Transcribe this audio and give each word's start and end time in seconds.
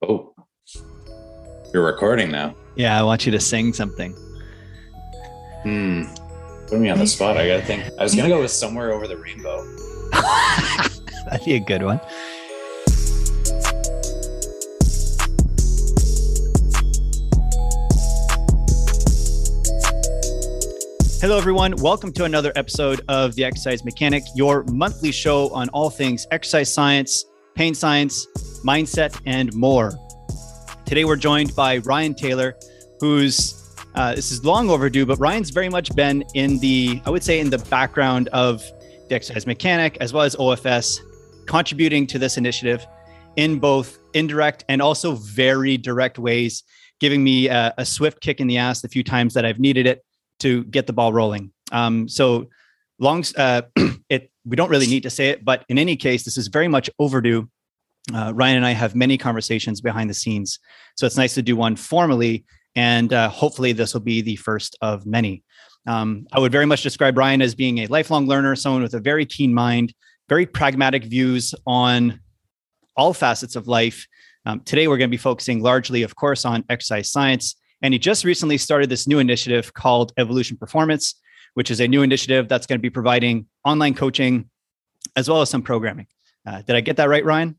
Oh, 0.00 0.32
you're 1.74 1.84
recording 1.84 2.30
now. 2.30 2.54
Yeah, 2.76 2.96
I 2.96 3.02
want 3.02 3.26
you 3.26 3.32
to 3.32 3.40
sing 3.40 3.72
something. 3.72 4.12
Hmm. 5.64 6.04
Put 6.68 6.78
me 6.78 6.88
on 6.88 7.00
the 7.00 7.06
spot. 7.06 7.36
I 7.36 7.48
gotta 7.48 7.62
think. 7.62 7.84
I 7.98 8.04
was 8.04 8.14
gonna 8.14 8.28
go 8.28 8.40
with 8.40 8.52
somewhere 8.52 8.92
over 8.92 9.08
the 9.08 9.16
rainbow. 9.16 9.66
That'd 11.24 11.44
be 11.44 11.56
a 11.56 11.58
good 11.58 11.82
one. 11.82 12.00
Hello, 21.20 21.36
everyone. 21.36 21.74
Welcome 21.78 22.12
to 22.12 22.24
another 22.24 22.52
episode 22.54 23.00
of 23.08 23.34
The 23.34 23.42
Exercise 23.42 23.84
Mechanic, 23.84 24.22
your 24.36 24.62
monthly 24.70 25.10
show 25.10 25.52
on 25.52 25.68
all 25.70 25.90
things 25.90 26.24
exercise 26.30 26.72
science, 26.72 27.24
pain 27.58 27.74
science, 27.74 28.28
mindset, 28.64 29.20
and 29.26 29.52
more. 29.52 29.92
Today, 30.84 31.04
we're 31.04 31.16
joined 31.16 31.56
by 31.56 31.78
Ryan 31.78 32.14
Taylor, 32.14 32.54
who's 33.00 33.74
uh, 33.96 34.14
this 34.14 34.30
is 34.30 34.44
long 34.44 34.70
overdue, 34.70 35.04
but 35.04 35.18
Ryan's 35.18 35.50
very 35.50 35.68
much 35.68 35.92
been 35.96 36.22
in 36.34 36.60
the, 36.60 37.02
I 37.04 37.10
would 37.10 37.24
say, 37.24 37.40
in 37.40 37.50
the 37.50 37.58
background 37.58 38.28
of 38.28 38.62
the 39.08 39.16
exercise 39.16 39.44
mechanic 39.44 39.96
as 40.00 40.12
well 40.12 40.22
as 40.22 40.36
OFS, 40.36 41.00
contributing 41.46 42.06
to 42.06 42.16
this 42.20 42.36
initiative 42.36 42.86
in 43.34 43.58
both 43.58 43.98
indirect 44.14 44.64
and 44.68 44.80
also 44.80 45.16
very 45.16 45.76
direct 45.76 46.16
ways, 46.16 46.62
giving 47.00 47.24
me 47.24 47.48
a, 47.48 47.74
a 47.76 47.84
swift 47.84 48.20
kick 48.20 48.38
in 48.38 48.46
the 48.46 48.58
ass 48.58 48.82
the 48.82 48.88
few 48.88 49.02
times 49.02 49.34
that 49.34 49.44
I've 49.44 49.58
needed 49.58 49.84
it 49.84 50.04
to 50.38 50.62
get 50.66 50.86
the 50.86 50.92
ball 50.92 51.12
rolling. 51.12 51.50
Um, 51.72 52.08
so 52.08 52.46
long, 52.98 53.24
uh, 53.36 53.62
it 54.08 54.30
we 54.44 54.56
don't 54.56 54.70
really 54.70 54.86
need 54.86 55.02
to 55.02 55.10
say 55.10 55.28
it, 55.28 55.44
but 55.44 55.64
in 55.68 55.78
any 55.78 55.96
case, 55.96 56.24
this 56.24 56.38
is 56.38 56.48
very 56.48 56.68
much 56.68 56.88
overdue. 56.98 57.48
Uh, 58.14 58.32
Ryan 58.34 58.56
and 58.56 58.66
I 58.66 58.72
have 58.72 58.94
many 58.94 59.18
conversations 59.18 59.80
behind 59.80 60.08
the 60.08 60.14
scenes, 60.14 60.58
so 60.96 61.06
it's 61.06 61.16
nice 61.16 61.34
to 61.34 61.42
do 61.42 61.56
one 61.56 61.76
formally, 61.76 62.44
and 62.74 63.12
uh, 63.12 63.28
hopefully 63.28 63.72
this 63.72 63.92
will 63.92 64.00
be 64.00 64.22
the 64.22 64.36
first 64.36 64.76
of 64.80 65.04
many. 65.04 65.42
Um, 65.86 66.26
I 66.32 66.38
would 66.38 66.52
very 66.52 66.66
much 66.66 66.82
describe 66.82 67.16
Ryan 67.16 67.42
as 67.42 67.54
being 67.54 67.78
a 67.78 67.86
lifelong 67.86 68.26
learner, 68.26 68.56
someone 68.56 68.82
with 68.82 68.94
a 68.94 69.00
very 69.00 69.26
keen 69.26 69.52
mind, 69.52 69.92
very 70.28 70.46
pragmatic 70.46 71.04
views 71.04 71.54
on 71.66 72.20
all 72.96 73.12
facets 73.12 73.56
of 73.56 73.68
life. 73.68 74.06
Um, 74.46 74.60
today, 74.60 74.88
we're 74.88 74.98
going 74.98 75.10
to 75.10 75.14
be 75.14 75.18
focusing 75.18 75.62
largely, 75.62 76.02
of 76.02 76.16
course, 76.16 76.44
on 76.44 76.64
exercise 76.68 77.10
science 77.10 77.54
and 77.82 77.94
he 77.94 77.98
just 77.98 78.24
recently 78.24 78.58
started 78.58 78.90
this 78.90 79.06
new 79.06 79.18
initiative 79.18 79.72
called 79.74 80.12
Evolution 80.16 80.56
Performance, 80.56 81.14
which 81.54 81.70
is 81.70 81.80
a 81.80 81.88
new 81.88 82.02
initiative 82.02 82.48
that's 82.48 82.66
going 82.66 82.78
to 82.78 82.82
be 82.82 82.90
providing 82.90 83.46
online 83.64 83.94
coaching 83.94 84.48
as 85.16 85.28
well 85.28 85.40
as 85.40 85.50
some 85.50 85.62
programming. 85.62 86.06
Uh, 86.46 86.62
did 86.62 86.76
I 86.76 86.80
get 86.80 86.96
that 86.96 87.08
right, 87.08 87.24
Ryan? 87.24 87.58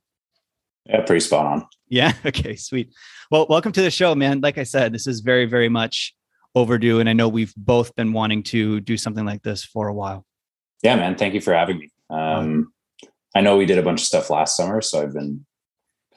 Yeah, 0.85 1.01
pretty 1.05 1.19
spot 1.19 1.45
on. 1.45 1.67
Yeah. 1.87 2.13
Okay. 2.25 2.55
Sweet. 2.55 2.93
Well, 3.31 3.45
welcome 3.49 3.71
to 3.73 3.81
the 3.81 3.91
show, 3.91 4.15
man. 4.15 4.41
Like 4.41 4.57
I 4.57 4.63
said, 4.63 4.93
this 4.93 5.07
is 5.07 5.19
very, 5.19 5.45
very 5.45 5.69
much 5.69 6.15
overdue. 6.55 6.99
And 6.99 7.09
I 7.09 7.13
know 7.13 7.27
we've 7.27 7.53
both 7.55 7.95
been 7.95 8.13
wanting 8.13 8.43
to 8.43 8.79
do 8.79 8.97
something 8.97 9.25
like 9.25 9.43
this 9.43 9.63
for 9.63 9.87
a 9.87 9.93
while. 9.93 10.25
Yeah, 10.81 10.95
man. 10.95 11.15
Thank 11.15 11.33
you 11.33 11.41
for 11.41 11.53
having 11.53 11.79
me. 11.79 11.89
Um, 12.09 12.73
I 13.35 13.41
know 13.41 13.57
we 13.57 13.65
did 13.65 13.77
a 13.77 13.83
bunch 13.83 14.01
of 14.01 14.07
stuff 14.07 14.29
last 14.29 14.55
summer, 14.55 14.81
so 14.81 15.01
I've 15.01 15.13
been 15.13 15.45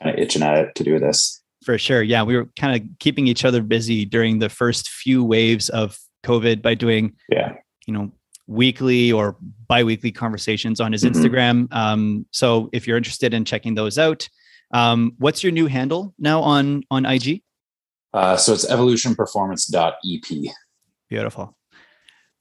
kind 0.00 0.14
of 0.14 0.22
itching 0.22 0.42
at 0.42 0.58
it 0.58 0.74
to 0.76 0.84
do 0.84 0.98
this. 0.98 1.42
For 1.64 1.78
sure. 1.78 2.02
Yeah. 2.02 2.22
We 2.22 2.36
were 2.36 2.48
kind 2.58 2.80
of 2.80 2.88
keeping 2.98 3.26
each 3.26 3.44
other 3.44 3.62
busy 3.62 4.04
during 4.04 4.38
the 4.38 4.48
first 4.48 4.88
few 4.88 5.22
waves 5.24 5.68
of 5.68 5.98
COVID 6.22 6.62
by 6.62 6.74
doing, 6.74 7.14
yeah, 7.28 7.54
you 7.86 7.94
know, 7.94 8.12
weekly 8.46 9.12
or 9.12 9.36
bi-weekly 9.68 10.12
conversations 10.12 10.80
on 10.80 10.92
his 10.92 11.04
mm-hmm. 11.04 11.18
Instagram. 11.18 11.72
Um, 11.72 12.26
so 12.30 12.68
if 12.72 12.86
you're 12.86 12.96
interested 12.96 13.34
in 13.34 13.44
checking 13.44 13.74
those 13.74 13.98
out, 13.98 14.28
um, 14.72 15.12
what's 15.18 15.42
your 15.42 15.52
new 15.52 15.66
handle 15.66 16.14
now 16.18 16.40
on 16.40 16.82
on 16.90 17.04
IG? 17.04 17.42
Uh, 18.14 18.36
so 18.36 18.52
it's 18.52 18.66
evolutionperformance.ep. 18.66 20.54
Beautiful. 21.08 21.56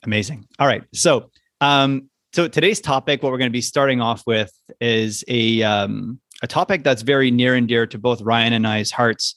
Amazing. 0.04 0.48
All 0.59 0.68
right. 0.68 0.84
So 0.94 1.31
um, 1.62 2.09
so 2.34 2.48
today's 2.48 2.80
topic, 2.80 3.22
what 3.22 3.31
we're 3.31 3.38
going 3.38 3.52
to 3.52 3.53
be 3.53 3.62
starting 3.62 4.02
off 4.02 4.24
with 4.25 4.52
is 4.80 5.24
a 5.28 5.62
um, 5.63 6.19
a 6.42 6.48
topic 6.48 6.84
that's 6.84 7.02
very 7.02 7.30
near 7.30 7.56
and 7.56 7.68
dear 7.68 7.86
to 7.88 7.98
both 7.98 8.22
Ryan 8.22 8.53
and 8.53 8.66
I's 8.68 8.92
hearts, 8.92 9.36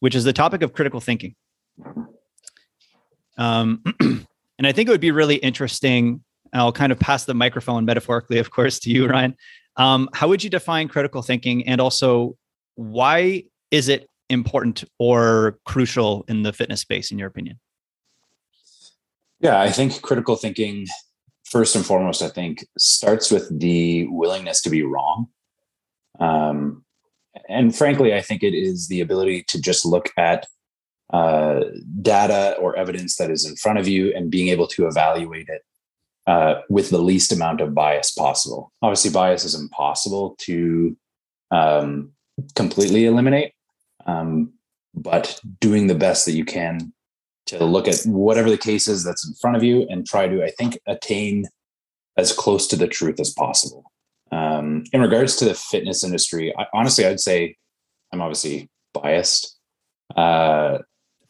which 0.00 0.14
is 0.14 0.24
the 0.24 0.32
topic 0.32 0.62
of 0.62 0.72
critical 0.72 1.00
thinking. 1.00 1.34
Um, 3.38 3.82
and 4.00 4.66
I 4.66 4.72
think 4.72 4.88
it 4.88 4.92
would 4.92 5.00
be 5.00 5.10
really 5.10 5.36
interesting. 5.36 6.22
I'll 6.52 6.72
kind 6.72 6.92
of 6.92 6.98
pass 6.98 7.24
the 7.24 7.34
microphone 7.34 7.84
metaphorically, 7.84 8.38
of 8.38 8.50
course, 8.50 8.78
to 8.80 8.90
you, 8.90 9.06
Ryan. 9.06 9.36
Um, 9.76 10.08
how 10.14 10.28
would 10.28 10.42
you 10.42 10.50
define 10.50 10.88
critical 10.88 11.22
thinking? 11.22 11.66
And 11.66 11.80
also, 11.80 12.36
why 12.76 13.44
is 13.70 13.88
it 13.88 14.08
important 14.30 14.84
or 14.98 15.58
crucial 15.64 16.24
in 16.28 16.42
the 16.42 16.52
fitness 16.52 16.80
space, 16.80 17.10
in 17.10 17.18
your 17.18 17.28
opinion? 17.28 17.58
Yeah, 19.40 19.60
I 19.60 19.70
think 19.70 20.00
critical 20.00 20.36
thinking, 20.36 20.86
first 21.44 21.76
and 21.76 21.84
foremost, 21.84 22.22
I 22.22 22.28
think 22.28 22.66
starts 22.78 23.30
with 23.30 23.60
the 23.60 24.06
willingness 24.08 24.62
to 24.62 24.70
be 24.70 24.82
wrong. 24.82 25.26
Um, 26.18 26.84
and 27.48 27.76
frankly, 27.76 28.14
I 28.14 28.22
think 28.22 28.42
it 28.42 28.54
is 28.54 28.88
the 28.88 29.02
ability 29.02 29.44
to 29.48 29.60
just 29.60 29.84
look 29.84 30.08
at 30.16 30.46
uh, 31.12 31.60
data 32.02 32.56
or 32.60 32.76
evidence 32.76 33.16
that 33.16 33.30
is 33.30 33.44
in 33.44 33.56
front 33.56 33.78
of 33.78 33.86
you 33.86 34.12
and 34.14 34.30
being 34.30 34.48
able 34.48 34.66
to 34.66 34.86
evaluate 34.86 35.48
it 35.48 35.62
uh, 36.26 36.62
with 36.68 36.90
the 36.90 36.98
least 36.98 37.32
amount 37.32 37.60
of 37.60 37.74
bias 37.74 38.10
possible. 38.10 38.72
Obviously, 38.82 39.10
bias 39.10 39.44
is 39.44 39.54
impossible 39.54 40.34
to 40.40 40.96
um, 41.50 42.10
completely 42.54 43.04
eliminate, 43.04 43.52
um, 44.06 44.52
but 44.94 45.40
doing 45.60 45.86
the 45.86 45.94
best 45.94 46.26
that 46.26 46.32
you 46.32 46.44
can 46.44 46.92
to 47.46 47.64
look 47.64 47.86
at 47.86 48.02
whatever 48.04 48.50
the 48.50 48.58
case 48.58 48.88
is 48.88 49.04
that's 49.04 49.26
in 49.26 49.34
front 49.34 49.56
of 49.56 49.62
you 49.62 49.86
and 49.88 50.06
try 50.06 50.26
to, 50.26 50.42
I 50.42 50.50
think, 50.50 50.78
attain 50.86 51.44
as 52.16 52.32
close 52.32 52.66
to 52.68 52.76
the 52.76 52.88
truth 52.88 53.20
as 53.20 53.30
possible. 53.30 53.84
Um, 54.32 54.82
in 54.92 55.00
regards 55.00 55.36
to 55.36 55.44
the 55.44 55.54
fitness 55.54 56.02
industry, 56.02 56.52
I, 56.58 56.66
honestly, 56.74 57.06
I'd 57.06 57.20
say 57.20 57.56
I'm 58.12 58.20
obviously 58.20 58.68
biased. 58.92 59.56
Uh, 60.16 60.78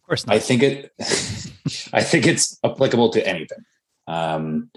of 0.06 0.08
course, 0.08 0.26
not. 0.26 0.36
I 0.36 0.38
think 0.38 0.62
it. 0.62 0.92
I 1.92 2.02
think 2.02 2.26
it's 2.26 2.58
applicable 2.62 3.10
to 3.10 3.26
anything. 3.26 3.64
Um, 4.06 4.70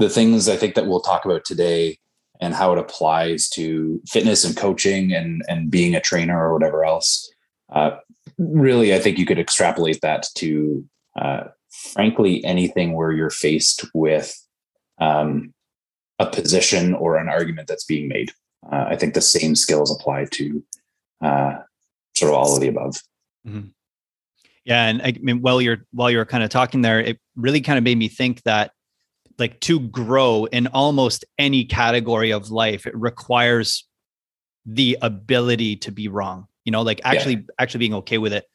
the 0.00 0.10
things 0.10 0.48
I 0.48 0.56
think 0.56 0.74
that 0.74 0.86
we'll 0.86 1.00
talk 1.00 1.24
about 1.24 1.44
today 1.44 1.98
and 2.40 2.54
how 2.54 2.72
it 2.72 2.78
applies 2.80 3.48
to 3.50 4.02
fitness 4.08 4.44
and 4.44 4.56
coaching 4.56 5.12
and 5.12 5.44
and 5.46 5.70
being 5.70 5.94
a 5.94 6.00
trainer 6.00 6.44
or 6.44 6.52
whatever 6.52 6.84
else. 6.84 7.30
Uh, 7.72 7.98
really, 8.36 8.92
I 8.92 8.98
think 8.98 9.16
you 9.16 9.26
could 9.26 9.38
extrapolate 9.38 10.00
that 10.00 10.26
to, 10.38 10.84
uh, 11.14 11.44
frankly, 11.92 12.44
anything 12.44 12.94
where 12.94 13.12
you're 13.12 13.30
faced 13.30 13.84
with 13.94 14.36
um, 15.00 15.54
a 16.18 16.26
position 16.26 16.94
or 16.94 17.16
an 17.16 17.28
argument 17.28 17.68
that's 17.68 17.84
being 17.84 18.08
made. 18.08 18.32
Uh, 18.72 18.86
I 18.88 18.96
think 18.96 19.14
the 19.14 19.20
same 19.20 19.54
skills 19.54 19.94
apply 19.94 20.26
to 20.32 20.64
uh, 21.22 21.58
sort 22.16 22.32
of 22.32 22.38
all 22.38 22.54
of 22.56 22.60
the 22.60 22.68
above. 22.68 22.96
Mm-hmm. 23.46 23.68
Yeah, 24.64 24.86
and 24.86 25.02
I 25.02 25.14
mean, 25.20 25.42
while 25.42 25.60
you're 25.60 25.84
while 25.92 26.10
you're 26.10 26.24
kind 26.24 26.42
of 26.42 26.50
talking 26.50 26.82
there, 26.82 27.00
it 27.00 27.18
really 27.36 27.60
kind 27.60 27.76
of 27.76 27.84
made 27.84 27.98
me 27.98 28.08
think 28.08 28.42
that 28.44 28.72
like 29.38 29.60
to 29.60 29.80
grow 29.80 30.46
in 30.46 30.68
almost 30.68 31.24
any 31.38 31.64
category 31.64 32.30
of 32.30 32.50
life, 32.50 32.86
it 32.86 32.96
requires 32.96 33.86
the 34.64 34.96
ability 35.02 35.76
to 35.76 35.92
be 35.92 36.08
wrong. 36.08 36.46
You 36.64 36.72
know, 36.72 36.82
like 36.82 37.00
actually 37.04 37.34
yeah. 37.34 37.54
actually 37.58 37.80
being 37.80 37.94
okay 37.94 38.18
with 38.18 38.32
it. 38.32 38.46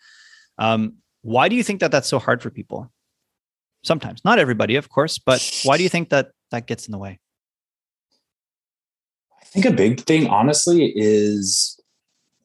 Um, 0.58 0.96
why 1.22 1.48
do 1.48 1.56
you 1.56 1.64
think 1.64 1.82
that 1.82 1.92
that's 1.92 2.08
so 2.08 2.18
hard 2.18 2.42
for 2.42 2.50
people? 2.50 2.92
Sometimes, 3.84 4.26
not 4.26 4.40
everybody, 4.40 4.76
of 4.76 4.90
course, 4.90 5.20
but 5.20 5.48
why 5.64 5.78
do 5.78 5.84
you 5.84 5.90
think 5.90 6.10
that 6.10 6.32
that 6.52 6.66
gets 6.66 6.88
in 6.88 6.92
the 6.92 6.98
way? 6.98 7.20
I 9.40 9.46
think 9.46 9.66
a 9.66 9.72
big 9.72 10.02
thing, 10.02 10.28
honestly, 10.28 10.92
is 10.96 11.79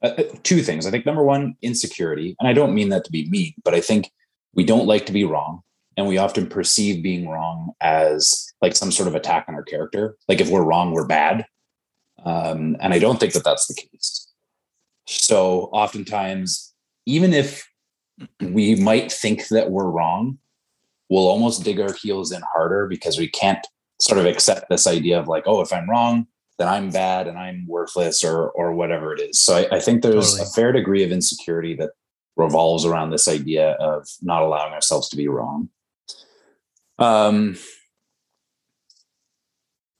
uh, 0.05 0.21
uh, 0.21 0.23
two 0.43 0.61
things. 0.61 0.85
I 0.85 0.91
think 0.91 1.05
number 1.05 1.23
one, 1.23 1.55
insecurity. 1.61 2.35
And 2.39 2.47
I 2.47 2.53
don't 2.53 2.75
mean 2.75 2.89
that 2.89 3.03
to 3.05 3.11
be 3.11 3.29
mean, 3.29 3.53
but 3.63 3.73
I 3.73 3.81
think 3.81 4.11
we 4.53 4.63
don't 4.63 4.87
like 4.87 5.05
to 5.07 5.11
be 5.11 5.23
wrong. 5.23 5.61
And 5.97 6.07
we 6.07 6.17
often 6.17 6.47
perceive 6.47 7.01
being 7.01 7.27
wrong 7.27 7.71
as 7.81 8.53
like 8.61 8.75
some 8.75 8.91
sort 8.91 9.07
of 9.07 9.15
attack 9.15 9.45
on 9.47 9.55
our 9.55 9.63
character. 9.63 10.17
Like 10.27 10.41
if 10.41 10.49
we're 10.49 10.63
wrong, 10.63 10.91
we're 10.91 11.07
bad. 11.07 11.45
Um, 12.25 12.75
and 12.81 12.93
I 12.93 12.99
don't 12.99 13.19
think 13.19 13.33
that 13.33 13.43
that's 13.43 13.67
the 13.67 13.73
case. 13.73 14.27
So 15.07 15.69
oftentimes, 15.71 16.73
even 17.05 17.33
if 17.33 17.69
we 18.41 18.75
might 18.75 19.11
think 19.11 19.47
that 19.49 19.71
we're 19.71 19.89
wrong, 19.89 20.37
we'll 21.09 21.27
almost 21.27 21.63
dig 21.63 21.79
our 21.79 21.93
heels 21.93 22.31
in 22.31 22.41
harder 22.53 22.87
because 22.87 23.17
we 23.17 23.27
can't 23.27 23.65
sort 23.99 24.19
of 24.19 24.25
accept 24.25 24.69
this 24.69 24.87
idea 24.87 25.19
of 25.19 25.27
like, 25.27 25.43
oh, 25.45 25.61
if 25.61 25.71
I'm 25.71 25.89
wrong, 25.89 26.27
that 26.57 26.67
I'm 26.67 26.89
bad 26.89 27.27
and 27.27 27.37
I'm 27.37 27.65
worthless 27.67 28.23
or 28.23 28.49
or 28.51 28.73
whatever 28.73 29.13
it 29.13 29.21
is. 29.21 29.39
So 29.39 29.57
I, 29.57 29.77
I 29.77 29.79
think 29.79 30.01
there's 30.01 30.31
totally. 30.31 30.47
a 30.47 30.51
fair 30.51 30.71
degree 30.71 31.03
of 31.03 31.11
insecurity 31.11 31.75
that 31.75 31.91
revolves 32.35 32.85
around 32.85 33.09
this 33.09 33.27
idea 33.27 33.71
of 33.73 34.07
not 34.21 34.41
allowing 34.41 34.73
ourselves 34.73 35.09
to 35.09 35.17
be 35.17 35.27
wrong. 35.27 35.69
Um, 36.99 37.57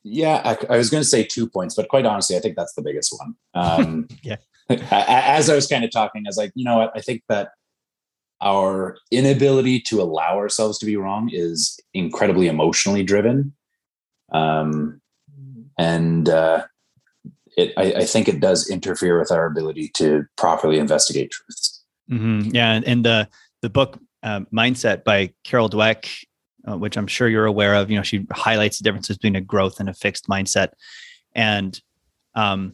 yeah, 0.03 0.41
I, 0.45 0.73
I 0.75 0.77
was 0.77 0.89
going 0.89 1.01
to 1.01 1.09
say 1.09 1.23
two 1.23 1.49
points, 1.49 1.75
but 1.75 1.89
quite 1.89 2.05
honestly, 2.05 2.37
I 2.37 2.39
think 2.39 2.55
that's 2.55 2.73
the 2.73 2.81
biggest 2.81 3.13
one. 3.17 3.35
Um, 3.53 4.07
yeah, 4.23 4.35
as 4.69 5.49
I 5.49 5.55
was 5.55 5.67
kind 5.67 5.83
of 5.83 5.91
talking, 5.91 6.23
I 6.25 6.29
was 6.29 6.37
like, 6.37 6.51
you 6.55 6.63
know 6.63 6.77
what? 6.77 6.91
I 6.95 7.01
think 7.01 7.23
that 7.29 7.49
our 8.41 8.97
inability 9.11 9.79
to 9.79 10.01
allow 10.01 10.37
ourselves 10.37 10.77
to 10.79 10.85
be 10.85 10.97
wrong 10.97 11.29
is 11.31 11.79
incredibly 11.93 12.47
emotionally 12.47 13.03
driven. 13.03 13.53
Um, 14.31 15.01
and 15.77 16.29
uh, 16.29 16.65
it, 17.57 17.73
I, 17.77 17.93
I, 17.93 18.05
think 18.05 18.27
it 18.27 18.39
does 18.39 18.69
interfere 18.69 19.19
with 19.19 19.31
our 19.31 19.45
ability 19.45 19.89
to 19.95 20.25
properly 20.37 20.77
investigate 20.77 21.31
truths. 21.31 21.83
Mm-hmm. 22.11 22.55
Yeah, 22.55 22.81
and 22.85 23.05
the 23.05 23.27
the 23.61 23.69
book 23.69 23.99
uh, 24.23 24.41
Mindset 24.53 25.03
by 25.03 25.33
Carol 25.43 25.69
Dweck, 25.69 26.07
uh, 26.69 26.77
which 26.77 26.97
I'm 26.97 27.07
sure 27.07 27.27
you're 27.27 27.45
aware 27.45 27.75
of, 27.75 27.89
you 27.89 27.97
know, 27.97 28.03
she 28.03 28.25
highlights 28.31 28.77
the 28.77 28.83
differences 28.83 29.17
between 29.17 29.35
a 29.35 29.41
growth 29.41 29.79
and 29.79 29.89
a 29.89 29.93
fixed 29.93 30.27
mindset, 30.27 30.69
and 31.33 31.79
um, 32.35 32.73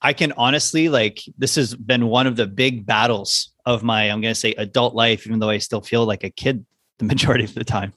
I 0.00 0.12
can 0.12 0.32
honestly 0.32 0.88
like 0.88 1.22
this 1.38 1.54
has 1.54 1.74
been 1.74 2.06
one 2.06 2.26
of 2.26 2.36
the 2.36 2.46
big 2.46 2.86
battles 2.86 3.52
of 3.64 3.82
my 3.82 4.10
I'm 4.10 4.20
going 4.20 4.34
to 4.34 4.40
say 4.40 4.52
adult 4.54 4.94
life, 4.94 5.26
even 5.26 5.38
though 5.38 5.50
I 5.50 5.58
still 5.58 5.80
feel 5.80 6.06
like 6.06 6.24
a 6.24 6.30
kid 6.30 6.66
the 6.98 7.04
majority 7.12 7.44
of 7.44 7.54
the 7.54 7.64
time. 7.64 7.92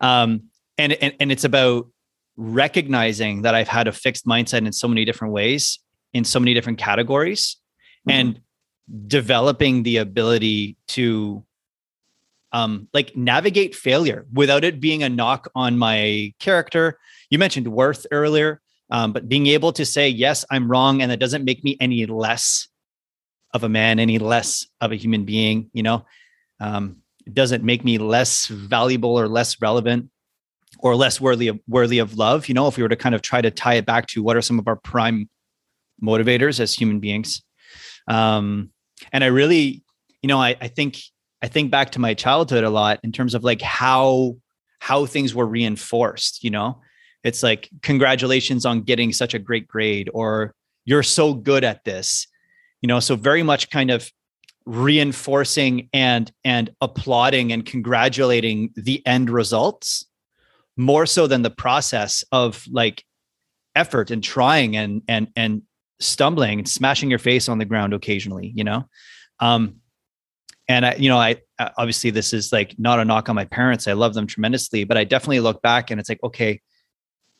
Um, 0.00 0.44
and, 0.78 0.92
and 0.92 1.14
and 1.20 1.32
it's 1.32 1.44
about 1.44 1.88
recognizing 2.36 3.42
that 3.42 3.54
I've 3.54 3.68
had 3.68 3.88
a 3.88 3.92
fixed 3.92 4.26
mindset 4.26 4.66
in 4.66 4.72
so 4.72 4.88
many 4.88 5.04
different 5.04 5.32
ways, 5.32 5.78
in 6.12 6.24
so 6.24 6.38
many 6.38 6.54
different 6.54 6.78
categories, 6.78 7.56
mm-hmm. 8.08 8.18
and 8.18 8.40
developing 9.06 9.82
the 9.82 9.98
ability 9.98 10.76
to 10.88 11.44
um, 12.52 12.88
like 12.94 13.16
navigate 13.16 13.74
failure 13.74 14.26
without 14.32 14.64
it 14.64 14.80
being 14.80 15.02
a 15.02 15.08
knock 15.08 15.48
on 15.54 15.76
my 15.78 16.32
character. 16.38 16.98
You 17.30 17.38
mentioned 17.38 17.68
worth 17.68 18.06
earlier, 18.10 18.60
um, 18.90 19.12
but 19.12 19.28
being 19.28 19.46
able 19.48 19.72
to 19.72 19.84
say, 19.84 20.08
yes, 20.08 20.44
I'm 20.50 20.70
wrong, 20.70 21.02
and 21.02 21.10
that 21.10 21.18
doesn't 21.18 21.44
make 21.44 21.64
me 21.64 21.76
any 21.80 22.06
less 22.06 22.68
of 23.52 23.64
a 23.64 23.68
man, 23.68 23.98
any 23.98 24.18
less 24.18 24.66
of 24.80 24.92
a 24.92 24.96
human 24.96 25.24
being, 25.24 25.70
you 25.72 25.82
know, 25.82 26.04
um, 26.60 27.02
it 27.26 27.34
doesn't 27.34 27.64
make 27.64 27.84
me 27.84 27.98
less 27.98 28.46
valuable 28.46 29.18
or 29.18 29.28
less 29.28 29.60
relevant 29.60 30.10
or 30.78 30.94
less 30.94 31.20
worthy 31.20 31.48
of 31.48 31.58
worthy 31.66 31.98
of 31.98 32.16
love. 32.16 32.48
You 32.48 32.54
know, 32.54 32.66
if 32.66 32.76
we 32.76 32.82
were 32.82 32.88
to 32.88 32.96
kind 32.96 33.14
of 33.14 33.22
try 33.22 33.40
to 33.40 33.50
tie 33.50 33.74
it 33.74 33.86
back 33.86 34.06
to 34.08 34.22
what 34.22 34.36
are 34.36 34.42
some 34.42 34.58
of 34.58 34.68
our 34.68 34.76
prime 34.76 35.28
motivators 36.02 36.60
as 36.60 36.74
human 36.74 37.00
beings. 37.00 37.42
Um, 38.08 38.70
and 39.12 39.24
I 39.24 39.28
really, 39.28 39.82
you 40.22 40.28
know, 40.28 40.38
I, 40.38 40.56
I 40.60 40.68
think 40.68 40.98
I 41.42 41.48
think 41.48 41.70
back 41.70 41.90
to 41.92 41.98
my 41.98 42.14
childhood 42.14 42.64
a 42.64 42.70
lot 42.70 43.00
in 43.02 43.12
terms 43.12 43.34
of 43.34 43.44
like 43.44 43.62
how 43.62 44.36
how 44.80 45.06
things 45.06 45.34
were 45.34 45.46
reinforced, 45.46 46.44
you 46.44 46.50
know. 46.50 46.80
It's 47.24 47.42
like 47.42 47.68
congratulations 47.82 48.64
on 48.64 48.82
getting 48.82 49.12
such 49.12 49.34
a 49.34 49.38
great 49.38 49.66
grade 49.66 50.08
or 50.14 50.54
you're 50.84 51.02
so 51.02 51.34
good 51.34 51.64
at 51.64 51.84
this. 51.84 52.26
You 52.82 52.86
know, 52.86 53.00
so 53.00 53.16
very 53.16 53.42
much 53.42 53.70
kind 53.70 53.90
of 53.90 54.10
reinforcing 54.64 55.88
and 55.92 56.30
and 56.44 56.70
applauding 56.80 57.52
and 57.52 57.64
congratulating 57.64 58.70
the 58.76 59.04
end 59.06 59.30
results 59.30 60.04
more 60.76 61.06
so 61.06 61.26
than 61.26 61.42
the 61.42 61.50
process 61.50 62.24
of 62.32 62.64
like 62.70 63.04
effort 63.74 64.10
and 64.10 64.22
trying 64.22 64.76
and 64.76 65.02
and 65.08 65.28
and 65.36 65.62
stumbling 66.00 66.58
and 66.60 66.68
smashing 66.68 67.08
your 67.08 67.18
face 67.18 67.48
on 67.48 67.58
the 67.58 67.64
ground 67.64 67.94
occasionally 67.94 68.52
you 68.54 68.64
know? 68.64 68.88
Um 69.40 69.76
and 70.68 70.84
i 70.84 70.94
you 70.96 71.08
know 71.08 71.18
i 71.18 71.36
obviously 71.78 72.10
this 72.10 72.32
is 72.32 72.52
like 72.52 72.74
not 72.78 72.98
a 72.98 73.04
knock 73.04 73.28
on 73.28 73.34
my 73.34 73.44
parents. 73.44 73.88
I 73.88 73.92
love 73.92 74.14
them 74.14 74.26
tremendously 74.26 74.84
but 74.84 74.96
i 74.96 75.04
definitely 75.04 75.40
look 75.40 75.62
back 75.62 75.90
and 75.90 76.00
it's 76.00 76.08
like 76.08 76.22
okay 76.22 76.60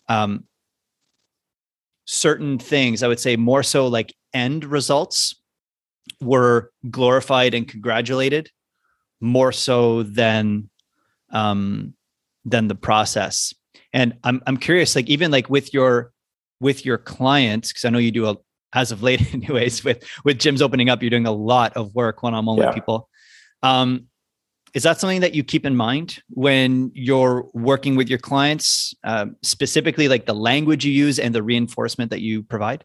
um 0.09 0.45
certain 2.05 2.59
things 2.59 3.03
i 3.03 3.09
would 3.09 3.19
say 3.19 3.37
more 3.37 3.63
so 3.63 3.89
like 3.89 4.15
end 4.33 4.65
results 4.65 5.35
were 6.21 6.71
glorified 6.89 7.53
and 7.53 7.67
congratulated 7.67 8.49
more 9.21 9.51
so 9.51 10.03
than 10.05 10.71
um 11.31 11.95
than 12.47 12.69
the 12.69 12.75
process. 12.75 13.53
And 13.93 14.15
I'm 14.25 14.41
I'm 14.47 14.57
curious, 14.57 14.97
like 14.97 15.09
even 15.09 15.31
like 15.31 15.51
with 15.51 15.75
your 15.75 16.13
with 16.61 16.87
your 16.87 16.97
clients, 16.97 17.73
because 17.73 17.85
I 17.85 17.91
know 17.91 17.99
you 17.99 18.13
do 18.13 18.27
a 18.27 18.37
as 18.73 18.93
of 18.93 19.03
late, 19.03 19.21
anyways, 19.35 19.85
with 19.85 20.03
with 20.25 20.39
gyms 20.39 20.63
opening 20.63 20.89
up, 20.89 21.03
you're 21.03 21.11
doing 21.11 21.27
a 21.27 21.33
lot 21.33 21.77
of 21.77 21.95
work 21.95 22.23
one 22.23 22.33
on 22.33 22.47
one 22.47 22.57
with 22.57 22.75
people. 22.75 23.09
Um, 23.63 24.07
is 24.75 24.83
that 24.83 25.01
something 25.01 25.23
that 25.23 25.35
you 25.35 25.43
keep 25.43 25.65
in 25.65 25.75
mind 25.75 26.23
when 26.29 26.91
you're 26.95 27.47
working 27.55 27.97
with 27.97 28.11
your 28.11 28.19
clients, 28.19 28.95
uh, 29.05 29.27
specifically 29.43 30.07
like 30.07 30.27
the 30.27 30.35
language 30.35 30.85
you 30.85 30.93
use 30.93 31.19
and 31.19 31.35
the 31.35 31.43
reinforcement 31.43 32.11
that 32.11 32.21
you 32.21 32.43
provide? 32.43 32.85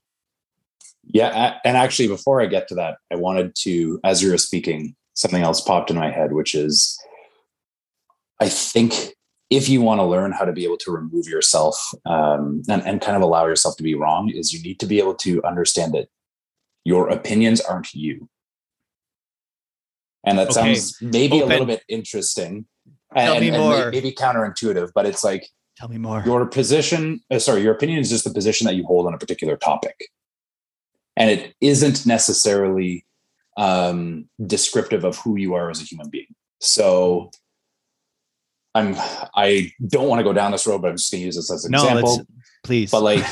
Yeah, 1.04 1.58
and 1.66 1.76
actually, 1.76 2.08
before 2.08 2.42
I 2.42 2.46
get 2.46 2.68
to 2.70 2.76
that, 2.76 2.98
I 3.12 3.16
wanted 3.16 3.56
to, 3.64 4.00
as 4.04 4.24
you 4.24 4.32
were 4.32 4.38
speaking, 4.38 4.96
something 5.16 5.44
else 5.44 5.60
popped 5.60 5.90
in 5.90 5.98
my 5.98 6.10
head, 6.12 6.32
which 6.32 6.56
is, 6.56 6.98
I 8.40 8.48
think 8.48 9.14
if 9.52 9.70
you 9.70 9.82
want 9.82 10.00
to 10.00 10.06
learn 10.06 10.32
how 10.32 10.46
to 10.46 10.54
be 10.54 10.64
able 10.64 10.78
to 10.78 10.92
remove 10.92 11.28
yourself 11.28 11.78
um, 12.06 12.64
and, 12.68 12.82
and 12.84 13.02
kind 13.02 13.16
of 13.16 13.22
allow 13.22 13.46
yourself 13.46 13.78
to 13.78 13.84
be 13.84 13.94
wrong 13.94 14.30
is 14.30 14.52
you 14.54 14.62
need 14.64 14.80
to 14.80 14.88
be 14.88 14.98
able 14.98 15.14
to 15.14 15.44
understand 15.44 15.94
that 15.94 16.08
your 16.84 17.10
opinions 17.10 17.62
aren't 17.62 17.94
you 17.94 18.28
and 20.26 20.40
that 20.40 20.50
okay. 20.50 20.74
sounds 20.74 20.98
maybe 21.02 21.38
Open. 21.38 21.48
a 21.48 21.52
little 21.52 21.66
bit 21.68 21.84
interesting 21.88 22.66
Tell 23.16 23.34
and, 23.34 23.42
me 23.42 23.50
and 23.50 23.58
more. 23.58 23.92
maybe 23.92 24.12
counterintuitive 24.12 24.92
but 24.96 25.06
it's 25.06 25.24
like 25.24 25.48
Tell 25.78 25.90
me 25.90 25.98
more. 25.98 26.22
Your 26.26 26.46
position, 26.46 27.22
uh, 27.32 27.40
sorry, 27.40 27.64
your 27.64 27.74
opinion 27.74 28.00
is 28.00 28.10
just 28.10 28.24
the 28.24 28.30
position 28.30 28.66
that 28.66 28.76
you 28.76 28.86
hold 28.86 29.08
on 29.08 29.16
a 29.16 29.18
particular 29.18 29.58
topic. 29.58 30.10
And 31.18 31.30
it 31.30 31.56
isn't 31.60 32.06
necessarily 32.06 33.06
um, 33.58 34.30
descriptive 34.46 35.04
of 35.04 35.18
who 35.18 35.38
you 35.38 35.56
are 35.56 35.72
as 35.72 35.82
a 35.82 35.86
human 35.86 36.10
being. 36.10 36.36
So 36.60 37.32
I'm 38.74 38.96
I 39.36 39.72
don't 39.88 40.08
want 40.08 40.20
to 40.20 40.24
go 40.24 40.34
down 40.34 40.52
this 40.52 40.66
road, 40.66 40.82
but 40.82 40.90
I'm 40.90 40.98
just 40.98 41.12
gonna 41.12 41.24
use 41.24 41.36
this 41.36 41.52
as 41.52 41.66
an 41.66 41.72
no, 41.72 41.84
example. 41.84 42.26
Please. 42.64 42.92
But 42.92 43.04
like 43.04 43.26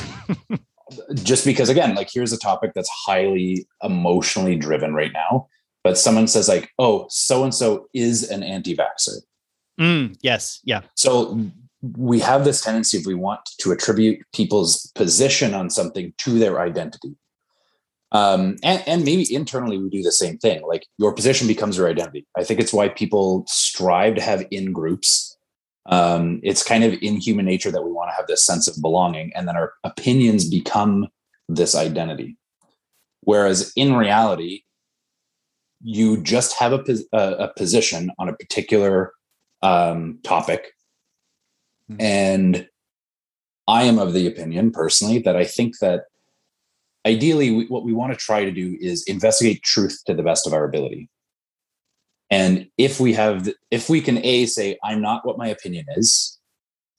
just 1.14 1.44
because 1.44 1.68
again, 1.68 1.94
like 1.94 2.08
here's 2.12 2.32
a 2.32 2.38
topic 2.38 2.72
that's 2.74 2.90
highly 2.90 3.66
emotionally 3.82 4.56
driven 4.56 4.94
right 4.94 5.12
now. 5.12 5.48
But 5.82 5.96
someone 5.96 6.26
says, 6.26 6.48
like, 6.48 6.70
oh, 6.78 7.06
so 7.08 7.42
and 7.42 7.54
so 7.54 7.88
is 7.94 8.28
an 8.28 8.42
anti-vaxxer. 8.42 9.16
Mm, 9.80 10.18
yes. 10.20 10.60
Yeah. 10.64 10.82
So 10.94 11.40
we 11.96 12.20
have 12.20 12.44
this 12.44 12.60
tendency 12.60 12.98
if 12.98 13.06
we 13.06 13.14
want 13.14 13.40
to 13.60 13.72
attribute 13.72 14.20
people's 14.34 14.92
position 14.94 15.54
on 15.54 15.70
something 15.70 16.12
to 16.18 16.38
their 16.38 16.60
identity. 16.60 17.14
Um, 18.12 18.56
and, 18.62 18.82
and 18.86 19.04
maybe 19.04 19.32
internally 19.32 19.78
we 19.78 19.88
do 19.88 20.02
the 20.02 20.12
same 20.12 20.38
thing. 20.38 20.62
Like 20.66 20.86
your 20.98 21.14
position 21.14 21.46
becomes 21.46 21.76
your 21.76 21.88
identity. 21.88 22.26
I 22.36 22.44
think 22.44 22.60
it's 22.60 22.72
why 22.72 22.88
people 22.88 23.44
strive 23.46 24.16
to 24.16 24.20
have 24.20 24.44
in 24.50 24.72
groups. 24.72 25.36
Um, 25.86 26.40
it's 26.42 26.62
kind 26.62 26.84
of 26.84 26.94
in 27.00 27.16
human 27.16 27.46
nature 27.46 27.70
that 27.70 27.82
we 27.82 27.90
want 27.90 28.10
to 28.10 28.16
have 28.16 28.26
this 28.26 28.44
sense 28.44 28.68
of 28.68 28.80
belonging, 28.82 29.32
and 29.34 29.48
then 29.48 29.56
our 29.56 29.72
opinions 29.84 30.48
become 30.48 31.08
this 31.48 31.74
identity. 31.74 32.36
Whereas 33.22 33.72
in 33.76 33.94
reality, 33.94 34.62
you 35.82 36.22
just 36.22 36.54
have 36.54 36.72
a, 36.72 36.84
a 37.12 37.52
position 37.56 38.10
on 38.18 38.28
a 38.28 38.34
particular 38.34 39.12
um, 39.62 40.18
topic. 40.22 40.72
Mm-hmm. 41.90 42.00
And 42.00 42.68
I 43.66 43.84
am 43.84 43.98
of 43.98 44.12
the 44.12 44.26
opinion 44.26 44.70
personally 44.70 45.20
that 45.20 45.36
I 45.36 45.44
think 45.44 45.78
that 45.78 46.04
ideally 47.06 47.50
we, 47.50 47.66
what 47.66 47.84
we 47.84 47.92
want 47.92 48.12
to 48.12 48.18
try 48.18 48.44
to 48.44 48.50
do 48.50 48.76
is 48.80 49.04
investigate 49.04 49.62
truth 49.62 50.00
to 50.06 50.14
the 50.14 50.22
best 50.22 50.46
of 50.46 50.52
our 50.52 50.64
ability. 50.64 51.08
And 52.30 52.68
if 52.78 53.00
we 53.00 53.12
have 53.14 53.48
if 53.70 53.88
we 53.88 54.00
can 54.00 54.24
a 54.24 54.46
say 54.46 54.78
i'm 54.84 55.00
not 55.00 55.26
what 55.26 55.36
my 55.36 55.48
opinion 55.48 55.84
is 55.96 56.38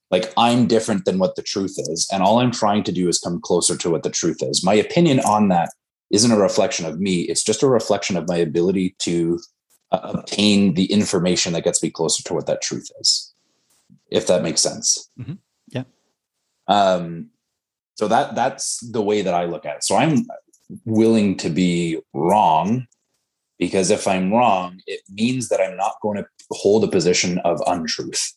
like 0.10 0.34
i'm 0.36 0.68
different 0.68 1.06
than 1.06 1.20
what 1.20 1.36
the 1.36 1.42
truth 1.42 1.76
is 1.78 2.08
and 2.12 2.22
all 2.22 2.40
i'm 2.40 2.52
trying 2.52 2.84
to 2.84 2.92
do 2.92 3.08
is 3.08 3.18
come 3.18 3.40
closer 3.40 3.78
to 3.78 3.90
what 3.90 4.04
the 4.04 4.10
truth 4.10 4.40
is. 4.42 4.64
My 4.64 4.74
opinion 4.74 5.22
on 5.22 5.48
that 5.48 5.70
isn't 6.10 6.32
a 6.32 6.38
reflection 6.38 6.86
of 6.86 7.00
me 7.00 7.22
it's 7.22 7.44
just 7.44 7.64
a 7.64 7.68
reflection 7.68 8.18
of 8.18 8.28
my 8.28 8.36
ability 8.36 8.96
to 9.00 9.40
uh, 9.94 10.00
obtain 10.04 10.74
the 10.74 10.92
information 10.92 11.54
that 11.54 11.64
gets 11.64 11.82
me 11.82 11.90
closer 11.90 12.22
to 12.24 12.34
what 12.34 12.48
that 12.48 12.62
truth 12.62 12.90
is 13.00 13.34
if 14.10 14.28
that 14.28 14.44
makes 14.44 14.60
sense. 14.60 15.10
Mm-hmm. 15.18 15.36
yeah. 15.70 15.84
Um 16.68 17.30
so 18.02 18.08
that 18.08 18.34
that's 18.34 18.80
the 18.80 19.02
way 19.04 19.22
that 19.22 19.36
I 19.36 19.46
look 19.46 19.64
at 19.64 19.76
it. 19.76 19.84
So 19.84 19.96
I'm 19.96 20.26
willing 20.86 21.38
to 21.38 21.52
be 21.52 22.00
wrong 22.16 22.88
because 23.60 23.92
if 23.92 24.08
I'm 24.08 24.34
wrong, 24.34 24.82
it 24.88 25.02
means 25.08 25.50
that 25.50 25.62
I'm 25.62 25.78
not 25.78 25.98
going 26.02 26.18
to 26.18 26.26
hold 26.50 26.84
a 26.84 26.88
position 26.88 27.38
of 27.46 27.62
untruth. 27.68 28.34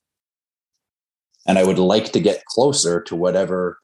And 1.46 1.56
I 1.56 1.64
would 1.64 1.78
like 1.78 2.12
to 2.12 2.20
get 2.20 2.44
closer 2.44 3.00
to 3.04 3.16
whatever 3.16 3.78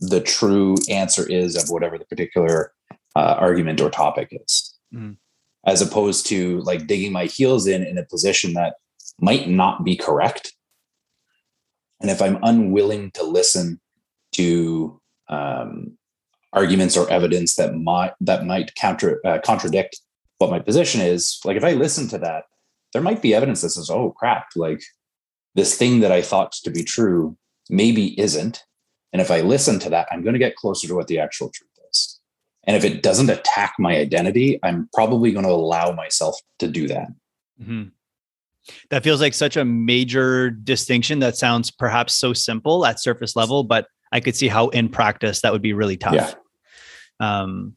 the 0.00 0.22
true 0.22 0.76
answer 0.88 1.28
is 1.28 1.62
of 1.62 1.68
whatever 1.68 1.98
the 1.98 2.06
particular 2.06 2.72
uh, 3.14 3.36
argument 3.38 3.82
or 3.82 3.90
topic 3.90 4.28
is, 4.30 4.78
mm. 4.94 5.14
as 5.66 5.82
opposed 5.82 6.24
to 6.28 6.60
like 6.60 6.86
digging 6.86 7.12
my 7.12 7.26
heels 7.26 7.66
in 7.66 7.84
in 7.84 7.98
a 7.98 8.06
position 8.06 8.54
that 8.54 8.76
might 9.20 9.46
not 9.46 9.84
be 9.84 9.94
correct. 9.94 10.54
And 12.00 12.10
if 12.10 12.22
I'm 12.22 12.38
unwilling 12.42 13.10
to 13.10 13.24
listen 13.24 13.78
to 14.32 14.98
um, 15.28 15.98
arguments 16.52 16.96
or 16.96 17.10
evidence 17.10 17.56
that 17.56 17.74
might 17.74 18.12
that 18.20 18.46
might 18.46 18.74
counter 18.74 19.20
uh, 19.26 19.38
contradict 19.44 20.00
what 20.38 20.50
my 20.50 20.58
position 20.58 21.00
is 21.00 21.40
like 21.44 21.56
if 21.56 21.64
i 21.64 21.72
listen 21.72 22.08
to 22.08 22.18
that 22.18 22.44
there 22.92 23.02
might 23.02 23.20
be 23.20 23.34
evidence 23.34 23.60
that 23.60 23.70
says 23.70 23.90
oh 23.90 24.10
crap 24.10 24.48
like 24.56 24.82
this 25.54 25.76
thing 25.76 26.00
that 26.00 26.12
i 26.12 26.22
thought 26.22 26.52
to 26.52 26.70
be 26.70 26.82
true 26.82 27.36
maybe 27.68 28.18
isn't 28.18 28.64
and 29.12 29.20
if 29.20 29.30
i 29.30 29.40
listen 29.40 29.78
to 29.78 29.90
that 29.90 30.08
i'm 30.10 30.22
going 30.22 30.32
to 30.32 30.38
get 30.38 30.56
closer 30.56 30.88
to 30.88 30.94
what 30.94 31.06
the 31.06 31.18
actual 31.18 31.50
truth 31.50 31.68
is 31.90 32.18
and 32.64 32.76
if 32.76 32.84
it 32.84 33.02
doesn't 33.02 33.30
attack 33.30 33.74
my 33.78 33.96
identity 33.96 34.58
i'm 34.62 34.88
probably 34.94 35.32
going 35.32 35.44
to 35.44 35.50
allow 35.50 35.92
myself 35.92 36.34
to 36.58 36.66
do 36.66 36.88
that 36.88 37.08
mm-hmm. 37.60 37.84
that 38.88 39.04
feels 39.04 39.20
like 39.20 39.34
such 39.34 39.58
a 39.58 39.66
major 39.66 40.48
distinction 40.48 41.18
that 41.18 41.36
sounds 41.36 41.70
perhaps 41.70 42.14
so 42.14 42.32
simple 42.32 42.86
at 42.86 42.98
surface 42.98 43.36
level 43.36 43.64
but 43.64 43.86
I 44.12 44.20
could 44.20 44.36
see 44.36 44.48
how 44.48 44.68
in 44.68 44.88
practice 44.88 45.42
that 45.42 45.52
would 45.52 45.62
be 45.62 45.72
really 45.72 45.96
tough. 45.96 46.14
Yeah. 46.14 46.32
Um, 47.20 47.76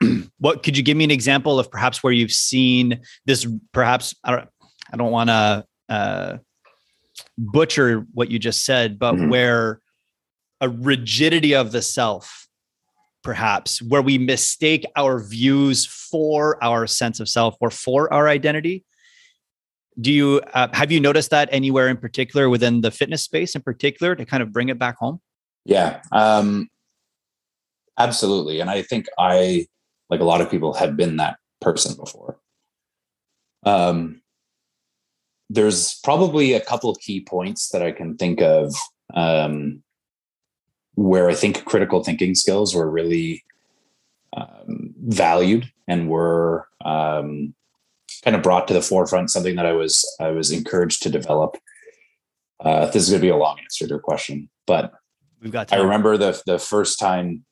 what 0.38 0.62
could 0.62 0.76
you 0.76 0.82
give 0.82 0.96
me 0.96 1.04
an 1.04 1.10
example 1.10 1.58
of 1.58 1.70
perhaps 1.70 2.02
where 2.02 2.12
you've 2.12 2.32
seen 2.32 3.00
this? 3.26 3.46
Perhaps 3.72 4.14
I 4.24 4.32
don't. 4.32 4.48
I 4.92 4.96
don't 4.96 5.12
want 5.12 5.30
to 5.30 5.64
uh, 5.88 6.38
butcher 7.38 8.06
what 8.12 8.30
you 8.30 8.38
just 8.38 8.64
said, 8.64 8.98
but 8.98 9.14
mm-hmm. 9.14 9.28
where 9.28 9.80
a 10.60 10.68
rigidity 10.68 11.54
of 11.54 11.72
the 11.72 11.82
self, 11.82 12.48
perhaps, 13.22 13.80
where 13.80 14.02
we 14.02 14.18
mistake 14.18 14.84
our 14.96 15.22
views 15.22 15.86
for 15.86 16.62
our 16.62 16.86
sense 16.86 17.20
of 17.20 17.28
self 17.28 17.56
or 17.60 17.70
for 17.70 18.12
our 18.12 18.28
identity. 18.28 18.84
Do 20.00 20.12
you 20.12 20.40
uh, 20.54 20.68
have 20.72 20.90
you 20.92 21.00
noticed 21.00 21.30
that 21.30 21.48
anywhere 21.52 21.88
in 21.88 21.96
particular 21.96 22.48
within 22.48 22.80
the 22.80 22.90
fitness 22.90 23.22
space 23.22 23.54
in 23.54 23.62
particular 23.62 24.14
to 24.14 24.24
kind 24.24 24.42
of 24.42 24.52
bring 24.52 24.68
it 24.68 24.78
back 24.78 24.96
home? 24.96 25.20
Yeah, 25.64 26.00
um, 26.12 26.68
absolutely. 27.98 28.60
And 28.60 28.70
I 28.70 28.82
think 28.82 29.06
I, 29.18 29.66
like 30.08 30.20
a 30.20 30.24
lot 30.24 30.40
of 30.40 30.50
people, 30.50 30.74
have 30.74 30.96
been 30.96 31.16
that 31.16 31.36
person 31.60 31.96
before. 31.96 32.38
Um, 33.64 34.22
there's 35.50 35.98
probably 36.04 36.52
a 36.52 36.60
couple 36.60 36.94
key 36.94 37.20
points 37.20 37.70
that 37.70 37.82
I 37.82 37.92
can 37.92 38.16
think 38.16 38.40
of 38.40 38.74
um, 39.14 39.82
where 40.94 41.28
I 41.28 41.34
think 41.34 41.64
critical 41.64 42.02
thinking 42.04 42.34
skills 42.34 42.74
were 42.74 42.88
really 42.90 43.44
um, 44.36 44.94
valued 45.08 45.70
and 45.88 46.08
were 46.08 46.68
um, 46.84 47.54
kind 48.24 48.36
of 48.36 48.42
brought 48.42 48.68
to 48.68 48.74
the 48.74 48.82
forefront. 48.82 49.30
Something 49.30 49.56
that 49.56 49.66
I 49.66 49.72
was 49.72 50.04
I 50.20 50.30
was 50.30 50.52
encouraged 50.52 51.02
to 51.02 51.10
develop. 51.10 51.56
Uh, 52.60 52.86
this 52.86 53.04
is 53.04 53.10
going 53.10 53.20
to 53.20 53.26
be 53.26 53.30
a 53.30 53.36
long 53.36 53.58
answer 53.58 53.86
to 53.86 53.88
your 53.88 53.98
question, 53.98 54.48
but 54.66 54.92
We've 55.40 55.52
got. 55.52 55.68
Time. 55.68 55.78
I 55.78 55.82
remember 55.82 56.16
the 56.16 56.40
the 56.46 56.58
first 56.58 56.98
time 56.98 57.44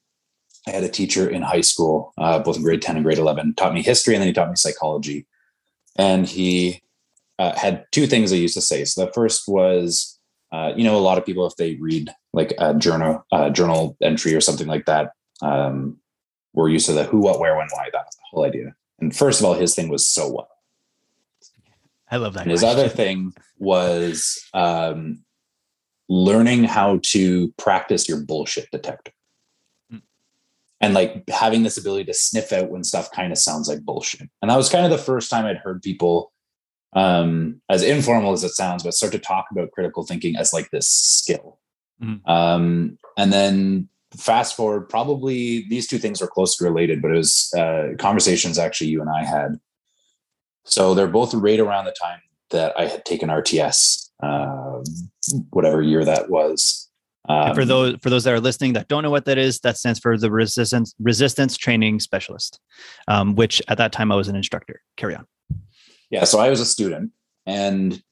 I 0.67 0.71
had 0.73 0.85
a 0.85 0.89
teacher 0.89 1.29
in 1.29 1.43
high 1.43 1.63
school, 1.63 2.13
uh, 2.19 2.39
both 2.41 2.57
in 2.57 2.63
grade 2.63 2.83
ten 2.83 2.97
and 2.97 3.05
grade 3.05 3.19
eleven, 3.19 3.55
taught 3.55 3.75
me 3.75 3.83
history, 3.83 4.15
and 4.15 4.23
then 4.23 4.29
he 4.29 4.33
taught 4.33 4.51
me 4.51 4.57
psychology. 4.57 5.27
And 5.97 6.27
he 6.27 6.83
uh, 7.39 7.57
had 7.57 7.87
two 7.93 8.07
things 8.07 8.33
I 8.33 8.37
used 8.37 8.55
to 8.55 8.61
say. 8.61 8.85
So 8.85 9.05
the 9.05 9.13
first 9.13 9.49
was, 9.49 10.19
uh, 10.53 10.73
you 10.77 10.85
know, 10.85 10.97
a 10.97 11.01
lot 11.01 11.19
of 11.19 11.27
people 11.27 11.47
if 11.47 11.57
they 11.57 11.75
read 11.77 12.11
like 12.33 12.55
a 12.59 12.75
journal 12.75 13.25
journal 13.53 13.97
entry 14.03 14.35
or 14.35 14.41
something 14.41 14.67
like 14.67 14.87
that, 14.87 15.13
um, 15.43 15.99
we're 16.53 16.69
used 16.69 16.87
to 16.87 16.93
the 16.93 17.05
who, 17.05 17.19
what, 17.19 17.41
where, 17.41 17.57
when, 17.57 17.69
why. 17.71 17.89
That's 17.93 18.15
the 18.17 18.23
whole 18.31 18.45
idea. 18.45 18.75
And 19.01 19.15
first 19.15 19.41
of 19.41 19.47
all, 19.47 19.55
his 19.55 19.75
thing 19.75 19.89
was 19.89 20.07
so 20.07 20.29
what. 20.29 20.49
I 22.11 22.17
love 22.17 22.35
that. 22.35 22.43
And 22.43 22.51
his 22.51 22.65
other 22.65 22.89
thing 22.89 23.35
was 23.59 24.43
um, 24.55 25.25
learning 26.09 26.65
how 26.65 27.01
to 27.03 27.53
practice 27.59 28.09
your 28.09 28.21
bullshit 28.21 28.71
detector 28.71 29.13
mm. 29.93 30.01
and 30.81 30.95
like 30.95 31.29
having 31.29 31.63
this 31.63 31.77
ability 31.77 32.05
to 32.05 32.15
sniff 32.15 32.53
out 32.53 32.71
when 32.71 32.83
stuff 32.83 33.11
kind 33.13 33.31
of 33.31 33.39
sounds 33.39 33.69
like 33.69 33.83
bullshit. 33.83 34.29
And 34.41 34.51
that 34.51 34.57
was 34.57 34.71
kind 34.71 34.85
of 34.85 34.91
the 34.91 34.99
first 34.99 35.31
time 35.31 35.45
I'd 35.45 35.59
heard 35.59 35.83
people, 35.83 36.33
um, 36.95 37.61
as 37.69 37.83
informal 37.83 38.33
as 38.33 38.43
it 38.45 38.51
sounds, 38.51 38.83
but 38.83 38.95
start 38.95 39.13
to 39.13 39.19
talk 39.19 39.47
about 39.51 39.73
critical 39.73 40.05
thinking 40.05 40.37
as 40.37 40.53
like 40.53 40.71
this 40.71 40.89
skill. 40.89 41.59
Mm. 42.03 42.27
Um, 42.29 42.99
and 43.19 43.33
then 43.33 43.89
fast 44.17 44.57
forward, 44.57 44.89
probably 44.89 45.67
these 45.69 45.87
two 45.87 45.99
things 45.99 46.21
were 46.21 46.27
closely 46.27 46.67
related, 46.67 47.03
but 47.03 47.11
it 47.11 47.17
was 47.17 47.53
uh, 47.55 47.91
conversations 47.99 48.59
actually 48.59 48.89
you 48.89 49.03
and 49.03 49.11
I 49.11 49.25
had. 49.25 49.61
So 50.65 50.95
they're 50.95 51.07
both 51.07 51.35
right 51.35 51.61
around 51.61 51.85
the 51.85 51.95
time 52.01 52.21
that 52.51 52.79
I 52.79 52.87
had 52.87 53.05
taken 53.05 53.29
RTS 53.29 54.08
uh, 54.23 54.83
whatever 55.51 55.83
year 55.83 56.05
that 56.05 56.31
was. 56.31 56.89
Um, 57.29 57.55
for 57.55 57.67
those 57.67 57.97
for 58.01 58.09
those 58.09 58.25
that 58.25 58.33
are 58.33 58.41
listening 58.41 58.73
that 58.73 58.89
don't 58.89 59.03
know 59.03 59.11
what 59.11 59.27
that 59.27 59.37
is, 59.37 59.61
that 59.61 59.77
stands 59.77 59.99
for 59.99 60.17
the 60.17 60.31
resistance 60.31 60.95
resistance 60.99 61.57
training 61.59 62.01
specialist, 62.01 62.59
um, 63.07 63.35
which 63.35 63.61
at 63.69 63.77
that 63.79 63.93
time 63.93 64.11
I 64.11 64.17
was 64.17 64.29
an 64.29 64.37
instructor. 64.37 64.81
Carry 64.97 65.15
on. 65.15 65.27
Yeah, 66.11 66.25
so 66.25 66.39
I 66.39 66.49
was 66.49 66.61
a 66.61 66.65
student, 66.65 67.11
and 67.45 68.03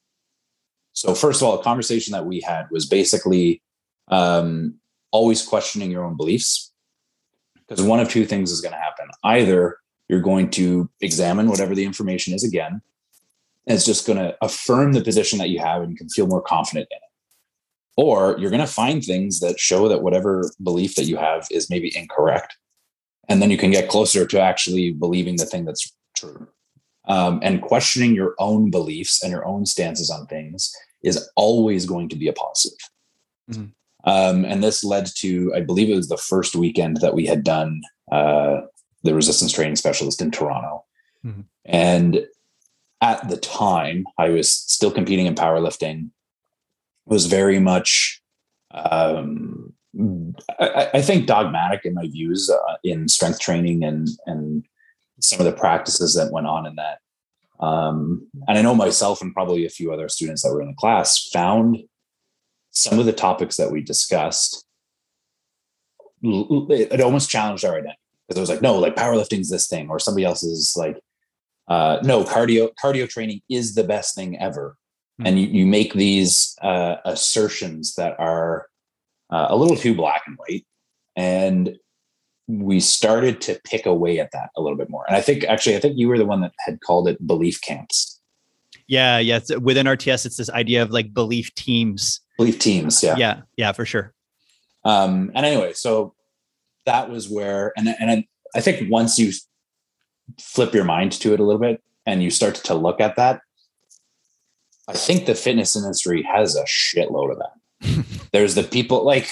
so 0.93 1.15
first 1.15 1.41
of 1.41 1.49
all, 1.49 1.59
a 1.59 1.63
conversation 1.63 2.13
that 2.13 2.27
we 2.27 2.41
had 2.41 2.67
was 2.71 2.85
basically 2.85 3.63
um, 4.09 4.75
always 5.13 5.43
questioning 5.43 5.91
your 5.91 6.05
own 6.05 6.17
beliefs, 6.17 6.73
because 7.67 7.83
one 7.83 8.01
of 8.01 8.11
two 8.11 8.27
things 8.27 8.53
is 8.53 8.61
going 8.61 8.75
to 8.75 8.79
happen: 8.79 9.09
either 9.25 9.79
you're 10.09 10.21
going 10.21 10.51
to 10.51 10.91
examine 11.01 11.49
whatever 11.49 11.75
the 11.75 11.85
information 11.85 12.35
is 12.35 12.45
again, 12.45 12.83
it's 13.75 13.85
just 13.85 14.07
going 14.07 14.19
to 14.19 14.37
affirm 14.43 14.93
the 14.93 15.03
position 15.03 15.39
that 15.39 15.51
you 15.51 15.59
have 15.59 15.83
and 15.83 15.91
you 15.91 15.97
can 15.97 16.09
feel 16.09 16.27
more 16.27 16.43
confident 16.43 16.87
in 16.91 16.97
it. 16.97 17.03
Or 17.97 18.37
you're 18.39 18.51
going 18.51 18.61
to 18.61 18.67
find 18.67 19.03
things 19.03 19.41
that 19.41 19.59
show 19.59 19.89
that 19.89 20.03
whatever 20.03 20.51
belief 20.63 20.95
that 20.97 21.07
you 21.07 21.17
have 21.17 21.47
is 21.51 21.71
maybe 21.71 21.97
incorrect. 21.97 22.57
And 23.29 23.43
then 23.43 23.51
you 23.51 23.59
can 23.59 23.71
get 23.71 23.89
closer 23.89 24.27
to 24.27 24.41
actually 24.41 24.93
believing 24.93 25.37
the 25.37 25.47
thing 25.47 25.65
that's 25.65 25.93
true. 26.15 26.47
Um, 27.09 27.41
and 27.43 27.63
questioning 27.63 28.15
your 28.15 28.35
own 28.39 28.71
beliefs 28.71 29.23
and 29.23 29.33
your 29.33 29.47
own 29.47 29.65
stances 29.65 30.11
on 30.11 30.27
things 30.27 30.73
is 31.03 31.29
always 31.37 31.87
going 31.87 32.09
to 32.11 32.17
be 32.17 32.29
a 32.29 32.33
positive. 32.33 32.79
Mm-hmm. 33.51 33.65
Um, 34.09 34.45
and 34.45 34.63
this 34.63 34.85
led 34.85 35.09
to, 35.17 35.53
I 35.55 35.61
believe 35.61 35.89
it 35.89 35.97
was 35.97 36.09
the 36.09 36.17
first 36.17 36.55
weekend 36.55 36.99
that 36.99 37.15
we 37.15 37.27
had 37.27 37.43
done 37.43 37.81
uh, 38.13 38.61
the 39.03 39.15
resistance 39.15 39.53
training 39.53 39.77
specialist 39.77 40.21
in 40.21 40.31
Toronto. 40.31 40.85
Mm-hmm. 41.25 41.43
And 41.65 42.27
at 43.01 43.29
the 43.29 43.37
time 43.37 44.07
I 44.19 44.31
was 44.31 44.51
still 44.51 44.91
competing 44.91 45.27
in 45.27 45.35
powerlifting 45.35 46.11
was 47.05 47.27
very 47.27 47.61
much 47.61 48.21
um, 48.73 49.73
I, 50.59 50.91
I, 50.95 51.03
think 51.03 51.27
dogmatic 51.27 51.85
in 51.85 51.95
my 51.95 52.07
views 52.09 52.51
uh, 52.51 52.75
in 52.85 53.09
strength 53.09 53.41
training 53.41 53.85
and 53.85 54.09
and 54.27 54.67
some 55.21 55.41
of 55.41 55.47
the 55.47 55.53
practices 55.53 56.15
that 56.15 56.33
went 56.33 56.47
on 56.47 56.67
in 56.67 56.77
that. 56.77 56.99
Um, 57.65 58.29
and 58.47 58.59
I 58.59 58.63
know 58.63 58.75
myself 58.75 59.23
and 59.23 59.33
probably 59.33 59.65
a 59.65 59.71
few 59.71 59.93
other 59.93 60.11
students 60.11 60.43
that 60.43 60.53
were 60.53 60.61
in 60.61 60.69
the 60.69 60.75
class 60.75 61.29
found 61.29 61.79
some 62.71 62.99
of 62.99 63.07
the 63.07 63.13
topics 63.13 63.57
that 63.57 63.71
we 63.71 63.81
discussed. 63.81 64.67
It 66.23 67.01
almost 67.01 67.31
challenged 67.31 67.65
our 67.65 67.77
identity 67.77 67.99
because 68.29 68.37
it 68.37 68.41
was 68.41 68.51
like, 68.51 68.63
no, 68.63 68.79
like 68.79 68.97
powerlifting's 68.97 69.49
this 69.49 69.69
thing, 69.69 69.89
or 69.89 69.99
somebody 69.99 70.25
else's 70.25 70.75
like 70.77 71.01
uh, 71.69 71.99
no 72.03 72.25
cardio 72.25 72.71
cardio 72.83 73.09
training 73.09 73.41
is 73.49 73.75
the 73.75 73.85
best 73.85 74.15
thing 74.15 74.39
ever. 74.39 74.77
Mm-hmm. 75.19 75.27
and 75.29 75.41
you, 75.41 75.47
you 75.47 75.67
make 75.67 75.95
these 75.95 76.55
uh, 76.61 76.97
assertions 77.07 77.95
that 77.95 78.21
are 78.21 78.67
uh, 79.31 79.47
a 79.49 79.57
little 79.57 79.75
too 79.75 79.95
black 79.95 80.25
and 80.27 80.37
white. 80.37 80.67
And 81.17 81.79
we 82.49 82.81
started 82.81 83.41
to 83.41 83.59
pick 83.65 83.87
away 83.87 84.21
at 84.21 84.31
that 84.33 84.51
a 84.59 84.61
little 84.61 84.77
bit 84.77 84.91
more. 84.91 85.07
And 85.09 85.17
i 85.17 85.23
think 85.23 85.45
actually 85.45 85.75
i 85.75 85.81
think 85.81 85.97
you 85.97 86.09
were 86.09 86.19
the 86.19 86.27
one 86.27 86.43
that 86.43 86.53
had 86.59 86.81
called 86.83 87.09
it 87.09 87.27
belief 87.27 87.61
camps. 87.63 88.21
Yeah 88.87 89.19
yeah 89.19 89.41
within 89.61 89.87
rts 89.87 90.27
it's 90.27 90.37
this 90.37 90.51
idea 90.51 90.83
of 90.83 90.91
like 90.91 91.15
belief 91.15 91.55
teams. 91.55 92.21
Belief 92.37 92.59
teams 92.59 93.03
yeah. 93.03 93.17
Yeah 93.17 93.41
yeah 93.57 93.73
for 93.73 93.87
sure. 93.87 94.13
Um 94.85 95.33
and 95.35 95.47
anyway 95.47 95.73
so 95.73 96.15
that 96.85 97.09
was 97.09 97.27
where 97.29 97.73
and 97.79 97.89
and 97.89 98.11
I, 98.11 98.27
I 98.55 98.61
think 98.61 98.91
once 98.91 99.19
you 99.19 99.33
flip 100.41 100.75
your 100.75 100.85
mind 100.85 101.13
to 101.13 101.35
it 101.35 101.41
a 101.41 101.45
little 101.45 101.61
bit 101.61 101.83
and 102.05 102.23
you 102.23 102.31
start 102.31 102.55
to 102.57 102.75
look 102.75 103.01
at 103.01 103.17
that, 103.17 103.41
I 104.89 104.93
think 104.93 105.27
the 105.27 105.35
fitness 105.35 105.75
industry 105.75 106.23
has 106.23 106.57
a 106.57 106.65
shitload 106.65 107.33
of 107.33 107.39
that. 107.39 108.07
there's 108.33 108.55
the 108.55 108.63
people 108.63 109.05
like 109.05 109.31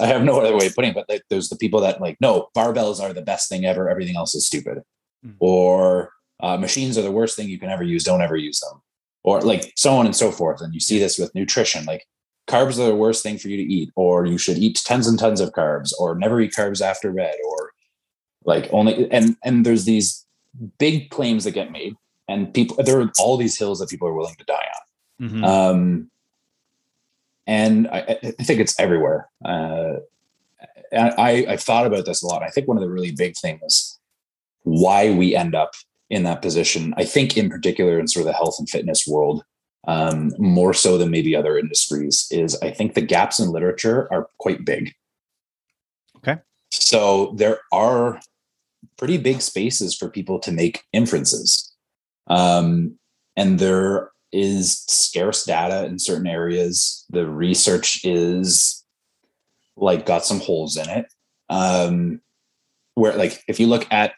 I 0.00 0.06
have 0.06 0.22
no 0.22 0.40
other 0.40 0.56
way 0.56 0.66
of 0.66 0.74
putting 0.74 0.90
it, 0.90 0.94
but 0.94 1.08
like, 1.08 1.22
there's 1.28 1.48
the 1.48 1.56
people 1.56 1.80
that 1.80 2.00
like, 2.00 2.16
no, 2.20 2.48
barbells 2.56 3.00
are 3.00 3.12
the 3.12 3.22
best 3.22 3.48
thing 3.48 3.64
ever. 3.64 3.88
Everything 3.88 4.16
else 4.16 4.34
is 4.34 4.46
stupid. 4.46 4.78
Mm-hmm. 5.24 5.36
Or 5.40 6.12
uh, 6.40 6.56
machines 6.56 6.96
are 6.96 7.02
the 7.02 7.10
worst 7.10 7.36
thing 7.36 7.48
you 7.48 7.58
can 7.58 7.70
ever 7.70 7.82
use. 7.82 8.04
Don't 8.04 8.22
ever 8.22 8.36
use 8.36 8.60
them. 8.60 8.80
Or 9.24 9.40
like 9.40 9.72
so 9.76 9.96
on 9.96 10.06
and 10.06 10.14
so 10.14 10.30
forth. 10.30 10.60
And 10.60 10.72
you 10.72 10.80
see 10.80 10.98
this 10.98 11.18
with 11.18 11.34
nutrition. 11.34 11.84
Like 11.84 12.06
carbs 12.48 12.78
are 12.78 12.86
the 12.86 12.94
worst 12.94 13.22
thing 13.22 13.38
for 13.38 13.48
you 13.48 13.56
to 13.56 13.62
eat, 13.62 13.90
or 13.96 14.24
you 14.24 14.38
should 14.38 14.58
eat 14.58 14.80
tons 14.84 15.08
and 15.08 15.18
tons 15.18 15.40
of 15.40 15.52
carbs, 15.52 15.92
or 15.98 16.14
never 16.14 16.40
eat 16.40 16.52
carbs 16.52 16.80
after 16.80 17.12
bed, 17.12 17.34
or 17.48 17.72
like 18.46 18.68
only 18.72 19.10
and 19.10 19.36
and 19.44 19.66
there's 19.66 19.84
these 19.84 20.24
big 20.78 21.10
claims 21.10 21.44
that 21.44 21.52
get 21.52 21.70
made 21.70 21.94
and 22.28 22.52
people 22.54 22.76
there 22.82 23.00
are 23.00 23.12
all 23.18 23.36
these 23.36 23.58
hills 23.58 23.78
that 23.78 23.90
people 23.90 24.08
are 24.08 24.14
willing 24.14 24.34
to 24.36 24.44
die 24.44 24.54
on 24.54 25.28
mm-hmm. 25.28 25.44
um 25.44 26.10
and 27.46 27.86
I, 27.88 28.18
I, 28.22 28.42
think 28.42 28.58
it's 28.58 28.78
everywhere 28.80 29.28
uh 29.44 29.96
I, 30.92 31.46
I've 31.48 31.62
thought 31.62 31.86
about 31.86 32.06
this 32.06 32.22
a 32.22 32.26
lot. 32.26 32.42
I 32.42 32.48
think 32.48 32.68
one 32.68 32.76
of 32.76 32.82
the 32.82 32.90
really 32.90 33.12
big 33.12 33.36
things 33.36 33.98
why 34.62 35.10
we 35.10 35.34
end 35.34 35.54
up 35.54 35.72
in 36.10 36.24
that 36.24 36.42
position, 36.42 36.94
I 36.96 37.04
think 37.04 37.36
in 37.36 37.48
particular 37.48 37.98
in 37.98 38.08
sort 38.08 38.22
of 38.22 38.26
the 38.26 38.32
health 38.32 38.56
and 38.58 38.68
fitness 38.68 39.06
world, 39.06 39.44
um, 39.86 40.32
more 40.38 40.74
so 40.74 40.98
than 40.98 41.10
maybe 41.10 41.36
other 41.36 41.58
industries, 41.58 42.26
is 42.30 42.60
I 42.62 42.70
think 42.70 42.94
the 42.94 43.00
gaps 43.00 43.38
in 43.38 43.50
literature 43.50 44.08
are 44.12 44.28
quite 44.38 44.64
big. 44.64 44.92
Okay. 46.16 46.38
So 46.70 47.32
there 47.36 47.60
are 47.72 48.20
pretty 48.96 49.18
big 49.18 49.40
spaces 49.42 49.96
for 49.96 50.08
people 50.08 50.38
to 50.40 50.52
make 50.52 50.82
inferences. 50.92 51.72
Um, 52.28 52.98
and 53.36 53.58
there 53.58 54.10
is 54.32 54.78
scarce 54.88 55.44
data 55.44 55.84
in 55.86 55.98
certain 55.98 56.26
areas. 56.26 57.04
The 57.10 57.26
research 57.26 58.00
is 58.04 58.84
like 59.76 60.06
got 60.06 60.24
some 60.24 60.40
holes 60.40 60.76
in 60.76 60.88
it. 60.88 61.06
Um, 61.48 62.20
where 62.94 63.14
like 63.16 63.42
if 63.46 63.60
you 63.60 63.66
look 63.66 63.86
at 63.92 64.12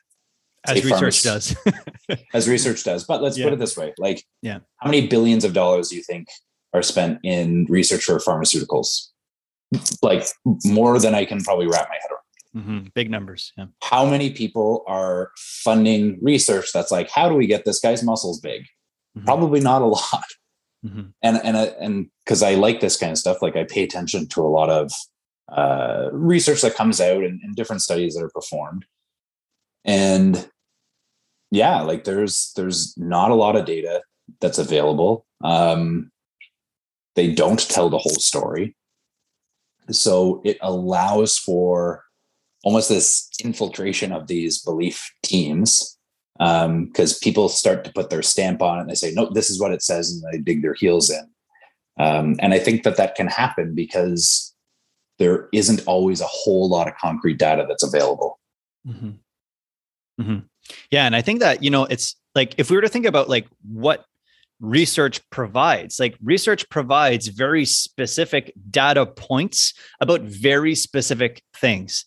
as 0.66 0.84
research 0.84 1.22
does, 1.22 1.56
as 2.34 2.48
research 2.48 2.84
does, 2.84 3.04
but 3.04 3.22
let's 3.22 3.36
Yeah. 3.36 3.44
put 3.46 3.52
it 3.54 3.58
this 3.58 3.76
way: 3.76 3.92
like, 3.98 4.24
Yeah. 4.42 4.60
how 4.78 4.90
many 4.90 5.06
billions 5.06 5.44
of 5.44 5.52
dollars 5.52 5.88
do 5.90 5.96
you 5.96 6.02
think 6.02 6.28
are 6.74 6.82
spent 6.82 7.18
in 7.22 7.66
research 7.68 8.04
for 8.04 8.18
pharmaceuticals? 8.18 9.08
Like 10.02 10.24
more 10.64 10.98
than 10.98 11.14
I 11.14 11.24
can 11.24 11.42
probably 11.42 11.66
wrap 11.66 11.88
my 11.88 11.94
head 12.00 12.10
around. 12.10 12.17
Mhm. 12.58 12.92
big 12.94 13.10
numbers. 13.10 13.52
Yeah. 13.56 13.66
How 13.82 14.04
many 14.04 14.30
people 14.30 14.82
are 14.86 15.30
funding 15.36 16.18
research 16.20 16.72
that's 16.72 16.90
like, 16.90 17.08
how 17.10 17.28
do 17.28 17.34
we 17.34 17.46
get 17.46 17.64
this 17.64 17.80
guy's 17.80 18.02
muscles 18.02 18.40
big? 18.40 18.66
Mhm. 19.16 19.24
Probably 19.24 19.60
not 19.60 19.82
a 19.82 19.86
lot 19.98 20.24
Mhm. 20.86 21.12
and 21.22 21.40
and 21.44 21.56
and 21.56 22.10
because 22.24 22.42
I 22.42 22.54
like 22.54 22.80
this 22.80 22.96
kind 22.96 23.12
of 23.12 23.18
stuff, 23.18 23.42
like 23.42 23.56
I 23.56 23.64
pay 23.64 23.82
attention 23.82 24.28
to 24.28 24.40
a 24.42 24.48
lot 24.58 24.70
of 24.70 24.92
uh, 25.50 26.10
research 26.12 26.60
that 26.60 26.74
comes 26.74 27.00
out 27.00 27.24
and, 27.24 27.40
and 27.42 27.56
different 27.56 27.80
studies 27.82 28.14
that 28.14 28.22
are 28.22 28.30
performed, 28.30 28.84
and 29.84 30.50
yeah, 31.50 31.80
like 31.80 32.04
there's 32.04 32.52
there's 32.54 32.94
not 32.98 33.30
a 33.30 33.34
lot 33.34 33.56
of 33.56 33.64
data 33.64 34.02
that's 34.40 34.58
available. 34.58 35.24
Um, 35.42 36.12
they 37.16 37.32
don't 37.32 37.58
tell 37.68 37.88
the 37.88 37.98
whole 37.98 38.20
story, 38.20 38.76
so 39.90 40.42
it 40.44 40.58
allows 40.60 41.38
for 41.38 42.04
almost 42.64 42.88
this 42.88 43.30
infiltration 43.42 44.12
of 44.12 44.26
these 44.26 44.62
belief 44.62 45.12
teams 45.22 45.96
because 46.38 47.18
people 47.18 47.48
start 47.48 47.84
to 47.84 47.92
put 47.92 48.10
their 48.10 48.22
stamp 48.22 48.62
on 48.62 48.78
it 48.78 48.82
and 48.82 48.90
they 48.90 48.94
say, 48.94 49.12
no, 49.12 49.28
this 49.32 49.50
is 49.50 49.60
what 49.60 49.72
it 49.72 49.82
says, 49.82 50.12
and 50.12 50.22
they 50.32 50.38
dig 50.38 50.62
their 50.62 50.74
heels 50.74 51.10
in. 51.10 51.28
Um, 51.98 52.36
and 52.38 52.54
I 52.54 52.60
think 52.60 52.84
that 52.84 52.96
that 52.96 53.16
can 53.16 53.26
happen 53.26 53.74
because 53.74 54.54
there 55.18 55.48
isn't 55.52 55.82
always 55.86 56.20
a 56.20 56.28
whole 56.28 56.68
lot 56.68 56.86
of 56.86 56.94
concrete 56.96 57.38
data 57.38 57.66
that's 57.68 57.82
available. 57.82 58.38
hmm 58.86 59.10
hmm 60.20 60.38
Yeah, 60.90 61.06
and 61.06 61.16
I 61.16 61.22
think 61.22 61.40
that 61.40 61.62
you 61.62 61.70
know 61.70 61.84
it's 61.84 62.16
like 62.34 62.54
if 62.58 62.70
we 62.70 62.76
were 62.76 62.82
to 62.82 62.88
think 62.88 63.06
about 63.06 63.28
like 63.28 63.46
what 63.68 64.04
research 64.60 65.20
provides, 65.30 66.00
like 66.00 66.16
research 66.22 66.68
provides 66.68 67.28
very 67.28 67.64
specific 67.64 68.52
data 68.70 69.06
points 69.06 69.74
about 70.00 70.22
very 70.22 70.74
specific 70.74 71.42
things. 71.54 72.04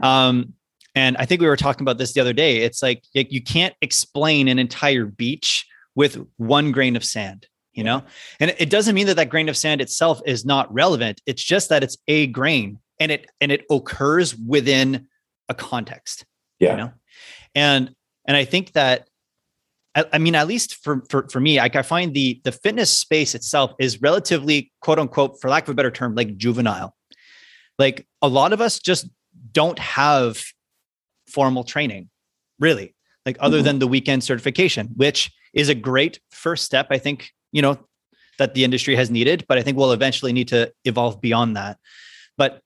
Um, 0.00 0.54
and 0.94 1.16
I 1.18 1.24
think 1.26 1.40
we 1.40 1.46
were 1.46 1.56
talking 1.56 1.82
about 1.82 1.98
this 1.98 2.12
the 2.14 2.20
other 2.20 2.32
day. 2.32 2.58
It's 2.58 2.82
like 2.82 3.04
you 3.12 3.42
can't 3.42 3.74
explain 3.80 4.48
an 4.48 4.58
entire 4.58 5.04
beach 5.06 5.66
with 5.94 6.18
one 6.36 6.72
grain 6.72 6.96
of 6.96 7.04
sand. 7.04 7.46
You 7.72 7.84
know, 7.84 8.02
and 8.40 8.52
it 8.58 8.68
doesn't 8.68 8.96
mean 8.96 9.06
that 9.06 9.14
that 9.14 9.30
grain 9.30 9.48
of 9.48 9.56
sand 9.56 9.80
itself 9.80 10.20
is 10.26 10.44
not 10.44 10.72
relevant. 10.74 11.20
It's 11.24 11.42
just 11.42 11.68
that 11.68 11.84
it's 11.84 11.96
a 12.08 12.26
grain, 12.26 12.80
and 12.98 13.12
it 13.12 13.30
and 13.40 13.52
it 13.52 13.64
occurs 13.70 14.36
within 14.36 15.06
a 15.48 15.54
context 15.54 16.24
Yeah. 16.60 16.70
you 16.70 16.76
know 16.76 16.92
and 17.56 17.92
and 18.26 18.36
i 18.36 18.44
think 18.44 18.72
that 18.74 19.08
I, 19.94 20.04
I 20.12 20.18
mean 20.18 20.34
at 20.34 20.46
least 20.46 20.76
for 20.82 21.02
for 21.08 21.28
for 21.28 21.40
me 21.40 21.58
like 21.58 21.76
i 21.76 21.82
find 21.82 22.14
the 22.14 22.40
the 22.44 22.52
fitness 22.52 22.90
space 22.90 23.34
itself 23.34 23.72
is 23.78 24.00
relatively 24.00 24.72
quote 24.80 24.98
unquote 24.98 25.40
for 25.40 25.50
lack 25.50 25.64
of 25.64 25.70
a 25.70 25.74
better 25.74 25.90
term 25.90 26.14
like 26.14 26.36
juvenile 26.36 26.94
like 27.78 28.06
a 28.22 28.28
lot 28.28 28.52
of 28.52 28.60
us 28.60 28.78
just 28.78 29.08
don't 29.52 29.78
have 29.78 30.42
formal 31.28 31.64
training 31.64 32.08
really 32.58 32.94
like 33.26 33.36
other 33.40 33.60
Mhm. 33.60 33.64
than 33.64 33.78
the 33.80 33.86
weekend 33.88 34.22
certification 34.24 34.88
which 34.96 35.30
is 35.52 35.68
a 35.68 35.74
great 35.74 36.20
first 36.30 36.64
step 36.64 36.86
i 36.90 36.98
think 36.98 37.30
you 37.52 37.62
know 37.62 37.78
that 38.38 38.54
the 38.54 38.64
industry 38.64 38.94
has 38.96 39.10
needed 39.10 39.44
but 39.48 39.58
i 39.58 39.62
think 39.62 39.76
we'll 39.76 39.92
eventually 39.92 40.32
need 40.32 40.48
to 40.48 40.72
evolve 40.84 41.20
beyond 41.20 41.56
that 41.56 41.78
but 42.38 42.60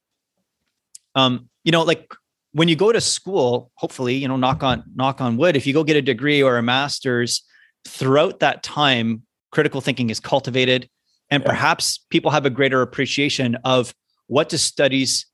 um 1.15 1.49
you 1.65 1.73
know 1.73 1.83
like 1.83 2.13
when 2.55 2.69
you 2.69 2.77
go 2.77 2.91
to 2.93 3.01
school 3.01 3.71
hopefully 3.75 4.15
you 4.15 4.27
know 4.29 4.37
knock 4.37 4.63
on 4.63 4.83
knock 4.95 5.21
on 5.21 5.37
wood 5.37 5.57
if 5.57 5.67
you 5.67 5.75
go 5.75 5.85
get 5.85 5.97
a 5.97 6.03
degree 6.03 6.43
or 6.43 6.57
a 6.57 6.63
master's 6.63 7.43
throughout 7.87 8.39
that 8.41 8.63
time 8.63 9.23
critical 9.53 9.81
thinking 9.81 10.09
is 10.09 10.21
cultivated 10.21 10.89
and 11.31 11.43
Yeah. 11.43 11.49
perhaps 11.51 11.99
people 12.11 12.31
have 12.31 12.47
a 12.47 12.51
greater 12.51 12.81
appreciation 12.81 13.57
of 13.65 13.95
what 14.29 14.49
do 14.49 14.57
studies 14.57 15.27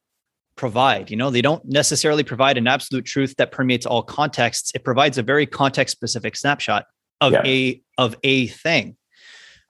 provide 0.57 1.11
you 1.11 1.17
know 1.17 1.31
they 1.31 1.43
don't 1.43 1.65
necessarily 1.65 2.25
provide 2.25 2.59
an 2.59 2.67
absolute 2.67 3.05
truth 3.05 3.35
that 3.39 3.53
permeates 3.53 3.87
all 3.87 4.03
contexts 4.03 4.73
it 4.75 4.83
provides 4.85 5.17
a 5.19 5.23
very 5.23 5.47
context 5.47 5.93
specific 5.97 6.37
snapshot 6.37 6.87
of 7.21 7.33
Yeah. 7.33 7.43
a 7.45 7.83
of 7.99 8.17
a 8.25 8.47
thing 8.49 8.97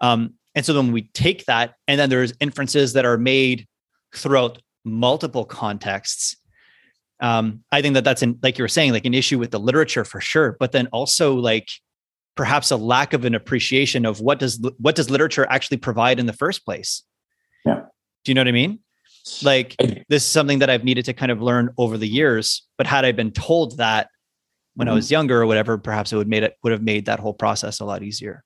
um, 0.00 0.34
and 0.54 0.64
so 0.64 0.72
then 0.72 0.90
we 0.92 1.02
take 1.14 1.44
that 1.46 1.74
and 1.86 2.00
then 2.00 2.10
there's 2.10 2.32
inferences 2.40 2.94
that 2.94 3.04
are 3.04 3.18
made 3.18 3.66
throughout 4.14 4.60
multiple 4.84 5.44
contexts 5.44 6.36
um, 7.20 7.62
i 7.72 7.80
think 7.82 7.94
that 7.94 8.04
that's 8.04 8.22
an 8.22 8.38
like 8.42 8.58
you 8.58 8.64
were 8.64 8.68
saying 8.68 8.92
like 8.92 9.04
an 9.04 9.14
issue 9.14 9.38
with 9.38 9.50
the 9.50 9.60
literature 9.60 10.04
for 10.04 10.20
sure 10.20 10.56
but 10.58 10.72
then 10.72 10.86
also 10.88 11.34
like 11.34 11.68
perhaps 12.36 12.70
a 12.70 12.76
lack 12.76 13.12
of 13.12 13.24
an 13.24 13.34
appreciation 13.34 14.06
of 14.06 14.20
what 14.20 14.38
does 14.38 14.60
what 14.78 14.94
does 14.94 15.10
literature 15.10 15.46
actually 15.50 15.76
provide 15.76 16.18
in 16.18 16.26
the 16.26 16.32
first 16.32 16.64
place 16.64 17.02
Yeah. 17.64 17.82
do 18.24 18.30
you 18.30 18.34
know 18.34 18.40
what 18.40 18.48
i 18.48 18.52
mean 18.52 18.78
like 19.42 19.76
this 20.08 20.24
is 20.24 20.30
something 20.30 20.60
that 20.60 20.70
i've 20.70 20.84
needed 20.84 21.04
to 21.06 21.12
kind 21.12 21.30
of 21.30 21.42
learn 21.42 21.70
over 21.78 21.96
the 21.98 22.08
years 22.08 22.66
but 22.78 22.86
had 22.86 23.04
i 23.04 23.12
been 23.12 23.32
told 23.32 23.76
that 23.78 24.08
when 24.74 24.88
i 24.88 24.92
Mhm. 24.92 24.94
was 24.94 25.10
younger 25.10 25.42
or 25.42 25.46
whatever 25.46 25.76
perhaps 25.78 26.12
it 26.12 26.16
would 26.16 26.28
made 26.28 26.42
it 26.42 26.56
would 26.62 26.72
have 26.72 26.82
made 26.82 27.04
that 27.06 27.20
whole 27.20 27.34
process 27.34 27.80
a 27.80 27.84
lot 27.84 28.02
easier 28.02 28.42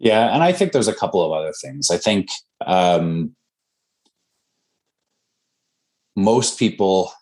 Yeah, 0.00 0.32
and 0.32 0.44
I 0.44 0.52
think 0.52 0.70
there's 0.70 0.86
a 0.86 0.94
couple 0.94 1.20
of 1.26 1.32
other 1.32 1.52
things. 1.60 1.90
I 1.90 1.96
think 1.98 2.28
um, 2.64 3.34
most 6.14 6.56
people 6.58 7.12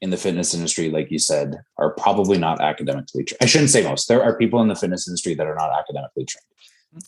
in 0.00 0.10
the 0.10 0.16
fitness 0.16 0.54
industry, 0.54 0.90
like 0.90 1.10
you 1.10 1.18
said, 1.18 1.60
are 1.76 1.90
probably 1.90 2.38
not 2.38 2.60
academically 2.60 3.24
trained. 3.24 3.38
I 3.42 3.46
shouldn't 3.46 3.70
say 3.70 3.82
most. 3.82 4.08
There 4.08 4.22
are 4.22 4.36
people 4.36 4.60
in 4.62 4.68
the 4.68 4.76
fitness 4.76 5.08
industry 5.08 5.34
that 5.34 5.46
are 5.46 5.54
not 5.54 5.70
academically 5.76 6.24
trained, 6.24 6.46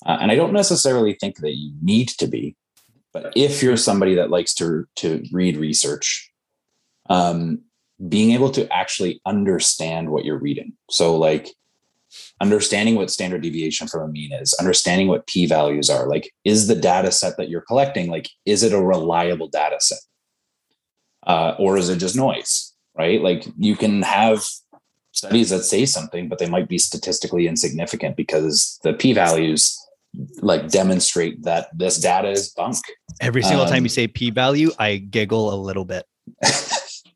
uh, 0.07 0.19
and 0.21 0.31
I 0.31 0.35
don't 0.35 0.53
necessarily 0.53 1.15
think 1.15 1.39
that 1.39 1.57
you 1.57 1.73
need 1.83 2.09
to 2.09 2.27
be. 2.27 2.57
But 3.13 3.33
if 3.37 3.63
you're 3.63 3.77
somebody 3.77 4.15
that 4.17 4.31
likes 4.31 4.55
to 4.55 4.87
to 4.97 5.25
read 5.33 5.57
research, 5.57 6.31
um, 7.09 7.63
being 8.09 8.33
able 8.33 8.51
to 8.53 8.73
actually 8.73 9.21
understand 9.27 10.11
what 10.11 10.25
you're 10.25 10.39
reading, 10.39 10.73
so 10.91 11.17
like 11.17 11.49
understanding 12.41 12.95
what 12.97 13.11
standard 13.11 13.43
deviation 13.43 13.87
from 13.87 14.03
a 14.03 14.09
mean 14.09 14.33
is, 14.33 14.55
understanding 14.55 15.09
what 15.09 15.27
p 15.27 15.47
values 15.47 15.91
are. 15.91 16.09
Like, 16.09 16.33
is 16.45 16.67
the 16.67 16.75
data 16.75 17.13
set 17.13 17.37
that 17.37 17.49
you're 17.49 17.61
collecting 17.61 18.11
like 18.11 18.29
is 18.47 18.63
it 18.63 18.73
a 18.73 18.83
reliable 18.83 19.49
data 19.49 19.77
set, 19.81 20.01
uh, 21.27 21.55
or 21.59 21.77
is 21.77 21.89
it 21.89 21.99
just 21.99 22.17
noise? 22.17 22.70
Right? 22.97 23.21
Like, 23.21 23.47
you 23.57 23.77
can 23.77 24.03
have 24.03 24.45
studies 25.13 25.51
that 25.51 25.63
say 25.63 25.87
something, 25.87 26.29
but 26.29 26.39
they 26.39 26.49
might 26.49 26.69
be 26.69 26.79
statistically 26.79 27.47
insignificant 27.47 28.17
because 28.17 28.79
the 28.83 28.93
p 28.93 29.13
values 29.13 29.77
like 30.43 30.69
demonstrate 30.69 31.43
that 31.45 31.69
this 31.77 31.99
data 31.99 32.31
is 32.31 32.51
bunk. 32.51 32.79
every 33.21 33.43
single 33.43 33.65
time 33.65 33.79
Um, 33.79 33.85
you 33.85 33.89
say 33.89 34.09
p 34.09 34.31
value 34.31 34.73
i 34.77 34.97
giggle 34.97 35.55
a 35.55 35.59
little 35.69 35.85
bit 35.85 36.05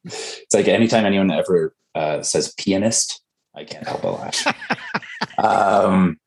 it's 0.04 0.54
like 0.54 0.68
anytime 0.68 1.04
anyone 1.04 1.30
ever 1.30 1.74
uh, 1.94 2.22
says 2.22 2.52
pianist, 2.54 3.22
I 3.54 3.64
can't 3.64 3.86
help 3.86 4.02
but 4.02 4.12
laugh. 4.12 4.46
um, 5.38 6.18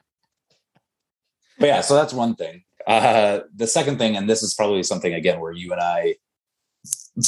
but 1.60 1.68
yeah, 1.68 1.82
so 1.82 1.96
that's 1.96 2.14
one 2.14 2.36
thing. 2.36 2.64
Uh, 2.86 3.42
the 3.56 3.68
second 3.68 3.98
thing, 3.98 4.16
and 4.16 4.30
this 4.30 4.44
is 4.44 4.54
probably 4.54 4.84
something 4.84 5.14
again 5.14 5.40
where 5.40 5.52
you 5.52 5.72
and 5.72 5.82
I 5.82 6.16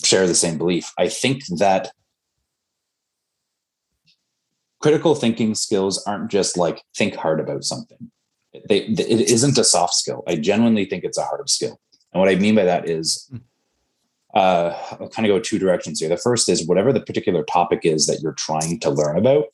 share 0.04 0.26
the 0.26 0.36
same 0.36 0.58
belief. 0.58 0.94
I 0.98 1.10
think 1.10 1.46
that 1.58 1.92
critical 4.80 5.16
thinking 5.16 5.56
skills 5.56 6.04
aren't 6.06 6.32
just 6.32 6.58
like 6.58 6.84
think 6.96 7.16
hard 7.16 7.40
about 7.40 7.64
something. 7.64 8.12
They, 8.68 8.80
it 8.80 9.30
isn't 9.30 9.58
a 9.58 9.64
soft 9.64 9.94
skill. 9.94 10.24
I 10.28 10.36
genuinely 10.36 10.86
think 10.86 11.04
it's 11.04 11.18
a 11.18 11.24
hard 11.24 11.50
skill. 11.50 11.80
And 12.14 12.20
what 12.20 12.30
I 12.30 12.36
mean 12.36 12.56
by 12.56 12.64
that 12.64 12.90
is, 12.90 13.32
uh, 14.34 14.74
I'll 15.00 15.10
kind 15.10 15.26
of 15.26 15.36
go 15.36 15.40
two 15.40 15.60
directions 15.60 16.00
here. 16.00 16.10
The 16.10 16.18
first 16.18 16.50
is 16.50 16.68
whatever 16.68 16.92
the 16.92 17.02
particular 17.02 17.44
topic 17.44 17.82
is 17.84 18.08
that 18.08 18.22
you're 18.22 18.34
trying 18.34 18.80
to 18.80 18.90
learn 18.90 19.18
about, 19.18 19.46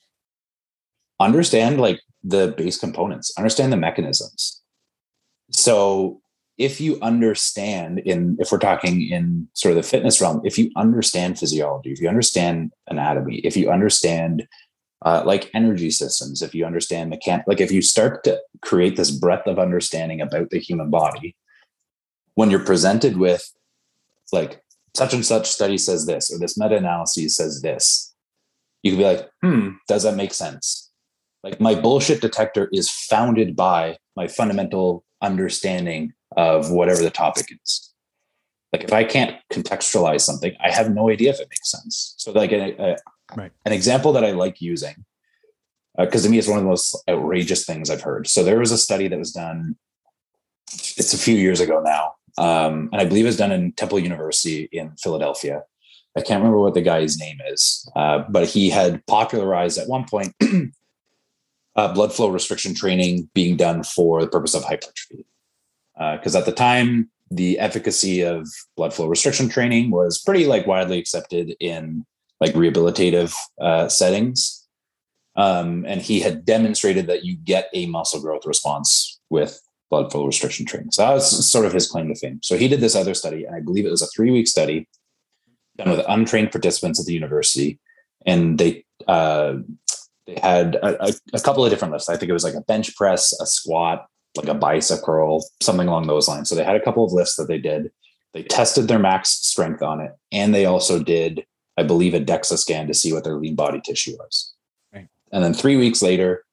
understand 1.19 1.81
like 1.81 2.01
the 2.23 2.53
base 2.57 2.77
components, 2.77 3.33
understand 3.37 3.73
the 3.73 3.77
mechanisms. 3.77 4.61
So 5.51 6.21
if 6.57 6.79
you 6.79 6.97
understand 7.01 7.99
in 7.99 8.37
if 8.39 8.51
we're 8.51 8.57
talking 8.57 9.01
in 9.09 9.47
sort 9.53 9.71
of 9.71 9.75
the 9.75 9.87
fitness 9.87 10.21
realm 10.21 10.41
if 10.45 10.57
you 10.57 10.71
understand 10.77 11.37
physiology 11.37 11.91
if 11.91 11.99
you 11.99 12.07
understand 12.07 12.71
anatomy 12.87 13.37
if 13.39 13.57
you 13.57 13.69
understand 13.69 14.47
uh, 15.05 15.23
like 15.25 15.49
energy 15.53 15.89
systems 15.91 16.41
if 16.41 16.53
you 16.53 16.65
understand 16.65 17.11
mechan 17.11 17.43
like 17.47 17.61
if 17.61 17.71
you 17.71 17.81
start 17.81 18.23
to 18.23 18.39
create 18.61 18.95
this 18.95 19.11
breadth 19.11 19.47
of 19.47 19.59
understanding 19.59 20.19
about 20.19 20.49
the 20.49 20.59
human 20.59 20.89
body 20.89 21.35
when 22.33 22.49
you're 22.49 22.59
presented 22.59 23.17
with 23.17 23.53
like 24.33 24.61
such 24.95 25.13
and 25.13 25.25
such 25.25 25.47
study 25.47 25.77
says 25.77 26.05
this 26.05 26.31
or 26.31 26.39
this 26.39 26.57
meta-analysis 26.57 27.35
says 27.35 27.61
this 27.61 28.13
you 28.83 28.91
can 28.91 28.97
be 28.97 29.05
like 29.05 29.29
hmm 29.41 29.69
does 29.87 30.03
that 30.03 30.15
make 30.15 30.33
sense 30.33 30.91
like 31.45 31.61
my 31.61 31.75
bullshit 31.75 32.21
detector 32.21 32.69
is 32.73 32.89
founded 32.89 33.55
by 33.55 33.97
my 34.15 34.27
fundamental 34.27 35.05
understanding 35.21 36.13
of 36.35 36.71
whatever 36.71 37.01
the 37.01 37.09
topic 37.09 37.47
is. 37.63 37.93
Like 38.73 38.83
if 38.83 38.91
I 38.91 39.03
can't 39.03 39.37
contextualize 39.53 40.21
something, 40.21 40.53
I 40.59 40.71
have 40.71 40.93
no 40.93 41.09
idea 41.09 41.29
if 41.29 41.39
it 41.39 41.47
makes 41.49 41.71
sense. 41.71 42.15
So 42.17 42.31
like 42.31 42.51
a, 42.51 42.71
a, 42.81 42.97
right. 43.35 43.51
an 43.65 43.73
example 43.73 44.13
that 44.13 44.25
I 44.25 44.31
like 44.31 44.61
using, 44.61 45.05
because 45.97 46.23
uh, 46.23 46.27
to 46.27 46.31
me 46.31 46.37
it's 46.37 46.47
one 46.47 46.57
of 46.57 46.63
the 46.63 46.69
most 46.69 46.97
outrageous 47.09 47.65
things 47.65 47.89
I've 47.89 48.01
heard. 48.01 48.27
So 48.27 48.43
there 48.43 48.59
was 48.59 48.71
a 48.71 48.77
study 48.77 49.07
that 49.07 49.19
was 49.19 49.31
done, 49.31 49.75
it's 50.97 51.13
a 51.13 51.17
few 51.17 51.35
years 51.35 51.59
ago 51.59 51.81
now, 51.81 52.13
um, 52.37 52.89
and 52.91 53.01
I 53.01 53.05
believe 53.05 53.25
it 53.25 53.29
was 53.29 53.37
done 53.37 53.51
in 53.51 53.71
Temple 53.73 53.99
University 53.99 54.69
in 54.71 54.95
Philadelphia. 54.97 55.63
I 56.17 56.21
can't 56.21 56.39
remember 56.39 56.59
what 56.59 56.73
the 56.73 56.81
guy's 56.81 57.17
name 57.17 57.39
is, 57.47 57.89
uh, 57.95 58.23
but 58.29 58.47
he 58.47 58.69
had 58.69 59.05
popularized 59.05 59.77
at 59.77 59.89
one 59.89 60.05
point 60.05 60.33
uh, 61.75 61.93
blood 61.93 62.13
flow 62.13 62.29
restriction 62.29 62.73
training 62.73 63.29
being 63.33 63.57
done 63.57 63.83
for 63.83 64.21
the 64.21 64.29
purpose 64.29 64.53
of 64.53 64.63
hypertrophy 64.63 65.25
because 65.97 66.35
uh, 66.35 66.39
at 66.39 66.45
the 66.45 66.51
time 66.51 67.09
the 67.31 67.59
efficacy 67.59 68.21
of 68.21 68.47
blood 68.77 68.93
flow 68.93 69.07
restriction 69.07 69.49
training 69.49 69.91
was 69.91 70.21
pretty 70.21 70.45
like 70.45 70.67
widely 70.67 70.99
accepted 70.99 71.55
in 71.59 72.05
like 72.39 72.53
rehabilitative 72.53 73.33
uh, 73.59 73.87
settings. 73.87 74.67
Um, 75.35 75.85
and 75.87 76.01
he 76.01 76.21
had 76.21 76.45
demonstrated 76.45 77.07
that 77.07 77.25
you 77.25 77.35
get 77.35 77.69
a 77.73 77.87
muscle 77.87 78.21
growth 78.21 78.45
response 78.45 79.19
with 79.29 79.59
blood 79.89 80.11
flow 80.11 80.25
restriction 80.25 80.65
training. 80.65 80.91
So 80.91 81.03
that 81.03 81.13
was 81.13 81.49
sort 81.49 81.65
of 81.65 81.73
his 81.73 81.87
claim 81.87 82.07
to 82.07 82.15
fame. 82.15 82.39
So 82.41 82.57
he 82.57 82.67
did 82.67 82.79
this 82.79 82.95
other 82.95 83.13
study 83.13 83.45
and 83.45 83.55
i 83.55 83.59
believe 83.59 83.85
it 83.85 83.91
was 83.91 84.01
a 84.01 84.07
three 84.07 84.31
week 84.31 84.47
study 84.47 84.87
done 85.77 85.89
with 85.89 86.05
untrained 86.07 86.51
participants 86.51 86.99
at 86.99 87.05
the 87.05 87.13
university. 87.13 87.79
And 88.25 88.57
they 88.57 88.85
uh, 89.07 89.55
they 90.25 90.39
had 90.41 90.75
a, 90.75 91.09
a, 91.09 91.13
a 91.33 91.39
couple 91.39 91.63
of 91.63 91.69
different 91.69 91.91
lifts 91.91 92.09
i 92.09 92.17
think 92.17 92.29
it 92.29 92.33
was 92.33 92.43
like 92.43 92.55
a 92.55 92.61
bench 92.61 92.95
press 92.95 93.31
a 93.39 93.45
squat 93.45 94.07
like 94.35 94.47
a 94.47 94.53
bicep 94.53 95.01
curl, 95.01 95.45
something 95.61 95.87
along 95.87 96.07
those 96.07 96.27
lines. 96.27 96.49
So 96.49 96.55
they 96.55 96.63
had 96.63 96.75
a 96.75 96.83
couple 96.83 97.03
of 97.03 97.13
lifts 97.13 97.35
that 97.35 97.47
they 97.47 97.57
did. 97.57 97.91
They 98.33 98.43
tested 98.43 98.87
their 98.87 98.99
max 98.99 99.29
strength 99.29 99.81
on 99.81 100.01
it, 100.01 100.11
and 100.31 100.53
they 100.53 100.65
also 100.65 101.01
did, 101.01 101.45
I 101.77 101.83
believe, 101.83 102.13
a 102.13 102.19
DEXA 102.19 102.57
scan 102.57 102.87
to 102.87 102.93
see 102.93 103.11
what 103.13 103.23
their 103.23 103.35
lean 103.35 103.55
body 103.55 103.81
tissue 103.81 104.15
was. 104.17 104.53
Right. 104.93 105.07
And 105.31 105.43
then 105.43 105.53
three 105.53 105.75
weeks 105.75 106.01
later, 106.01 106.45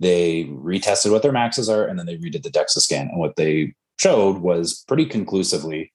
they 0.00 0.44
retested 0.44 1.10
what 1.10 1.22
their 1.22 1.32
maxes 1.32 1.68
are, 1.68 1.86
and 1.86 1.98
then 1.98 2.06
they 2.06 2.18
redid 2.18 2.42
the 2.42 2.50
DEXA 2.50 2.80
scan. 2.80 3.08
And 3.08 3.18
what 3.18 3.36
they 3.36 3.74
showed 3.98 4.38
was 4.38 4.84
pretty 4.86 5.06
conclusively 5.06 5.92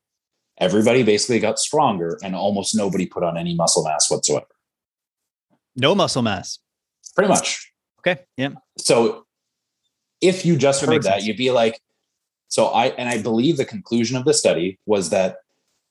everybody 0.57 1.03
basically 1.03 1.39
got 1.39 1.59
stronger, 1.59 2.17
and 2.23 2.35
almost 2.35 2.75
nobody 2.75 3.05
put 3.05 3.23
on 3.23 3.37
any 3.37 3.55
muscle 3.55 3.83
mass 3.83 4.09
whatsoever. 4.09 4.45
No 5.75 5.95
muscle 5.95 6.21
mass. 6.21 6.59
Pretty 7.15 7.29
much. 7.29 7.71
Okay. 7.99 8.21
Yeah. 8.37 8.49
So 8.77 9.25
if 10.21 10.45
you 10.45 10.55
just 10.55 10.83
heard 10.83 11.03
that, 11.03 11.15
sense. 11.15 11.25
you'd 11.25 11.37
be 11.37 11.51
like, 11.51 11.79
so 12.47 12.67
I, 12.67 12.87
and 12.87 13.09
I 13.09 13.21
believe 13.21 13.57
the 13.57 13.65
conclusion 13.65 14.17
of 14.17 14.25
the 14.25 14.33
study 14.33 14.77
was 14.85 15.09
that 15.09 15.37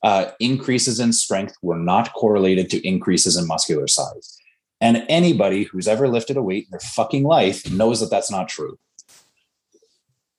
uh, 0.03 0.31
increases 0.41 1.01
in 1.01 1.13
strength 1.13 1.57
were 1.63 1.79
not 1.79 2.13
correlated 2.15 2.71
to 2.71 2.87
increases 2.87 3.37
in 3.37 3.47
muscular 3.47 3.87
size. 3.87 4.39
And 4.81 5.05
anybody 5.09 5.65
who's 5.65 5.87
ever 5.87 6.09
lifted 6.09 6.37
a 6.37 6.43
weight 6.43 6.65
in 6.65 6.71
their 6.71 6.81
fucking 6.81 7.25
life 7.25 7.71
knows 7.71 8.01
that 8.01 8.11
that's 8.11 8.31
not 8.31 8.49
true. 8.49 8.79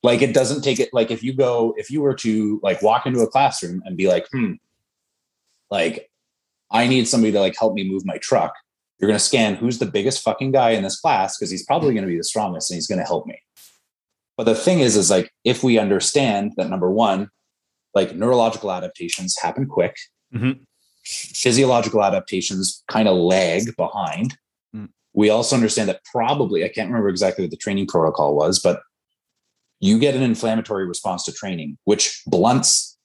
Like 0.04 0.24
it 0.24 0.34
doesn't 0.34 0.64
take 0.64 0.80
it, 0.80 0.90
like 0.94 1.12
if 1.12 1.22
you 1.22 1.32
go, 1.32 1.76
if 1.78 1.92
you 1.92 2.02
were 2.02 2.16
to 2.16 2.60
like 2.64 2.82
walk 2.82 3.06
into 3.06 3.20
a 3.20 3.28
classroom 3.28 3.84
and 3.86 3.96
be 3.96 4.08
like, 4.08 4.26
hmm, 4.32 4.54
like 5.70 6.10
I 6.72 6.88
need 6.88 7.08
somebody 7.08 7.32
to 7.34 7.40
like 7.40 7.56
help 7.58 7.76
me 7.76 7.88
move 7.88 8.04
my 8.04 8.18
truck, 8.18 8.56
you're 8.98 9.08
going 9.08 9.18
to 9.18 9.24
scan 9.24 9.56
who's 9.56 9.78
the 9.78 9.86
biggest 9.86 10.24
fucking 10.24 10.52
guy 10.54 10.72
in 10.72 10.84
this 10.84 11.00
class 11.00 11.38
because 11.38 11.52
he's 11.52 11.66
probably 11.66 11.94
going 11.94 12.04
to 12.04 12.12
be 12.12 12.18
the 12.18 12.24
strongest 12.24 12.72
and 12.72 12.78
he's 12.78 12.88
going 12.88 13.00
to 13.00 13.06
help 13.06 13.28
me. 13.28 13.40
But 14.38 14.46
the 14.46 14.56
thing 14.56 14.80
is, 14.80 14.98
is 14.98 15.12
like 15.12 15.32
if 15.44 15.64
we 15.64 15.78
understand 15.78 16.54
that 16.58 16.70
number 16.70 16.90
one, 16.90 17.30
like 17.94 18.16
neurological 18.16 18.72
adaptations 18.72 19.38
happen 19.38 19.66
quick, 19.66 19.96
mm-hmm. 20.34 20.52
physiological 21.04 22.04
adaptations 22.04 22.84
kind 22.88 23.08
of 23.08 23.16
lag 23.16 23.76
behind. 23.76 24.38
Mm. 24.76 24.90
We 25.14 25.30
also 25.30 25.56
understand 25.56 25.90
that 25.90 26.02
probably, 26.06 26.64
I 26.64 26.70
can't 26.70 26.90
remember 26.90 27.10
exactly 27.10 27.44
what 27.44 27.52
the 27.52 27.58
training 27.58 27.88
protocol 27.88 28.36
was, 28.36 28.60
but 28.60 28.82
you 29.80 30.00
get 30.00 30.16
an 30.16 30.22
inflammatory 30.22 30.86
response 30.86 31.26
to 31.26 31.32
training, 31.32 31.78
which 31.86 32.22
blunts 32.28 32.98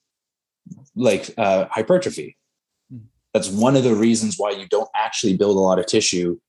like 0.95 1.33
uh, 1.37 1.65
hypertrophy. 1.69 2.37
Mm. 2.93 3.01
That's 3.33 3.49
one 3.49 3.75
of 3.75 3.83
the 3.83 3.95
reasons 3.95 4.35
why 4.37 4.51
you 4.51 4.67
don't 4.69 4.89
actually 4.95 5.35
build 5.35 5.57
a 5.57 5.61
lot 5.61 5.79
of 5.79 5.85
tissue 5.85 6.39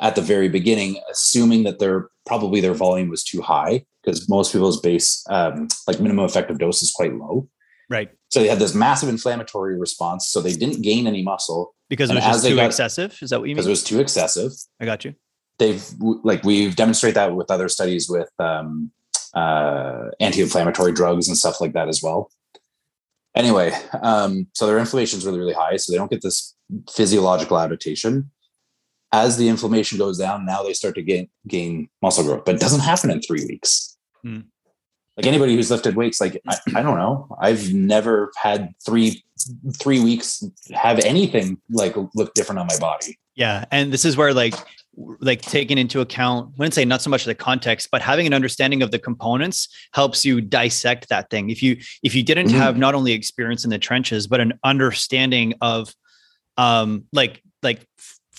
at 0.00 0.16
the 0.16 0.22
very 0.22 0.48
beginning, 0.48 1.00
assuming 1.10 1.64
that 1.64 1.78
their 1.78 2.08
probably 2.26 2.60
their 2.60 2.74
volume 2.74 3.08
was 3.08 3.22
too 3.22 3.40
high 3.40 3.84
because 4.02 4.28
most 4.28 4.52
people's 4.52 4.80
base 4.80 5.24
um, 5.30 5.68
like 5.86 6.00
minimum 6.00 6.24
effective 6.24 6.58
dose 6.58 6.82
is 6.82 6.90
quite 6.90 7.14
low. 7.14 7.48
Right. 7.90 8.10
So 8.30 8.40
they 8.40 8.48
had 8.48 8.58
this 8.58 8.74
massive 8.74 9.08
inflammatory 9.08 9.78
response. 9.78 10.28
So 10.28 10.40
they 10.40 10.54
didn't 10.54 10.82
gain 10.82 11.06
any 11.06 11.22
muscle 11.22 11.74
because 11.88 12.10
it 12.10 12.14
was 12.14 12.24
just 12.24 12.46
too 12.46 12.56
got, 12.56 12.66
excessive. 12.66 13.18
Is 13.20 13.30
that 13.30 13.40
what 13.40 13.48
you 13.48 13.54
mean? 13.54 13.56
Because 13.56 13.66
it 13.66 13.70
was 13.70 13.84
too 13.84 14.00
excessive. 14.00 14.52
I 14.80 14.84
got 14.84 15.04
you. 15.04 15.14
They've 15.58 15.84
like 16.00 16.44
we've 16.44 16.74
demonstrated 16.74 17.16
that 17.16 17.34
with 17.34 17.50
other 17.50 17.68
studies 17.68 18.08
with 18.08 18.30
um, 18.38 18.90
uh, 19.34 20.08
anti-inflammatory 20.18 20.92
drugs 20.92 21.28
and 21.28 21.36
stuff 21.36 21.60
like 21.60 21.74
that 21.74 21.88
as 21.88 22.02
well. 22.02 22.30
Anyway, 23.34 23.72
um, 24.02 24.46
so 24.54 24.66
their 24.66 24.78
inflammation 24.78 25.18
is 25.18 25.26
really 25.26 25.38
really 25.38 25.52
high, 25.52 25.76
so 25.76 25.92
they 25.92 25.98
don't 25.98 26.10
get 26.10 26.22
this 26.22 26.54
physiological 26.90 27.58
adaptation 27.58 28.30
as 29.12 29.36
the 29.36 29.48
inflammation 29.48 29.98
goes 29.98 30.18
down, 30.18 30.46
now 30.46 30.62
they 30.62 30.72
start 30.72 30.94
to 30.94 31.02
gain 31.02 31.28
gain 31.46 31.88
muscle 32.00 32.24
growth, 32.24 32.44
but 32.44 32.54
it 32.54 32.60
doesn't 32.60 32.80
happen 32.80 33.10
in 33.10 33.20
three 33.20 33.44
weeks. 33.44 33.96
Mm. 34.24 34.44
Like 35.16 35.26
anybody 35.26 35.54
who's 35.56 35.70
lifted 35.70 35.94
weights, 35.94 36.20
like 36.20 36.40
I, 36.48 36.56
I, 36.74 36.82
don't 36.82 36.96
know, 36.96 37.28
I've 37.38 37.72
never 37.74 38.32
had 38.40 38.72
three 38.84 39.22
three 39.78 40.00
weeks 40.00 40.42
have 40.72 40.98
anything 41.00 41.60
like 41.70 41.94
look 42.14 42.32
different 42.34 42.60
on 42.60 42.66
my 42.66 42.78
body. 42.78 43.18
Yeah, 43.34 43.64
and 43.70 43.92
this 43.92 44.04
is 44.04 44.16
where 44.16 44.32
like 44.32 44.54
like 45.20 45.40
taking 45.42 45.78
into 45.78 46.00
account 46.00 46.50
I 46.50 46.58
wouldn't 46.58 46.74
say 46.74 46.84
not 46.84 47.00
so 47.00 47.08
much 47.08 47.24
the 47.24 47.34
context 47.34 47.88
but 47.90 48.02
having 48.02 48.26
an 48.26 48.34
understanding 48.34 48.82
of 48.82 48.90
the 48.90 48.98
components 48.98 49.68
helps 49.94 50.24
you 50.24 50.40
dissect 50.40 51.08
that 51.08 51.30
thing. 51.30 51.50
If 51.50 51.62
you 51.62 51.78
if 52.02 52.14
you 52.14 52.22
didn't 52.22 52.48
mm 52.48 52.52
have 52.52 52.76
not 52.76 52.94
only 52.94 53.12
experience 53.12 53.64
in 53.64 53.70
the 53.70 53.78
trenches 53.78 54.26
but 54.26 54.40
an 54.40 54.58
understanding 54.64 55.54
of 55.60 55.94
um 56.58 57.04
like 57.12 57.42
like 57.62 57.86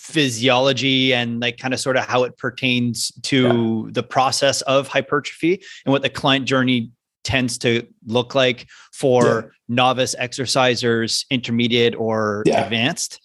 physiology 0.04 1.13
and 1.13 1.39
like 1.39 1.58
kind 1.58 1.74
of 1.74 1.80
sort 1.80 1.96
of 1.96 2.04
how 2.04 2.26
it 2.26 2.38
pertains 2.38 3.10
to 3.22 3.86
yeah. 3.86 3.92
the 3.94 4.04
process 4.04 4.62
of 4.63 4.89
hypertrophy 4.89 5.63
and 5.86 5.94
what 5.94 6.02
the 6.02 6.10
client 6.10 6.46
journey 6.46 6.92
tends 7.24 7.58
to 7.58 7.88
look 8.06 8.36
like 8.36 8.68
for 8.92 9.24
yeah. 9.24 9.42
novice 9.70 10.13
exercisers, 10.20 11.26
intermediate 11.30 11.96
or 11.96 12.44
yeah. 12.46 12.66
advanced. 12.66 13.22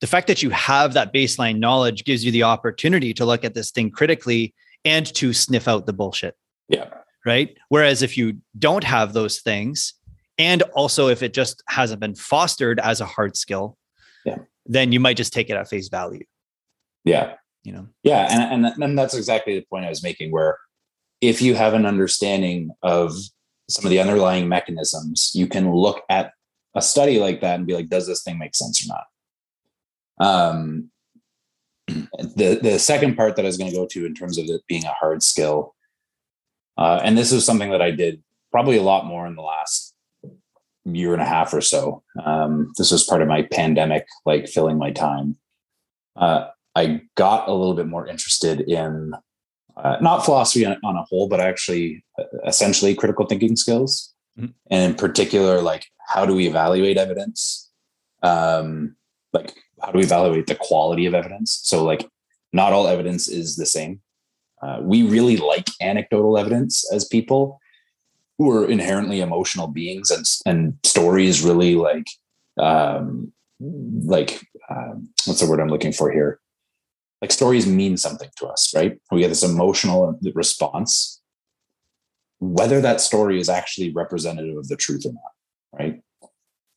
The 0.00 0.06
fact 0.06 0.26
that 0.28 0.42
you 0.42 0.48
have 0.48 0.94
that 0.94 1.12
baseline 1.12 1.58
knowledge 1.58 2.04
gives 2.04 2.24
you 2.24 2.32
the 2.32 2.44
opportunity 2.44 3.12
to 3.12 3.26
look 3.26 3.44
at 3.44 3.52
this 3.52 3.70
thing 3.70 3.90
critically 3.90 4.54
and 4.86 5.04
to 5.14 5.34
sniff 5.34 5.68
out 5.68 5.84
the 5.84 5.92
bullshit. 5.92 6.34
Yeah. 6.66 6.88
Right. 7.26 7.58
Whereas 7.68 8.00
if 8.00 8.16
you 8.16 8.38
don't 8.58 8.84
have 8.84 9.12
those 9.12 9.40
things, 9.40 9.92
and 10.38 10.62
also 10.72 11.08
if 11.08 11.22
it 11.22 11.34
just 11.34 11.62
hasn't 11.68 12.00
been 12.00 12.14
fostered 12.14 12.80
as 12.80 13.02
a 13.02 13.06
hard 13.06 13.36
skill, 13.36 13.76
then 14.66 14.92
you 14.92 15.00
might 15.00 15.16
just 15.16 15.32
take 15.32 15.50
it 15.50 15.56
at 15.56 15.68
face 15.68 15.88
value. 15.88 16.24
Yeah. 17.04 17.34
You 17.64 17.72
know? 17.72 17.88
Yeah. 18.02 18.28
And, 18.30 18.66
and, 18.66 18.82
and 18.82 18.98
that's 18.98 19.14
exactly 19.14 19.54
the 19.54 19.66
point 19.68 19.84
I 19.84 19.88
was 19.88 20.02
making, 20.02 20.30
where 20.30 20.58
if 21.20 21.40
you 21.40 21.54
have 21.54 21.74
an 21.74 21.86
understanding 21.86 22.70
of 22.82 23.14
some 23.68 23.84
of 23.84 23.90
the 23.90 24.00
underlying 24.00 24.48
mechanisms, 24.48 25.32
you 25.34 25.46
can 25.46 25.72
look 25.72 26.02
at 26.08 26.32
a 26.74 26.82
study 26.82 27.18
like 27.18 27.40
that 27.40 27.56
and 27.56 27.66
be 27.66 27.74
like, 27.74 27.88
does 27.88 28.06
this 28.06 28.22
thing 28.22 28.38
make 28.38 28.54
sense 28.54 28.84
or 28.84 28.88
not? 28.88 29.04
Um, 30.18 30.90
the 31.88 32.58
the 32.62 32.78
second 32.78 33.16
part 33.16 33.36
that 33.36 33.44
I 33.44 33.46
was 33.46 33.56
going 33.56 33.70
to 33.70 33.76
go 33.76 33.86
to 33.86 34.06
in 34.06 34.14
terms 34.14 34.38
of 34.38 34.46
it 34.46 34.62
being 34.68 34.84
a 34.84 34.92
hard 34.92 35.22
skill, 35.22 35.74
uh, 36.78 37.00
and 37.02 37.18
this 37.18 37.32
is 37.32 37.44
something 37.44 37.70
that 37.70 37.82
I 37.82 37.90
did 37.90 38.22
probably 38.50 38.76
a 38.76 38.82
lot 38.82 39.04
more 39.04 39.26
in 39.26 39.34
the 39.34 39.42
last 39.42 39.91
year 40.84 41.12
and 41.12 41.22
a 41.22 41.26
half 41.26 41.54
or 41.54 41.60
so. 41.60 42.02
Um, 42.24 42.72
this 42.76 42.90
was 42.90 43.04
part 43.04 43.22
of 43.22 43.28
my 43.28 43.42
pandemic, 43.42 44.06
like 44.26 44.48
filling 44.48 44.78
my 44.78 44.90
time. 44.90 45.36
Uh, 46.16 46.48
I 46.74 47.02
got 47.16 47.48
a 47.48 47.52
little 47.52 47.74
bit 47.74 47.86
more 47.86 48.06
interested 48.06 48.60
in 48.62 49.12
uh, 49.76 49.96
not 50.00 50.24
philosophy 50.24 50.66
on, 50.66 50.76
on, 50.84 50.96
a 50.96 51.02
whole, 51.04 51.28
but 51.28 51.40
actually 51.40 52.04
uh, 52.18 52.24
essentially 52.46 52.94
critical 52.94 53.26
thinking 53.26 53.56
skills. 53.56 54.14
mm-hmm. 54.38 54.52
and 54.70 54.92
in 54.92 54.98
particular, 54.98 55.60
like 55.60 55.86
how 56.08 56.26
do 56.26 56.34
we 56.34 56.46
evaluate 56.46 56.98
evidence? 56.98 57.70
Um, 58.22 58.96
like 59.32 59.54
how 59.80 59.92
do 59.92 59.98
we 59.98 60.04
evaluate 60.04 60.46
the 60.46 60.54
quality 60.54 61.06
of 61.06 61.14
evidence? 61.14 61.60
So 61.64 61.84
like 61.84 62.08
not 62.52 62.72
all 62.72 62.86
evidence 62.86 63.28
is 63.28 63.56
the 63.56 63.66
same. 63.66 64.00
Uh, 64.62 64.78
we 64.80 65.02
really 65.02 65.36
like 65.38 65.68
anecdotal 65.80 66.38
evidence 66.38 66.90
as 66.92 67.04
people 67.04 67.58
who 68.42 68.50
are 68.50 68.68
inherently 68.68 69.20
emotional 69.20 69.68
beings, 69.68 70.10
and 70.10 70.26
and 70.46 70.78
stories 70.84 71.42
really 71.42 71.74
like 71.74 72.06
um, 72.58 73.32
like 73.60 74.44
um, 74.68 75.08
what's 75.24 75.40
the 75.40 75.48
word 75.48 75.60
I'm 75.60 75.68
looking 75.68 75.92
for 75.92 76.10
here? 76.10 76.40
Like 77.20 77.30
stories 77.30 77.66
mean 77.66 77.96
something 77.96 78.30
to 78.38 78.46
us, 78.46 78.72
right? 78.74 78.98
We 79.12 79.20
get 79.20 79.28
this 79.28 79.44
emotional 79.44 80.18
response, 80.34 81.20
whether 82.40 82.80
that 82.80 83.00
story 83.00 83.38
is 83.38 83.48
actually 83.48 83.92
representative 83.92 84.56
of 84.56 84.66
the 84.66 84.76
truth 84.76 85.06
or 85.06 85.12
not, 85.12 85.78
right? 85.78 86.02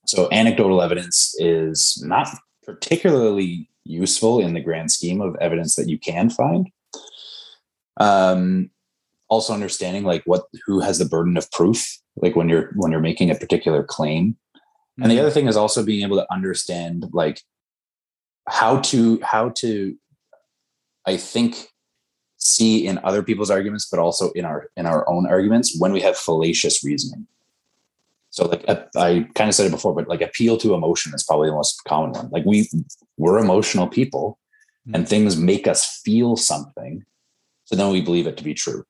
So 0.05 0.29
anecdotal 0.31 0.83
evidence 0.83 1.33
is 1.39 1.99
not 2.05 2.27
particularly 2.63 3.69
useful 3.85 4.39
in 4.39 4.53
the 4.53 4.61
grand 4.61 4.91
scheme 4.91 5.19
of 5.19 5.35
evidence 5.41 5.75
that 5.77 5.89
you 5.89 5.97
can 5.97 6.29
find. 6.29 6.69
Um, 7.97 8.69
also 9.27 9.53
understanding 9.53 10.03
like 10.03 10.23
what 10.25 10.43
who 10.65 10.79
has 10.79 10.99
the 10.99 11.05
burden 11.05 11.37
of 11.37 11.51
proof, 11.51 11.97
like 12.17 12.35
when 12.35 12.49
you're 12.49 12.71
when 12.75 12.91
you're 12.91 13.01
making 13.01 13.31
a 13.31 13.35
particular 13.35 13.83
claim. 13.83 14.31
Mm-hmm. 14.31 15.03
And 15.03 15.11
the 15.11 15.15
mm-hmm. 15.15 15.25
other 15.25 15.31
thing 15.31 15.47
is 15.47 15.57
also 15.57 15.83
being 15.83 16.03
able 16.03 16.17
to 16.17 16.33
understand 16.33 17.05
like 17.11 17.41
how 18.47 18.79
to 18.81 19.19
how 19.23 19.49
to 19.49 19.97
I 21.05 21.17
think 21.17 21.69
see 22.37 22.85
in 22.85 22.99
other 23.03 23.23
people's 23.23 23.49
arguments, 23.49 23.87
but 23.89 23.99
also 23.99 24.31
in 24.31 24.45
our 24.45 24.69
in 24.77 24.85
our 24.85 25.07
own 25.09 25.27
arguments 25.27 25.75
when 25.79 25.91
we 25.91 26.01
have 26.01 26.17
fallacious 26.17 26.83
reasoning. 26.83 27.27
So 28.29 28.47
like 28.47 28.65
I 28.67 29.27
kind 29.35 29.47
of 29.49 29.55
said 29.55 29.67
it 29.67 29.71
before, 29.71 29.93
but 29.93 30.09
like 30.09 30.21
appeal 30.21 30.57
to 30.57 30.73
emotion 30.73 31.13
is 31.13 31.23
probably 31.23 31.49
the 31.49 31.55
most 31.55 31.81
common 31.87 32.11
one. 32.11 32.29
Like 32.31 32.45
we 32.45 32.69
we're 33.17 33.39
emotional 33.39 33.87
people 33.87 34.39
mm-hmm. 34.85 34.95
and 34.95 35.07
things 35.07 35.37
make 35.37 35.67
us 35.67 36.01
feel 36.03 36.35
something. 36.35 37.03
So 37.63 37.75
then 37.75 37.91
we 37.91 38.01
believe 38.01 38.27
it 38.27 38.37
to 38.37 38.43
be 38.43 38.53
true. 38.53 38.83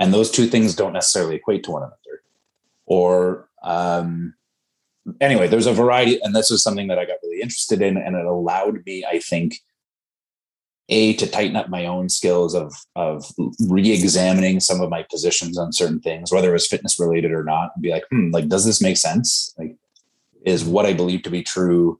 And 0.00 0.12
those 0.12 0.30
two 0.30 0.46
things 0.46 0.74
don't 0.74 0.94
necessarily 0.94 1.36
equate 1.36 1.62
to 1.64 1.70
one 1.70 1.82
another. 1.82 2.22
Or 2.86 3.48
um 3.62 4.34
anyway, 5.20 5.46
there's 5.46 5.66
a 5.66 5.72
variety, 5.72 6.20
and 6.22 6.34
this 6.34 6.50
was 6.50 6.62
something 6.62 6.88
that 6.88 6.98
I 6.98 7.04
got 7.04 7.18
really 7.22 7.40
interested 7.40 7.80
in, 7.82 7.96
and 7.96 8.16
it 8.16 8.26
allowed 8.26 8.84
me, 8.84 9.04
I 9.04 9.18
think, 9.18 9.60
a 10.90 11.14
to 11.14 11.26
tighten 11.26 11.56
up 11.56 11.68
my 11.68 11.86
own 11.86 12.08
skills 12.08 12.54
of 12.54 12.74
of 12.96 13.24
re-examining 13.60 14.60
some 14.60 14.80
of 14.80 14.90
my 14.90 15.04
positions 15.04 15.56
on 15.56 15.72
certain 15.72 16.00
things 16.00 16.32
whether 16.32 16.50
it 16.50 16.52
was 16.52 16.66
fitness 16.66 16.98
related 16.98 17.30
or 17.30 17.44
not 17.44 17.70
and 17.74 17.82
be 17.82 17.90
like 17.90 18.02
hmm 18.10 18.30
like 18.32 18.48
does 18.48 18.64
this 18.64 18.82
make 18.82 18.96
sense 18.96 19.54
like 19.56 19.76
is 20.44 20.64
what 20.64 20.86
i 20.86 20.92
believe 20.92 21.22
to 21.22 21.30
be 21.30 21.42
true 21.42 21.98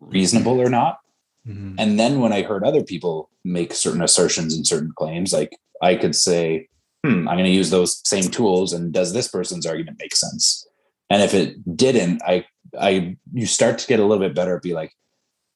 reasonable 0.00 0.60
or 0.60 0.68
not 0.68 0.98
mm-hmm. 1.46 1.74
and 1.78 1.98
then 1.98 2.20
when 2.20 2.32
i 2.32 2.42
heard 2.42 2.64
other 2.64 2.82
people 2.82 3.30
make 3.44 3.72
certain 3.72 4.02
assertions 4.02 4.54
and 4.56 4.66
certain 4.66 4.92
claims 4.96 5.32
like 5.32 5.56
i 5.80 5.94
could 5.94 6.14
say 6.14 6.68
hmm 7.04 7.28
i'm 7.28 7.36
going 7.36 7.44
to 7.44 7.50
use 7.50 7.70
those 7.70 8.00
same 8.08 8.24
tools 8.30 8.72
and 8.72 8.92
does 8.92 9.12
this 9.12 9.28
person's 9.28 9.66
argument 9.66 9.98
make 10.00 10.14
sense 10.14 10.66
and 11.10 11.22
if 11.22 11.34
it 11.34 11.76
didn't 11.76 12.22
i 12.24 12.44
i 12.80 13.16
you 13.32 13.46
start 13.46 13.78
to 13.78 13.86
get 13.86 14.00
a 14.00 14.04
little 14.04 14.26
bit 14.26 14.34
better 14.34 14.58
be 14.60 14.74
like 14.74 14.92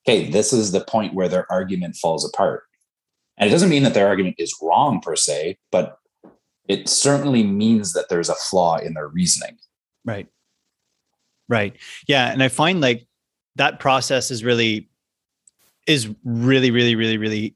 okay 0.07 0.31
this 0.31 0.53
is 0.53 0.73
the 0.73 0.85
point 0.85 1.15
where 1.15 1.29
their 1.29 1.51
argument 1.51 1.97
falls 1.97 2.29
apart 2.29 2.65
and 3.39 3.49
it 3.49 3.53
doesn't 3.53 3.69
mean 3.69 3.83
that 3.83 3.95
their 3.95 4.07
argument 4.07 4.37
is 4.39 4.55
wrong 4.63 5.01
per 5.01 5.15
se, 5.15 5.59
but 5.71 5.99
it 6.69 6.89
certainly 6.89 7.43
means 7.43 7.93
that 7.93 8.09
there's 8.09 8.29
a 8.29 8.35
flaw 8.35 8.77
in 8.79 8.95
their 8.95 9.09
reasoning. 9.09 9.59
Right. 10.05 10.27
Right. 11.49 11.77
Yeah. 12.09 12.33
And 12.33 12.43
I 12.43 12.49
find 12.49 12.81
like 12.81 13.07
that 13.57 13.79
process 13.79 14.31
is 14.31 14.43
really, 14.43 14.89
is 15.87 16.09
really, 16.25 16.71
really, 16.71 16.97
really, 16.97 17.19
really, 17.19 17.55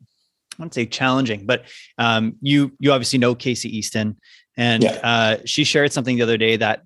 wouldn't 0.61 0.75
say 0.75 0.87
challenging, 0.87 1.47
but 1.47 1.65
um, 1.99 2.37
you, 2.41 2.73
you 2.79 2.93
obviously 2.93 3.19
know 3.19 3.35
Casey 3.35 3.77
Easton 3.77 4.17
and 4.57 4.83
yeah. 4.83 5.01
uh, 5.03 5.37
she 5.45 5.65
shared 5.65 5.93
something 5.93 6.17
the 6.17 6.23
other 6.23 6.37
day 6.37 6.57
that 6.57 6.83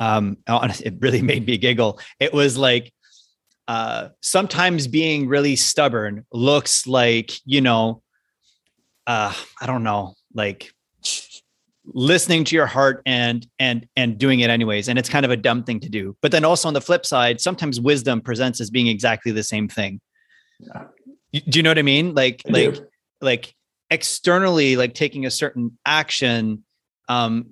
um, 0.00 0.36
it 0.48 0.94
really 1.00 1.22
made 1.22 1.46
me 1.46 1.56
giggle. 1.58 2.00
It 2.20 2.32
was 2.32 2.56
like, 2.56 2.92
uh, 3.68 4.08
sometimes 4.22 4.86
being 4.86 5.28
really 5.28 5.54
stubborn 5.54 6.24
looks 6.32 6.86
like, 6.86 7.32
you 7.44 7.60
know, 7.60 8.02
uh, 9.06 9.32
I 9.60 9.66
don't 9.66 9.82
know, 9.84 10.14
like 10.34 10.72
listening 11.94 12.44
to 12.44 12.54
your 12.54 12.66
heart 12.66 13.02
and 13.06 13.46
and 13.58 13.86
and 13.96 14.18
doing 14.18 14.40
it 14.40 14.50
anyways 14.50 14.88
and 14.88 14.98
it's 14.98 15.08
kind 15.08 15.24
of 15.24 15.30
a 15.30 15.36
dumb 15.36 15.64
thing 15.64 15.80
to 15.80 15.88
do 15.88 16.14
but 16.20 16.30
then 16.30 16.44
also 16.44 16.68
on 16.68 16.74
the 16.74 16.80
flip 16.80 17.06
side 17.06 17.40
sometimes 17.40 17.80
wisdom 17.80 18.20
presents 18.20 18.60
as 18.60 18.68
being 18.70 18.88
exactly 18.88 19.32
the 19.32 19.42
same 19.42 19.68
thing 19.68 19.98
yeah. 20.60 20.84
Do 21.32 21.58
you 21.58 21.62
know 21.62 21.70
what 21.70 21.78
i 21.78 21.82
mean 21.82 22.14
like 22.14 22.42
I 22.46 22.50
like 22.50 22.74
do. 22.74 22.86
like 23.20 23.54
externally 23.90 24.76
like 24.76 24.94
taking 24.94 25.26
a 25.26 25.30
certain 25.30 25.78
action 25.84 26.64
um 27.08 27.50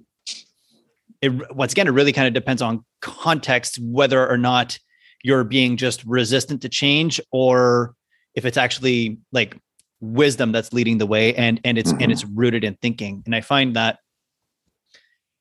it 1.22 1.54
once 1.54 1.72
again 1.72 1.88
it 1.88 1.92
really 1.92 2.12
kind 2.12 2.28
of 2.28 2.34
depends 2.34 2.62
on 2.62 2.84
context 3.00 3.78
whether 3.80 4.28
or 4.28 4.36
not 4.36 4.78
you're 5.22 5.44
being 5.44 5.76
just 5.76 6.04
resistant 6.04 6.62
to 6.62 6.68
change 6.68 7.20
or 7.32 7.94
if 8.34 8.44
it's 8.44 8.56
actually 8.56 9.18
like 9.32 9.58
wisdom 10.00 10.52
that's 10.52 10.72
leading 10.72 10.98
the 10.98 11.06
way 11.06 11.34
and 11.34 11.60
and 11.64 11.78
it's 11.78 11.92
mm-hmm. 11.92 12.02
and 12.02 12.12
it's 12.12 12.24
rooted 12.24 12.64
in 12.64 12.74
thinking 12.76 13.22
and 13.24 13.34
i 13.34 13.40
find 13.40 13.76
that 13.76 13.98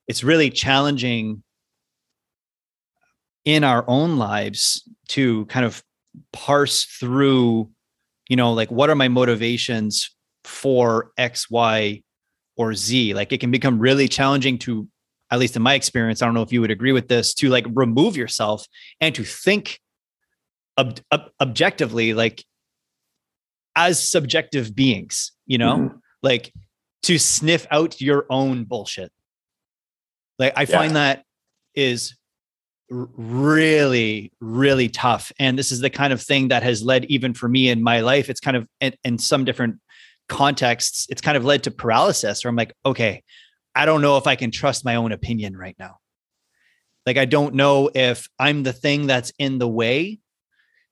it's 0.08 0.24
really 0.24 0.50
challenging 0.50 1.44
in 3.44 3.64
our 3.64 3.84
own 3.88 4.18
lives 4.18 4.88
to 5.08 5.46
kind 5.46 5.66
of 5.66 5.84
parse 6.32 6.86
through 6.86 7.70
you 8.28 8.36
know 8.36 8.54
like 8.54 8.72
what 8.72 8.90
are 8.90 8.96
my 8.96 9.08
motivations 9.08 10.16
for 10.44 11.12
x 11.18 11.50
y 11.50 12.02
or 12.58 12.74
z 12.74 13.14
like 13.14 13.32
it 13.32 13.40
can 13.40 13.52
become 13.52 13.80
really 13.80 14.08
challenging 14.08 14.58
to 14.58 14.88
at 15.32 15.40
least 15.40 15.56
in 15.56 15.62
my 15.62 15.74
experience 15.74 16.22
i 16.22 16.26
don't 16.26 16.36
know 16.36 16.42
if 16.42 16.54
you 16.54 16.62
would 16.62 16.72
agree 16.72 16.92
with 16.92 17.08
this 17.08 17.34
to 17.34 17.50
like 17.50 17.66
remove 17.74 18.16
yourself 18.16 18.66
and 19.02 19.16
to 19.16 19.24
think 19.24 19.80
ob- 20.78 21.00
ob- 21.12 21.32
objectively 21.42 22.14
like 22.14 22.44
as 23.76 24.10
subjective 24.10 24.76
beings, 24.76 25.32
you 25.46 25.58
know, 25.58 25.78
mm-hmm. 25.78 25.98
like 26.24 26.54
to 27.04 27.20
sniff 27.20 27.68
out 27.72 28.00
your 28.02 28.26
own 28.30 28.64
bullshit. 28.64 29.12
Like 30.40 30.54
I 30.56 30.66
find 30.66 30.92
yeah. 30.92 31.16
that 31.16 31.24
is 31.76 32.16
really 32.90 34.32
really 34.40 34.90
tough 34.90 35.32
and 35.40 35.58
this 35.58 35.72
is 35.72 35.80
the 35.80 35.90
kind 35.90 36.14
of 36.14 36.22
thing 36.22 36.50
that 36.50 36.62
has 36.62 36.84
led 36.84 37.06
even 37.06 37.34
for 37.34 37.50
me 37.50 37.70
in 37.70 37.82
my 37.82 38.02
life 38.02 38.30
it's 38.30 38.40
kind 38.40 38.56
of 38.56 38.68
in, 38.80 38.94
in 39.04 39.18
some 39.18 39.44
different 39.44 39.80
contexts 40.30 41.08
it's 41.10 41.22
kind 41.22 41.36
of 41.36 41.44
led 41.44 41.64
to 41.64 41.72
paralysis 41.72 42.44
where 42.44 42.50
i'm 42.50 42.56
like 42.56 42.74
okay 42.86 43.24
i 43.74 43.86
don't 43.86 44.02
know 44.02 44.18
if 44.18 44.28
i 44.28 44.36
can 44.36 44.52
trust 44.52 44.86
my 44.86 44.96
own 44.96 45.12
opinion 45.12 45.58
right 45.58 45.76
now 45.80 45.98
like 47.08 47.18
i 47.18 47.26
don't 47.26 47.56
know 47.56 47.90
if 47.96 48.30
i'm 48.38 48.62
the 48.62 48.74
thing 48.74 49.08
that's 49.08 49.34
in 49.40 49.58
the 49.58 49.68
way 49.68 50.20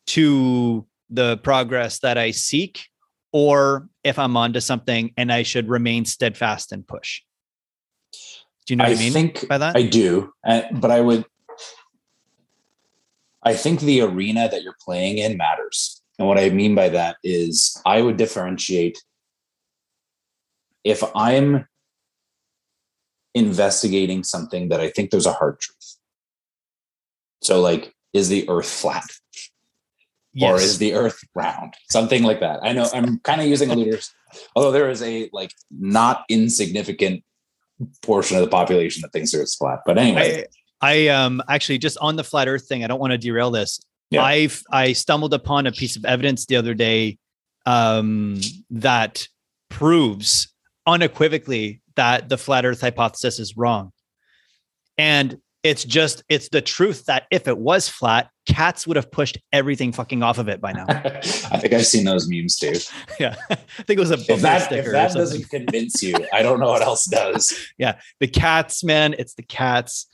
to 0.08 0.86
the 1.10 1.38
progress 1.38 1.99
that 1.99 2.17
I 2.17 2.32
seek 2.32 2.88
or 3.32 3.88
if 4.03 4.19
I'm 4.19 4.36
onto 4.36 4.60
something 4.60 5.13
and 5.17 5.32
I 5.32 5.43
should 5.43 5.69
remain 5.69 6.06
steadfast 6.06 6.71
and 6.71 6.86
push. 6.86 7.21
Do 8.65 8.73
you 8.73 8.75
know 8.77 8.86
what 8.86 8.91
I, 8.91 8.95
I 8.95 8.97
mean 8.97 9.13
think 9.13 9.47
by 9.47 9.58
that? 9.58 9.75
I 9.75 9.84
do, 9.84 10.32
uh, 10.45 10.63
but 10.71 10.91
I 10.91 11.01
would. 11.01 11.25
I 13.43 13.53
think 13.56 13.79
the 13.79 14.01
arena 14.01 14.49
that 14.49 14.63
you're 14.63 14.77
playing 14.84 15.17
in 15.17 15.38
matters. 15.38 16.01
And 16.17 16.27
what 16.27 16.38
I 16.38 16.49
mean 16.49 16.75
by 16.75 16.89
that 16.89 17.17
is 17.23 17.82
I 17.86 18.01
would 18.01 18.17
differentiate 18.17 19.03
if 20.84 21.03
I'm 21.15 21.67
investigating 23.34 24.23
something 24.23 24.69
that 24.69 24.79
I 24.79 24.89
think 24.89 25.12
there's 25.12 25.25
a 25.25 25.34
hard 25.34 25.60
truth. 25.60 25.97
So, 27.41 27.62
like, 27.62 27.93
is 28.13 28.29
the 28.29 28.47
earth 28.47 28.69
flat? 28.69 29.10
yes. 30.34 30.51
or 30.51 30.63
is 30.63 30.77
the 30.77 30.93
earth 30.93 31.19
round 31.36 31.75
something 31.89 32.23
like 32.23 32.39
that 32.39 32.60
i 32.63 32.73
know 32.73 32.88
i'm 32.93 33.19
kind 33.19 33.41
of 33.41 33.47
using 33.47 33.71
a 33.71 33.99
although 34.56 34.71
there 34.71 34.89
is 34.89 35.01
a 35.01 35.29
like 35.32 35.51
not 35.71 36.23
insignificant 36.29 37.23
portion 38.01 38.38
of 38.38 38.43
the 38.43 38.49
population 38.49 39.01
that 39.01 39.12
thinks 39.12 39.34
it's 39.34 39.56
flat 39.56 39.79
but 39.86 39.97
anyway 39.97 40.43
i, 40.43 40.45
I 40.84 41.08
um 41.08 41.41
actually 41.48 41.78
just 41.78 41.98
on 42.00 42.15
the 42.15 42.24
flat 42.24 42.48
earth 42.48 42.67
thing 42.67 42.84
i 42.84 42.88
don't 42.88 43.00
want 43.00 43.12
to 43.12 43.17
derail 43.17 43.52
this 43.52 43.80
yeah. 44.12 44.24
i've 44.24 44.62
i 44.72 44.93
stumbled 44.93 45.34
upon 45.34 45.65
a 45.65 45.72
piece 45.72 45.96
of 45.96 46.06
evidence 46.06 46.46
the 46.46 46.58
other 46.58 46.74
day 46.74 47.17
um 47.65 48.39
that 48.69 49.28
proves 49.69 50.54
unequivocally 50.86 51.82
that 51.96 52.30
the 52.30 52.38
flat 52.38 52.65
earth 52.65 52.82
hypothesis 52.82 53.39
is 53.39 53.56
wrong 53.56 53.91
and 54.98 55.38
it's 55.63 55.86
just 55.86 56.24
it's 56.28 56.50
the 56.50 56.62
truth 56.62 57.06
that 57.06 57.24
if 57.32 57.48
it 57.48 57.58
was 57.58 57.88
flat, 57.88 58.30
cats 58.46 58.86
would 58.86 58.98
have 58.98 59.10
pushed 59.10 59.38
everything 59.54 59.93
fucking 59.93 60.22
off 60.22 60.38
of 60.38 60.50
it 60.50 60.60
by 60.60 60.74
now. 60.74 60.86
I 60.89 61.58
think 61.58 61.74
I've 61.74 61.86
seen 61.86 62.04
those 62.04 62.28
memes 62.30 62.58
too. 62.58 62.74
Yeah, 63.19 63.36
I 63.50 63.56
think 63.56 63.98
it 63.98 64.00
was 64.00 64.12
a 64.12 64.15
if 64.15 64.41
that, 64.41 64.72
if 64.72 64.86
that 64.91 65.13
doesn't 65.13 65.50
convince 65.50 66.04
you, 66.04 66.15
I 66.34 66.41
don't 66.41 66.60
know 66.60 66.67
what 66.67 66.82
else 66.82 67.06
does. 67.06 67.58
Yeah, 67.78 68.00
the 68.19 68.28
cats, 68.28 68.84
man, 68.84 69.15
it's 69.17 69.36
the 69.36 69.43
cats. 69.43 70.08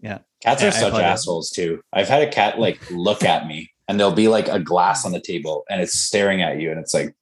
Yeah. 0.00 0.18
Cats 0.42 0.62
Yeah, 0.62 0.68
are 0.68 0.72
such 0.72 0.94
assholes 0.94 1.50
too. 1.50 1.80
I've 1.92 2.08
had 2.08 2.22
a 2.22 2.30
cat 2.30 2.58
like 2.58 2.90
look 2.90 3.22
at 3.24 3.46
me 3.46 3.70
and 3.88 3.98
there'll 3.98 4.12
be 4.12 4.28
like 4.28 4.48
a 4.48 4.60
glass 4.60 5.04
on 5.04 5.12
the 5.12 5.20
table 5.20 5.64
and 5.70 5.80
it's 5.80 5.98
staring 5.98 6.42
at 6.42 6.60
you 6.60 6.70
and 6.70 6.80
it's 6.80 6.94
like, 6.94 7.14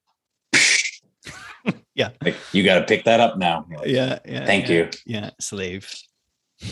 Yeah. 1.95 2.11
like 2.23 2.37
you 2.53 2.65
got 2.65 2.81
to 2.81 2.85
pick 2.85 3.05
that 3.05 3.21
up 3.21 3.39
now. 3.39 3.67
Like, 3.71 3.87
Yeah. 3.89 4.19
Yeah. 4.27 4.45
Thank 4.45 4.69
yeah, 4.69 4.75
you. 4.75 4.89
Yeah. 5.07 5.31
Slave. 5.41 5.93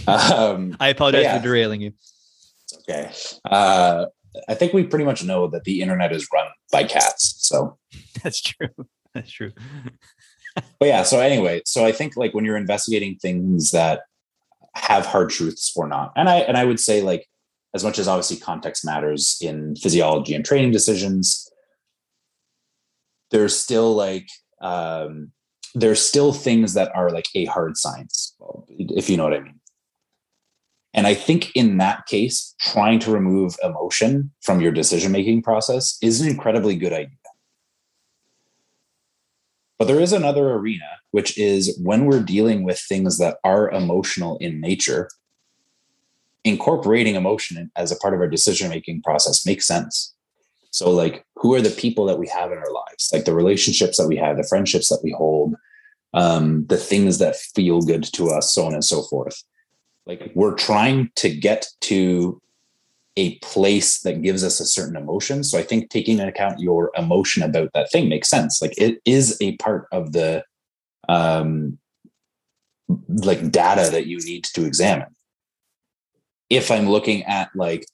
Um, 0.06 0.76
I 0.80 0.88
apologize 0.88 1.24
yeah. 1.24 1.38
for 1.38 1.44
derailing 1.44 1.80
you. 1.82 1.92
it's 2.64 2.78
okay. 2.88 3.12
Uh, 3.44 4.06
I 4.48 4.54
think 4.54 4.72
we 4.72 4.84
pretty 4.84 5.04
much 5.04 5.22
know 5.22 5.46
that 5.48 5.64
the 5.64 5.82
internet 5.82 6.12
is 6.12 6.26
run 6.32 6.48
by 6.70 6.84
cats. 6.84 7.34
So, 7.38 7.78
That's 8.22 8.40
true. 8.40 8.68
That's 9.14 9.30
true. 9.30 9.52
but 10.78 10.86
yeah. 10.88 11.02
So 11.02 11.20
anyway, 11.20 11.62
so 11.66 11.84
I 11.84 11.92
think 11.92 12.16
like 12.16 12.34
when 12.34 12.44
you're 12.44 12.56
investigating 12.56 13.16
things 13.16 13.70
that 13.72 14.02
have 14.74 15.06
hard 15.06 15.30
truths 15.30 15.72
or 15.76 15.88
not, 15.88 16.12
and 16.16 16.28
I 16.28 16.37
and 16.38 16.56
I 16.56 16.64
would 16.64 16.80
say 16.80 17.02
like 17.02 17.28
as 17.74 17.85
much 17.85 17.98
as 17.98 18.08
obviously 18.08 18.37
context 18.37 18.85
matters 18.85 19.38
in 19.40 19.76
physiology 19.76 20.35
and 20.35 20.44
training 20.44 20.72
decisions, 20.72 21.48
there's 23.30 23.58
still 23.58 23.94
like 23.94 24.28
um, 24.61 25.32
there's 25.74 26.00
still 26.00 26.32
things 26.32 26.74
that 26.74 26.94
are 26.94 27.11
like 27.11 27.26
a 27.35 27.46
hard 27.46 27.76
science, 27.76 28.37
if 28.78 29.08
you 29.08 29.16
know 29.16 29.24
what 29.24 29.35
I 29.35 29.40
mean. 29.40 29.58
And 30.94 31.06
I 31.06 31.14
think 31.14 31.56
in 31.56 31.78
that 31.78 32.06
case, 32.06 32.54
trying 32.61 32.98
to 33.00 33.11
remove 33.11 33.56
emotion 33.64 34.30
from 34.42 34.61
your 34.61 34.72
decision 34.72 35.11
making 35.11 35.42
process 35.42 35.96
is 36.02 36.20
an 36.20 36.28
incredibly 36.28 36.76
good 36.76 36.92
idea. 36.92 37.16
But 39.82 39.88
there 39.88 40.00
is 40.00 40.12
another 40.12 40.52
arena, 40.52 40.86
which 41.10 41.36
is 41.36 41.76
when 41.82 42.04
we're 42.04 42.22
dealing 42.22 42.62
with 42.62 42.78
things 42.78 43.18
that 43.18 43.38
are 43.42 43.68
emotional 43.72 44.38
in 44.38 44.60
nature, 44.60 45.10
incorporating 46.44 47.16
emotion 47.16 47.68
as 47.74 47.90
a 47.90 47.96
part 47.96 48.14
of 48.14 48.20
our 48.20 48.28
decision 48.28 48.68
making 48.68 49.02
process 49.02 49.44
makes 49.44 49.66
sense. 49.66 50.14
So, 50.70 50.92
like, 50.92 51.26
who 51.34 51.52
are 51.54 51.60
the 51.60 51.70
people 51.70 52.04
that 52.04 52.20
we 52.20 52.28
have 52.28 52.52
in 52.52 52.58
our 52.58 52.72
lives? 52.72 53.10
Like 53.12 53.24
the 53.24 53.34
relationships 53.34 53.96
that 53.96 54.06
we 54.06 54.16
have, 54.18 54.36
the 54.36 54.46
friendships 54.48 54.88
that 54.88 55.00
we 55.02 55.10
hold, 55.10 55.56
um, 56.14 56.64
the 56.66 56.76
things 56.76 57.18
that 57.18 57.34
feel 57.34 57.80
good 57.80 58.04
to 58.12 58.28
us, 58.28 58.54
so 58.54 58.64
on 58.64 58.74
and 58.74 58.84
so 58.84 59.02
forth. 59.02 59.42
Like, 60.06 60.30
we're 60.36 60.54
trying 60.54 61.10
to 61.16 61.28
get 61.28 61.66
to 61.80 62.40
a 63.16 63.38
place 63.38 64.01
that 64.01 64.22
gives 64.22 64.42
us 64.42 64.61
a 64.61 64.66
certain 64.66 64.96
emotion. 64.96 65.44
So 65.44 65.59
I 65.59 65.62
think 65.62 65.90
taking 65.90 66.18
into 66.18 66.29
account 66.29 66.61
your 66.61 66.90
emotion 66.96 67.42
about 67.42 67.70
that 67.75 67.90
thing 67.90 68.09
makes 68.09 68.29
sense. 68.29 68.62
Like 68.62 68.75
it 68.79 69.01
is 69.05 69.37
a 69.40 69.57
part 69.57 69.87
of 69.92 70.12
the 70.12 70.44
um 71.09 71.79
like 73.09 73.51
data 73.51 73.90
that 73.90 74.07
you 74.07 74.18
need 74.18 74.44
to 74.44 74.64
examine. 74.64 75.14
If 76.48 76.70
I'm 76.70 76.88
looking 76.88 77.22
at 77.25 77.51
like 77.55 77.87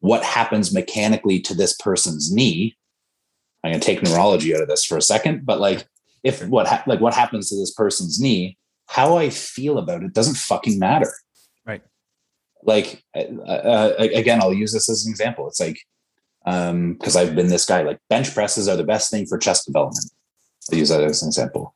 what 0.00 0.22
happens 0.22 0.72
mechanically 0.72 1.40
to 1.40 1.54
this 1.54 1.74
person's 1.74 2.32
knee, 2.32 2.76
I'm 3.62 3.72
going 3.72 3.80
to 3.80 3.86
take 3.86 4.02
neurology 4.02 4.54
out 4.54 4.60
of 4.60 4.68
this 4.68 4.84
for 4.84 4.98
a 4.98 5.02
second, 5.02 5.46
but 5.46 5.60
like 5.60 5.86
if 6.22 6.46
what 6.46 6.66
ha- 6.66 6.84
like 6.86 7.00
what 7.00 7.14
happens 7.14 7.48
to 7.48 7.56
this 7.56 7.72
person's 7.72 8.20
knee, 8.20 8.58
how 8.88 9.16
I 9.16 9.30
feel 9.30 9.78
about 9.78 10.02
it 10.02 10.12
doesn't 10.12 10.36
fucking 10.36 10.78
matter 10.78 11.12
like 12.64 13.04
uh, 13.14 13.20
uh, 13.20 13.94
again 13.98 14.40
i'll 14.42 14.52
use 14.52 14.72
this 14.72 14.88
as 14.88 15.06
an 15.06 15.10
example. 15.10 15.46
It's 15.48 15.60
like 15.60 15.78
um 16.46 16.92
because 16.94 17.16
i've 17.16 17.34
been 17.34 17.48
this 17.48 17.64
guy 17.64 17.82
like 17.82 17.98
bench 18.10 18.34
presses 18.34 18.68
are 18.68 18.76
the 18.76 18.84
best 18.84 19.10
thing 19.10 19.26
for 19.26 19.38
chest 19.38 19.66
development. 19.66 20.10
I'll 20.70 20.78
use 20.78 20.88
that 20.88 21.02
as 21.02 21.22
an 21.22 21.28
example. 21.28 21.74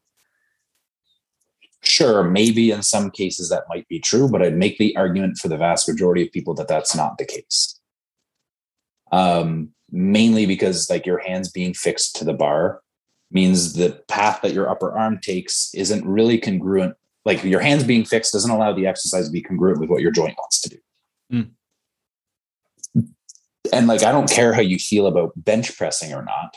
Sure 1.82 2.22
maybe 2.22 2.70
in 2.70 2.82
some 2.82 3.10
cases 3.10 3.48
that 3.48 3.64
might 3.68 3.88
be 3.88 4.00
true 4.00 4.28
but 4.28 4.42
i'd 4.42 4.56
make 4.56 4.78
the 4.78 4.96
argument 4.96 5.38
for 5.38 5.48
the 5.48 5.56
vast 5.56 5.88
majority 5.88 6.22
of 6.22 6.32
people 6.32 6.54
that 6.54 6.68
that's 6.68 6.94
not 6.94 7.18
the 7.18 7.24
case. 7.24 7.80
Um 9.12 9.70
mainly 9.90 10.44
because 10.44 10.90
like 10.90 11.06
your 11.06 11.18
hands 11.18 11.50
being 11.50 11.72
fixed 11.72 12.16
to 12.16 12.24
the 12.24 12.34
bar 12.34 12.82
means 13.30 13.74
the 13.74 14.02
path 14.08 14.40
that 14.42 14.52
your 14.52 14.68
upper 14.68 14.96
arm 14.96 15.18
takes 15.22 15.74
isn't 15.74 16.06
really 16.06 16.38
congruent 16.38 16.94
like 17.28 17.44
your 17.44 17.60
hands 17.60 17.84
being 17.84 18.06
fixed 18.06 18.32
doesn't 18.32 18.50
allow 18.50 18.72
the 18.72 18.86
exercise 18.86 19.26
to 19.26 19.30
be 19.30 19.42
congruent 19.42 19.78
with 19.80 19.90
what 19.90 20.00
your 20.00 20.10
joint 20.10 20.34
wants 20.38 20.62
to 20.62 20.70
do. 20.70 20.78
Mm. 21.34 21.50
And 23.70 23.86
like, 23.86 24.02
I 24.02 24.12
don't 24.12 24.30
care 24.30 24.54
how 24.54 24.62
you 24.62 24.78
feel 24.78 25.06
about 25.06 25.32
bench 25.36 25.76
pressing 25.76 26.14
or 26.14 26.24
not. 26.24 26.56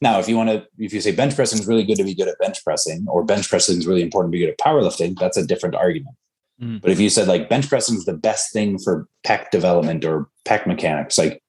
Now, 0.00 0.18
if 0.18 0.28
you 0.28 0.36
want 0.36 0.48
to, 0.48 0.66
if 0.78 0.92
you 0.92 1.00
say 1.00 1.12
bench 1.12 1.36
pressing 1.36 1.60
is 1.60 1.66
really 1.68 1.84
good 1.84 1.98
to 1.98 2.02
be 2.02 2.16
good 2.16 2.26
at 2.26 2.40
bench 2.40 2.64
pressing, 2.64 3.06
or 3.08 3.22
bench 3.24 3.48
pressing 3.48 3.78
is 3.78 3.86
really 3.86 4.02
important 4.02 4.32
to 4.32 4.36
be 4.36 4.44
good 4.44 4.50
at 4.50 4.58
powerlifting, 4.58 5.16
that's 5.16 5.36
a 5.36 5.46
different 5.46 5.76
argument. 5.76 6.16
Mm. 6.60 6.80
But 6.80 6.90
if 6.90 6.98
you 6.98 7.08
said 7.08 7.28
like 7.28 7.48
bench 7.48 7.68
pressing 7.68 7.96
is 7.96 8.04
the 8.04 8.12
best 8.12 8.52
thing 8.52 8.80
for 8.80 9.06
pec 9.24 9.50
development 9.50 10.04
or 10.04 10.28
pec 10.44 10.66
mechanics, 10.66 11.18
like 11.18 11.40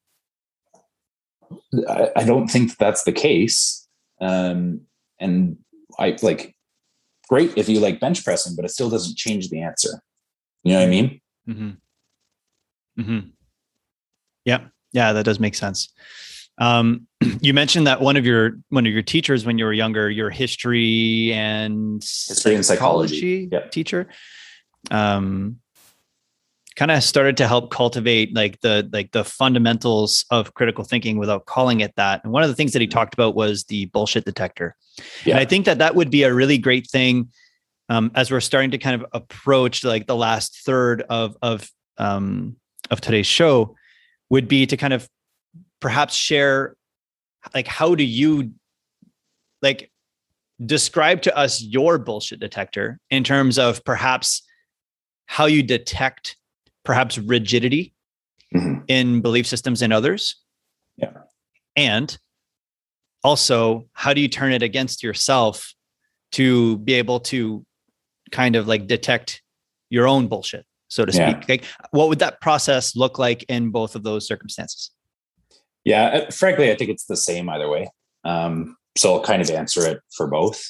I, 1.88 2.10
I 2.14 2.24
don't 2.24 2.46
think 2.46 2.76
that's 2.76 3.02
the 3.02 3.12
case. 3.12 3.88
Um, 4.20 4.82
and 5.18 5.56
I 5.98 6.16
like 6.22 6.51
great 7.32 7.56
if 7.56 7.66
you 7.66 7.80
like 7.80 7.98
bench 7.98 8.22
pressing, 8.22 8.54
but 8.54 8.66
it 8.66 8.68
still 8.68 8.90
doesn't 8.90 9.16
change 9.16 9.48
the 9.48 9.62
answer. 9.62 10.02
You 10.64 10.74
know 10.74 10.80
what 10.80 10.86
I 10.86 10.90
mean? 10.90 11.20
Mm-hmm. 11.48 11.70
Mm-hmm. 13.00 13.28
Yeah, 14.44 14.64
yeah, 14.92 15.14
that 15.14 15.24
does 15.24 15.40
make 15.40 15.54
sense. 15.54 15.94
Um, 16.58 17.06
you 17.40 17.54
mentioned 17.54 17.86
that 17.86 18.02
one 18.02 18.18
of 18.18 18.26
your 18.26 18.58
one 18.68 18.86
of 18.86 18.92
your 18.92 19.00
teachers 19.00 19.46
when 19.46 19.56
you 19.56 19.64
were 19.64 19.72
younger, 19.72 20.10
your 20.10 20.28
history 20.28 21.32
and 21.32 22.02
History 22.02 22.54
and 22.54 22.66
psychology. 22.66 23.48
Yeah. 23.50 23.66
teacher, 23.68 24.08
um, 24.90 25.58
kind 26.76 26.90
of 26.90 27.02
started 27.02 27.36
to 27.36 27.46
help 27.46 27.70
cultivate 27.70 28.34
like 28.34 28.60
the 28.60 28.88
like 28.92 29.12
the 29.12 29.24
fundamentals 29.24 30.24
of 30.30 30.54
critical 30.54 30.84
thinking 30.84 31.18
without 31.18 31.46
calling 31.46 31.80
it 31.80 31.94
that. 31.96 32.22
And 32.24 32.32
one 32.32 32.42
of 32.42 32.48
the 32.48 32.54
things 32.54 32.72
that 32.72 32.80
he 32.80 32.88
talked 32.88 33.14
about 33.14 33.34
was 33.34 33.64
the 33.64 33.86
bullshit 33.86 34.24
detector. 34.24 34.76
Yeah. 35.24 35.34
And 35.34 35.40
I 35.40 35.44
think 35.44 35.66
that 35.66 35.78
that 35.78 35.94
would 35.94 36.10
be 36.10 36.22
a 36.22 36.32
really 36.32 36.58
great 36.58 36.88
thing 36.88 37.28
um, 37.88 38.10
as 38.14 38.30
we're 38.30 38.40
starting 38.40 38.70
to 38.70 38.78
kind 38.78 39.00
of 39.00 39.06
approach 39.12 39.84
like 39.84 40.06
the 40.06 40.16
last 40.16 40.62
third 40.64 41.02
of 41.10 41.36
of 41.42 41.70
um, 41.98 42.56
of 42.90 43.00
today's 43.00 43.26
show 43.26 43.76
would 44.30 44.48
be 44.48 44.66
to 44.66 44.76
kind 44.76 44.92
of 44.92 45.08
perhaps 45.80 46.14
share 46.14 46.76
like 47.54 47.66
how 47.66 47.94
do 47.94 48.04
you 48.04 48.52
like 49.60 49.90
describe 50.64 51.22
to 51.22 51.36
us 51.36 51.60
your 51.60 51.98
bullshit 51.98 52.40
detector 52.40 52.98
in 53.10 53.24
terms 53.24 53.58
of 53.58 53.84
perhaps 53.84 54.42
how 55.26 55.46
you 55.46 55.62
detect 55.62 56.36
perhaps 56.84 57.18
rigidity 57.18 57.94
Mhm. 58.54 58.84
in 58.88 59.20
belief 59.22 59.46
systems 59.46 59.80
in 59.82 59.92
others 59.92 60.36
Yeah. 60.96 61.12
and 61.76 62.18
also 63.24 63.88
how 63.92 64.12
do 64.12 64.20
you 64.20 64.28
turn 64.28 64.52
it 64.52 64.62
against 64.62 65.02
yourself 65.02 65.74
to 66.32 66.78
be 66.78 66.94
able 66.94 67.20
to 67.20 67.64
kind 68.30 68.56
of 68.56 68.66
like 68.66 68.86
detect 68.86 69.42
your 69.90 70.06
own 70.08 70.26
bullshit 70.28 70.66
so 70.88 71.04
to 71.04 71.12
Yeah. 71.16 71.30
speak 71.40 71.48
like 71.48 71.64
what 71.92 72.08
would 72.08 72.18
that 72.18 72.40
process 72.40 72.94
look 72.96 73.18
like 73.18 73.42
in 73.44 73.70
both 73.70 73.94
of 73.94 74.02
those 74.02 74.26
circumstances 74.26 74.90
Yeah, 75.84 76.04
uh, 76.06 76.30
frankly, 76.30 76.70
I 76.70 76.76
think 76.76 76.90
it's 76.90 77.06
the 77.06 77.16
same 77.16 77.48
either 77.48 77.68
way. 77.68 77.88
Um, 78.22 78.76
so 78.96 79.14
I'll 79.14 79.22
kind 79.24 79.42
of 79.42 79.50
answer 79.50 79.84
it 79.84 80.00
for 80.16 80.28
both 80.28 80.62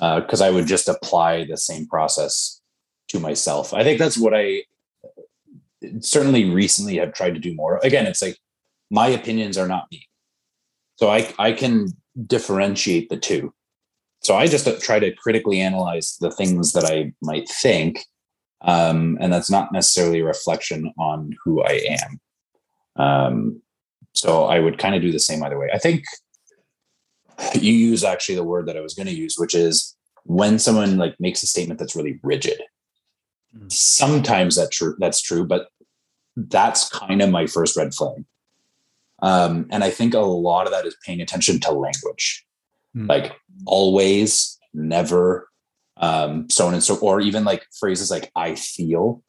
because 0.00 0.40
I 0.40 0.48
would 0.50 0.66
just 0.66 0.88
apply 0.88 1.44
the 1.44 1.58
same 1.58 1.86
process 1.86 2.62
to 3.08 3.20
myself. 3.20 3.74
I 3.74 3.82
think 3.84 3.98
that's 3.98 4.16
what 4.16 4.32
I 4.34 4.62
certainly 6.00 6.50
recently 6.50 6.96
have 6.96 7.12
tried 7.12 7.34
to 7.34 7.40
do 7.40 7.54
more. 7.54 7.78
Again, 7.82 8.06
it's 8.06 8.22
like 8.22 8.38
my 8.90 9.08
opinions 9.08 9.58
are 9.58 9.68
not 9.68 9.86
me, 9.90 10.08
so 10.96 11.08
I 11.08 11.32
I 11.38 11.52
can 11.52 11.88
differentiate 12.26 13.08
the 13.08 13.16
two. 13.16 13.52
So 14.20 14.36
I 14.36 14.46
just 14.46 14.66
uh, 14.66 14.76
try 14.80 14.98
to 14.98 15.14
critically 15.14 15.60
analyze 15.60 16.16
the 16.20 16.30
things 16.30 16.72
that 16.72 16.84
I 16.84 17.12
might 17.22 17.48
think, 17.48 18.04
um, 18.62 19.16
and 19.20 19.32
that's 19.32 19.50
not 19.50 19.72
necessarily 19.72 20.20
a 20.20 20.24
reflection 20.24 20.92
on 20.98 21.36
who 21.44 21.62
I 21.62 21.80
am. 22.00 22.20
Um, 23.04 23.62
so 24.14 24.46
I 24.46 24.58
would 24.58 24.78
kind 24.78 24.94
of 24.96 25.02
do 25.02 25.12
the 25.12 25.20
same 25.20 25.42
either 25.44 25.58
way. 25.58 25.70
I 25.72 25.78
think 25.78 26.02
you 27.54 27.72
use 27.72 28.02
actually 28.02 28.34
the 28.34 28.44
word 28.44 28.66
that 28.66 28.76
I 28.76 28.80
was 28.80 28.94
going 28.94 29.06
to 29.06 29.14
use, 29.14 29.36
which 29.38 29.54
is 29.54 29.96
when 30.24 30.58
someone 30.58 30.96
like 30.96 31.14
makes 31.20 31.42
a 31.42 31.46
statement 31.46 31.78
that's 31.78 31.96
really 31.96 32.18
rigid. 32.22 32.60
Mm. 33.56 33.72
Sometimes 33.72 34.56
that 34.56 34.70
true 34.70 34.96
that's 34.98 35.20
true, 35.20 35.46
but 35.46 35.68
that's 36.36 36.88
kind 36.90 37.22
of 37.22 37.30
my 37.30 37.46
first 37.46 37.76
red 37.76 37.94
flag. 37.94 38.24
Um, 39.20 39.66
and 39.70 39.82
I 39.82 39.90
think 39.90 40.14
a 40.14 40.20
lot 40.20 40.66
of 40.66 40.72
that 40.72 40.86
is 40.86 40.96
paying 41.04 41.20
attention 41.20 41.58
to 41.60 41.72
language, 41.72 42.44
Mm. 42.96 43.08
like 43.08 43.32
always, 43.66 44.58
never, 44.72 45.48
um, 45.96 46.48
so 46.48 46.66
on 46.66 46.74
and 46.74 46.82
so, 46.82 46.96
or 46.98 47.20
even 47.20 47.44
like 47.44 47.66
phrases 47.78 48.10
like 48.10 48.30
"I 48.36 48.54
feel." 48.54 49.22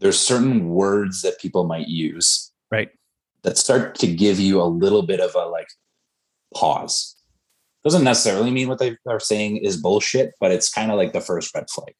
There's 0.00 0.18
certain 0.18 0.70
words 0.70 1.22
that 1.22 1.38
people 1.40 1.64
might 1.64 1.88
use 1.88 2.50
right 2.70 2.90
that 3.42 3.58
start 3.58 3.94
to 3.96 4.06
give 4.06 4.40
you 4.40 4.60
a 4.60 4.64
little 4.64 5.02
bit 5.02 5.20
of 5.20 5.34
a 5.34 5.46
like 5.46 5.68
pause. 6.54 7.16
Doesn't 7.84 8.04
necessarily 8.04 8.50
mean 8.50 8.68
what 8.68 8.78
they 8.78 8.96
are 9.06 9.20
saying 9.20 9.58
is 9.58 9.76
bullshit, 9.80 10.32
but 10.40 10.50
it's 10.52 10.70
kind 10.70 10.90
of 10.90 10.96
like 10.98 11.12
the 11.12 11.20
first 11.20 11.54
red 11.54 11.70
flag. 11.70 11.94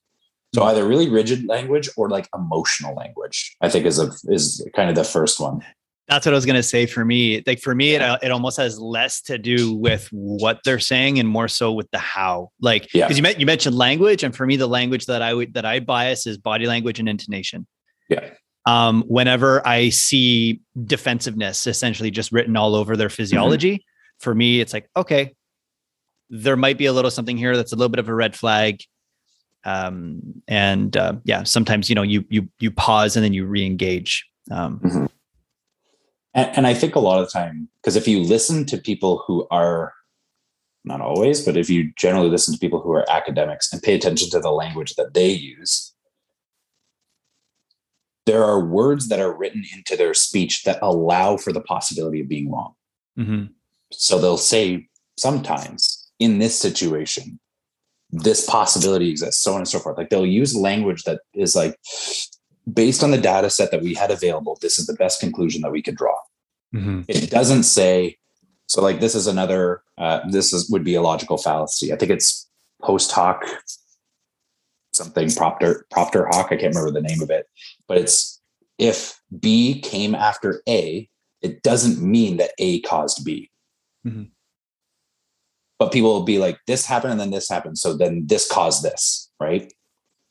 So 0.54 0.64
either 0.64 0.86
really 0.86 1.08
rigid 1.08 1.46
language 1.46 1.88
or 1.96 2.10
like 2.10 2.28
emotional 2.34 2.94
language, 2.94 3.56
I 3.60 3.68
think 3.68 3.86
is 3.86 3.98
a 4.00 4.10
is 4.24 4.66
kind 4.74 4.90
of 4.90 4.96
the 4.96 5.04
first 5.04 5.38
one. 5.38 5.64
That's 6.08 6.26
what 6.26 6.32
I 6.32 6.34
was 6.34 6.44
going 6.44 6.56
to 6.56 6.62
say 6.64 6.86
for 6.86 7.04
me. 7.04 7.40
Like 7.46 7.60
for 7.60 7.72
me, 7.72 7.94
it, 7.94 8.02
it 8.20 8.32
almost 8.32 8.56
has 8.56 8.80
less 8.80 9.20
to 9.22 9.38
do 9.38 9.72
with 9.72 10.08
what 10.10 10.58
they're 10.64 10.80
saying 10.80 11.20
and 11.20 11.28
more 11.28 11.46
so 11.46 11.72
with 11.72 11.88
the 11.92 11.98
how. 11.98 12.50
Like, 12.60 12.82
because 12.92 13.10
yeah. 13.10 13.14
you, 13.14 13.22
met, 13.22 13.38
you 13.38 13.46
mentioned 13.46 13.76
language, 13.76 14.24
and 14.24 14.34
for 14.34 14.44
me, 14.44 14.56
the 14.56 14.66
language 14.66 15.06
that 15.06 15.22
I 15.22 15.32
would 15.32 15.54
that 15.54 15.64
I 15.64 15.78
bias 15.78 16.26
is 16.26 16.36
body 16.36 16.66
language 16.66 16.98
and 16.98 17.08
intonation. 17.08 17.64
Yeah. 18.08 18.30
Um, 18.66 19.04
whenever 19.06 19.64
I 19.66 19.90
see 19.90 20.62
defensiveness 20.84 21.68
essentially 21.68 22.10
just 22.10 22.32
written 22.32 22.56
all 22.56 22.74
over 22.74 22.96
their 22.96 23.08
physiology, 23.08 23.74
mm-hmm. 23.74 24.18
for 24.18 24.34
me, 24.34 24.60
it's 24.60 24.72
like, 24.72 24.90
okay, 24.96 25.32
there 26.28 26.56
might 26.56 26.76
be 26.76 26.86
a 26.86 26.92
little 26.92 27.12
something 27.12 27.36
here 27.36 27.56
that's 27.56 27.72
a 27.72 27.76
little 27.76 27.88
bit 27.88 28.00
of 28.00 28.08
a 28.08 28.14
red 28.14 28.34
flag. 28.34 28.80
Um, 29.64 30.42
and 30.48 30.96
uh, 30.96 31.14
yeah, 31.24 31.42
sometimes 31.42 31.88
you 31.88 31.94
know 31.94 32.02
you 32.02 32.24
you 32.28 32.48
you 32.58 32.70
pause 32.70 33.16
and 33.16 33.24
then 33.24 33.32
you 33.32 33.46
re-engage. 33.46 34.26
Um, 34.50 34.80
mm-hmm. 34.80 35.06
And, 36.34 36.56
and 36.56 36.66
I 36.66 36.74
think 36.74 36.94
a 36.94 37.00
lot 37.00 37.20
of 37.20 37.26
the 37.26 37.32
time, 37.32 37.68
because 37.82 37.96
if 37.96 38.06
you 38.06 38.20
listen 38.20 38.64
to 38.66 38.78
people 38.78 39.22
who 39.26 39.46
are 39.50 39.92
not 40.84 41.00
always, 41.00 41.44
but 41.44 41.56
if 41.56 41.68
you 41.68 41.92
generally 41.96 42.30
listen 42.30 42.54
to 42.54 42.60
people 42.60 42.80
who 42.80 42.92
are 42.92 43.10
academics 43.10 43.72
and 43.72 43.82
pay 43.82 43.94
attention 43.94 44.30
to 44.30 44.40
the 44.40 44.50
language 44.50 44.94
that 44.94 45.12
they 45.12 45.28
use, 45.28 45.92
there 48.26 48.44
are 48.44 48.64
words 48.64 49.08
that 49.08 49.20
are 49.20 49.36
written 49.36 49.64
into 49.74 49.96
their 49.96 50.14
speech 50.14 50.62
that 50.62 50.78
allow 50.82 51.36
for 51.36 51.52
the 51.52 51.60
possibility 51.60 52.20
of 52.20 52.28
being 52.28 52.50
wrong. 52.50 52.74
Mm-hmm. 53.18 53.46
So 53.92 54.18
they'll 54.18 54.36
say 54.36 54.88
sometimes 55.18 56.10
in 56.18 56.38
this 56.38 56.58
situation, 56.58 57.39
this 58.12 58.44
possibility 58.46 59.10
exists, 59.10 59.42
so 59.42 59.52
on 59.52 59.58
and 59.58 59.68
so 59.68 59.78
forth. 59.78 59.96
Like 59.96 60.10
they'll 60.10 60.26
use 60.26 60.54
language 60.56 61.04
that 61.04 61.20
is 61.34 61.54
like, 61.54 61.78
based 62.72 63.02
on 63.02 63.10
the 63.10 63.18
data 63.18 63.50
set 63.50 63.70
that 63.70 63.82
we 63.82 63.94
had 63.94 64.10
available, 64.10 64.58
this 64.60 64.78
is 64.78 64.86
the 64.86 64.94
best 64.94 65.20
conclusion 65.20 65.62
that 65.62 65.72
we 65.72 65.82
could 65.82 65.96
draw. 65.96 66.16
Mm-hmm. 66.74 67.02
It 67.08 67.30
doesn't 67.30 67.64
say, 67.64 68.18
so 68.66 68.82
like 68.82 69.00
this 69.00 69.14
is 69.14 69.26
another, 69.26 69.82
uh, 69.98 70.20
this 70.30 70.52
is 70.52 70.70
would 70.70 70.84
be 70.84 70.94
a 70.94 71.02
logical 71.02 71.38
fallacy. 71.38 71.92
I 71.92 71.96
think 71.96 72.10
it's 72.10 72.48
post 72.82 73.12
hoc 73.12 73.44
something 74.92 75.30
propter 75.32 75.86
propter 75.90 76.26
hoc. 76.30 76.46
I 76.46 76.56
can't 76.56 76.74
remember 76.74 76.90
the 76.90 77.06
name 77.06 77.22
of 77.22 77.30
it, 77.30 77.46
but 77.86 77.96
it's 77.98 78.40
if 78.78 79.20
B 79.38 79.80
came 79.80 80.14
after 80.14 80.62
A, 80.68 81.08
it 81.42 81.62
doesn't 81.62 82.02
mean 82.02 82.36
that 82.38 82.52
A 82.58 82.80
caused 82.82 83.24
B. 83.24 83.50
Mm-hmm. 84.06 84.24
But 85.80 85.92
people 85.92 86.12
will 86.12 86.24
be 86.24 86.38
like, 86.38 86.58
this 86.66 86.84
happened 86.84 87.12
and 87.12 87.20
then 87.20 87.30
this 87.30 87.48
happened. 87.48 87.78
So 87.78 87.96
then 87.96 88.26
this 88.26 88.46
caused 88.46 88.84
this, 88.84 89.30
right? 89.40 89.72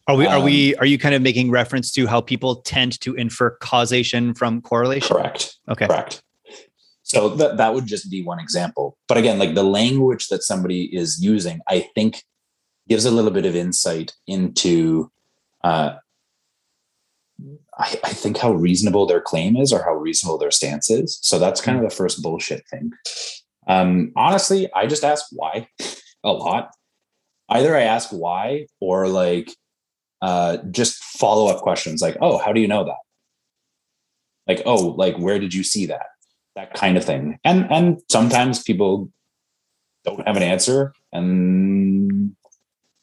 Are 0.08 0.16
we, 0.16 0.28
are 0.28 0.39
we, 0.39 0.76
um, 0.76 0.80
are 0.82 0.86
you 0.86 1.00
kind 1.00 1.16
of 1.16 1.24
making 1.24 1.50
reference 1.50 1.91
to 1.93 2.06
how 2.06 2.22
people 2.22 2.58
tend 2.58 3.02
to 3.02 3.16
infer 3.16 3.50
causation 3.58 4.36
from 4.36 4.62
correlation? 4.62 5.16
Correct. 5.16 5.58
Okay. 5.68 5.88
Correct. 5.88 6.22
So 7.02 7.30
that, 7.30 7.58
that 7.58 7.74
would 7.74 7.88
just 7.88 8.12
be 8.12 8.22
one 8.24 8.39
example. 8.39 8.95
But 9.08 9.18
again, 9.18 9.39
like 9.39 9.56
the 9.56 9.64
language 9.64 10.28
that 10.28 10.43
somebody 10.43 10.95
is 10.95 11.20
using, 11.20 11.62
I 11.68 11.88
think 11.95 12.24
gives 12.88 13.06
a 13.06 13.12
little 13.12 13.32
bit 13.32 13.47
of 13.47 13.56
insight 13.56 14.14
into, 14.28 15.12
uh, 15.64 15.95
I, 17.76 18.00
I 18.04 18.14
think 18.14 18.38
how 18.38 18.52
reasonable 18.52 19.08
their 19.08 19.22
claim 19.22 19.58
is 19.58 19.74
or 19.74 19.84
how 19.84 19.93
reasonable 19.93 20.38
their 20.38 20.52
stance 20.52 20.91
is. 20.91 21.18
So 21.24 21.39
that's 21.39 21.60
kind 21.60 21.78
of 21.78 21.84
the 21.89 21.95
first 21.95 22.22
bullshit 22.22 22.68
thing. 22.70 22.91
Um, 23.70 24.11
honestly, 24.15 24.67
I 24.74 24.88
just 24.88 25.05
ask 25.05 25.28
why 25.32 25.70
a 26.24 26.32
lot. 26.32 26.72
Either 27.47 27.76
I 27.76 27.84
ask 27.84 28.09
why 28.09 28.65
or 28.82 29.07
like 29.07 29.55
uh, 30.22 30.57
just 30.72 31.01
follow 31.03 31.47
up 31.47 31.61
questions 31.61 32.01
like, 32.01 32.17
oh, 32.20 32.39
how 32.39 32.51
do 32.51 32.59
you 32.59 32.67
know 32.67 32.84
that? 32.84 32.97
Like, 34.47 34.63
oh, 34.65 34.88
like 34.97 35.17
where 35.17 35.39
did 35.39 35.53
you 35.53 35.63
see 35.63 35.86
that? 35.86 36.07
That 36.55 36.74
kind 36.74 36.97
of 36.97 37.05
thing. 37.05 37.39
And 37.43 37.72
and 37.72 38.01
sometimes 38.09 38.63
people 38.63 39.11
don't 40.03 40.26
have 40.28 40.36
an 40.36 40.43
answer, 40.43 40.93
and 41.13 42.36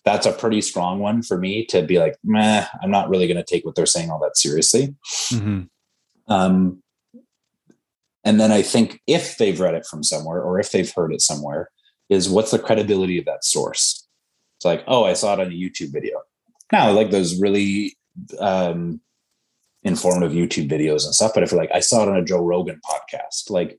that's 0.04 0.26
a 0.26 0.32
pretty 0.32 0.60
strong 0.60 0.98
one 0.98 1.22
for 1.22 1.38
me 1.38 1.64
to 1.66 1.82
be 1.82 1.98
like, 1.98 2.16
meh, 2.24 2.66
I'm 2.82 2.90
not 2.90 3.08
really 3.08 3.26
going 3.26 3.36
to 3.36 3.44
take 3.44 3.64
what 3.64 3.76
they're 3.76 3.86
saying 3.86 4.10
all 4.10 4.20
that 4.20 4.36
seriously. 4.36 4.94
Mm-hmm. 5.32 5.62
Um, 6.32 6.82
and 8.26 8.40
then 8.40 8.50
I 8.50 8.60
think 8.60 9.00
if 9.06 9.38
they've 9.38 9.58
read 9.58 9.74
it 9.74 9.86
from 9.86 10.02
somewhere 10.02 10.42
or 10.42 10.58
if 10.58 10.72
they've 10.72 10.92
heard 10.92 11.14
it 11.14 11.20
somewhere, 11.22 11.70
is 12.08 12.28
what's 12.28 12.50
the 12.50 12.58
credibility 12.58 13.20
of 13.20 13.24
that 13.26 13.44
source? 13.44 14.08
It's 14.58 14.64
like, 14.64 14.82
oh, 14.88 15.04
I 15.04 15.12
saw 15.12 15.34
it 15.34 15.40
on 15.40 15.46
a 15.46 15.54
YouTube 15.54 15.92
video. 15.92 16.20
Now, 16.72 16.90
like 16.90 17.12
those 17.12 17.40
really 17.40 17.96
um, 18.40 19.00
informative 19.84 20.32
YouTube 20.32 20.68
videos 20.68 21.04
and 21.04 21.14
stuff. 21.14 21.32
But 21.34 21.44
if 21.44 21.52
you're 21.52 21.60
like 21.60 21.70
I 21.72 21.78
saw 21.78 22.02
it 22.02 22.08
on 22.08 22.16
a 22.16 22.24
Joe 22.24 22.44
Rogan 22.44 22.80
podcast, 22.84 23.48
like, 23.48 23.78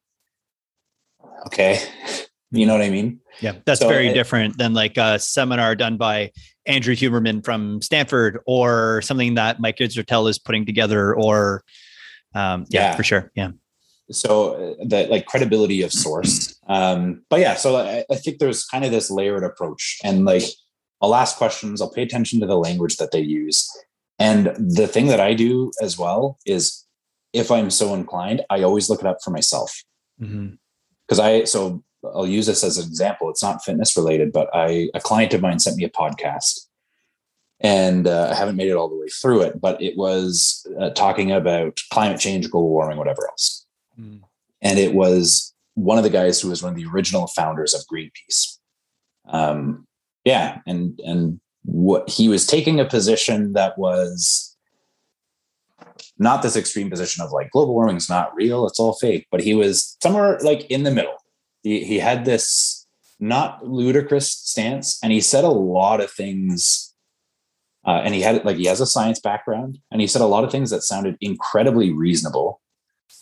okay, 1.48 1.82
you 2.52 2.66
know 2.66 2.72
what 2.72 2.82
I 2.82 2.90
mean? 2.90 3.20
Yeah, 3.42 3.56
that's 3.66 3.82
so 3.82 3.90
very 3.90 4.08
it, 4.08 4.14
different 4.14 4.58
than 4.58 4.74
like 4.74 4.96
a 4.96 5.20
seminar 5.20 5.76
done 5.76 5.98
by 5.98 6.32
Andrew 6.66 6.96
Huberman 6.96 7.44
from 7.44 7.82
Stanford 7.82 8.40
or 8.46 9.02
something 9.02 9.34
that 9.34 9.60
Mike 9.60 9.78
Israetel 9.78 10.30
is 10.30 10.40
putting 10.40 10.66
together. 10.66 11.14
Or 11.14 11.64
um, 12.34 12.66
yeah, 12.70 12.92
yeah, 12.92 12.96
for 12.96 13.04
sure, 13.04 13.30
yeah. 13.36 13.50
So 14.12 14.54
uh, 14.54 14.86
the 14.86 15.08
like 15.10 15.26
credibility 15.26 15.82
of 15.82 15.92
source. 15.92 16.56
Um, 16.68 17.24
but 17.30 17.40
yeah, 17.40 17.56
so 17.56 17.78
I, 17.78 18.06
I 18.10 18.16
think 18.16 18.40
there's 18.40 18.66
kind 18.66 18.86
of 18.86 18.92
this 18.92 19.12
layered 19.12 19.44
approach, 19.44 20.00
and 20.04 20.26
like 20.26 20.44
I'll 21.02 21.16
ask 21.16 21.38
questions, 21.38 21.82
I'll 21.82 21.92
pay 21.92 22.04
attention 22.04 22.40
to 22.40 22.46
the 22.46 22.58
language 22.58 22.98
that 22.98 23.12
they 23.12 23.22
use. 23.22 23.70
And 24.20 24.48
the 24.58 24.88
thing 24.88 25.08
that 25.08 25.20
I 25.20 25.34
do 25.34 25.72
as 25.82 25.98
well 25.98 26.40
is 26.46 26.86
if 27.34 27.52
I'm 27.52 27.70
so 27.70 27.94
inclined, 27.94 28.42
I 28.50 28.64
always 28.64 28.90
look 28.90 29.02
it 29.02 29.06
up 29.06 29.18
for 29.24 29.30
myself. 29.30 29.84
Because 30.20 30.34
mm-hmm. 30.34 31.22
I, 31.22 31.44
so 31.44 31.84
I'll 32.04 32.26
use 32.26 32.48
this 32.48 32.64
as 32.64 32.78
an 32.78 32.88
example. 32.88 33.30
It's 33.30 33.44
not 33.44 33.64
fitness 33.64 33.96
related, 33.96 34.32
but 34.32 34.50
I, 34.54 34.90
a 34.96 35.00
client 35.00 35.34
of 35.36 35.42
mine 35.42 35.60
sent 35.60 35.78
me 35.78 35.84
a 35.84 35.90
podcast 35.90 36.62
and 37.60 38.08
uh, 38.08 38.30
I 38.32 38.36
haven't 38.36 38.56
made 38.56 38.70
it 38.70 38.76
all 38.76 38.90
the 38.90 38.98
way 38.98 39.08
through 39.08 39.42
it, 39.42 39.60
but 39.60 39.82
it 39.82 39.98
was 39.98 40.66
uh, 40.80 40.92
talking 40.92 41.32
about 41.32 41.80
climate 41.92 42.20
change, 42.20 42.50
global 42.50 42.70
warming, 42.70 42.98
whatever 42.98 43.28
else. 43.28 43.66
Mm. 44.00 44.22
And 44.62 44.80
it 44.80 44.94
was 44.94 45.54
one 45.76 45.98
of 45.98 46.04
the 46.04 46.10
guys 46.10 46.42
who 46.42 46.50
was 46.50 46.64
one 46.64 46.74
of 46.74 46.78
the 46.78 46.86
original 46.86 47.28
founders 47.28 47.74
of 47.74 47.82
Greenpeace. 47.92 48.58
Um, 49.28 49.88
yeah 50.28 50.60
and 50.68 51.00
and 51.06 51.40
what 51.64 52.10
he 52.10 52.28
was 52.28 52.46
taking 52.46 52.80
a 52.80 52.86
position 52.86 53.54
that 53.54 53.78
was 53.78 54.58
not 56.20 56.42
this 56.42 56.58
extreme 56.58 56.90
position 56.90 57.24
of 57.24 57.32
like 57.32 57.50
global 57.52 57.74
warming 57.74 57.96
is 57.96 58.10
not 58.10 58.36
real 58.36 58.68
it's 58.68 58.80
all 58.80 58.94
fake 58.94 59.26
but 59.32 59.40
he 59.40 59.54
was 59.54 59.98
somewhere 60.04 60.38
like 60.42 60.66
in 60.66 60.84
the 60.84 60.92
middle 60.92 61.16
he, 61.64 61.84
he 61.86 61.98
had 61.98 62.26
this 62.26 62.86
not 63.22 63.66
ludicrous 63.66 64.30
stance 64.30 65.00
and 65.02 65.14
he 65.14 65.22
said 65.22 65.46
a 65.46 65.60
lot 65.78 66.02
of 66.02 66.12
things 66.12 66.94
uh, 67.86 68.02
and 68.04 68.14
he 68.14 68.22
had 68.22 68.44
like 68.44 68.58
he 68.58 68.66
has 68.66 68.82
a 68.82 68.86
science 68.86 69.20
background 69.22 69.80
and 69.92 70.02
he 70.02 70.08
said 70.08 70.22
a 70.22 70.26
lot 70.26 70.44
of 70.44 70.52
things 70.52 70.72
that 70.72 70.84
sounded 70.84 71.16
incredibly 71.22 71.90
reasonable 71.94 72.60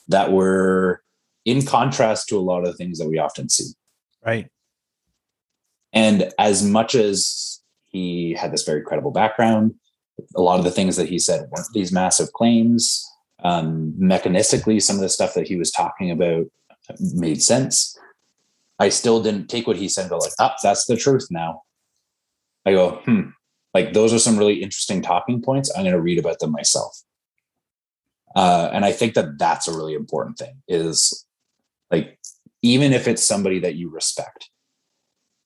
that 0.07 0.31
were 0.31 1.01
in 1.45 1.65
contrast 1.65 2.27
to 2.27 2.38
a 2.38 2.41
lot 2.41 2.59
of 2.59 2.65
the 2.65 2.73
things 2.73 2.97
that 2.99 3.07
we 3.07 3.17
often 3.17 3.49
see 3.49 3.73
right 4.25 4.49
and 5.95 6.31
as 6.38 6.61
much 6.61 6.93
as 6.93 7.61
he 7.86 8.33
had 8.33 8.51
this 8.51 8.63
very 8.63 8.81
credible 8.81 9.11
background, 9.11 9.73
a 10.36 10.41
lot 10.41 10.59
of 10.59 10.65
the 10.65 10.71
things 10.71 10.97
that 10.97 11.07
he 11.07 11.17
said 11.17 11.49
weren't 11.49 11.67
these 11.73 11.91
massive 11.91 12.33
claims. 12.33 13.09
Um, 13.43 13.93
mechanistically, 13.97 14.81
some 14.81 14.97
of 14.97 15.01
the 15.01 15.09
stuff 15.09 15.33
that 15.33 15.47
he 15.47 15.55
was 15.55 15.71
talking 15.71 16.11
about 16.11 16.45
made 17.13 17.41
sense. 17.41 17.97
I 18.77 18.89
still 18.89 19.23
didn't 19.23 19.47
take 19.47 19.67
what 19.67 19.77
he 19.77 19.88
said, 19.88 20.09
but 20.09 20.19
like, 20.19 20.33
ah, 20.39 20.55
that's 20.61 20.86
the 20.86 20.97
truth 20.97 21.27
now. 21.31 21.61
I 22.65 22.73
go, 22.73 23.01
hmm, 23.05 23.29
like 23.73 23.93
those 23.93 24.13
are 24.13 24.19
some 24.19 24.38
really 24.38 24.61
interesting 24.61 25.01
talking 25.01 25.41
points. 25.41 25.71
I'm 25.73 25.83
going 25.83 25.95
to 25.95 26.01
read 26.01 26.19
about 26.19 26.39
them 26.39 26.51
myself. 26.51 27.01
Uh, 28.36 28.69
and 28.73 28.83
I 28.83 28.91
think 28.91 29.13
that 29.13 29.38
that's 29.39 29.67
a 29.67 29.75
really 29.75 29.93
important 29.93 30.38
thing 30.38 30.61
is 30.67 31.25
like, 31.89 32.19
even 32.61 32.93
if 32.93 33.07
it's 33.07 33.23
somebody 33.23 33.59
that 33.59 33.75
you 33.75 33.89
respect, 33.89 34.49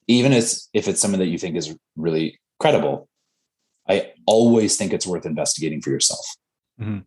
even 0.08 0.32
if, 0.32 0.54
if 0.72 0.88
it's 0.88 1.00
someone 1.00 1.20
that 1.20 1.26
you 1.28 1.38
think 1.38 1.56
is 1.56 1.76
really 1.96 2.40
credible, 2.58 3.08
I 3.88 4.12
always 4.26 4.76
think 4.76 4.92
it's 4.92 5.06
worth 5.06 5.26
investigating 5.26 5.80
for 5.80 5.90
yourself. 5.90 6.26
Mm-hmm. 6.80 7.00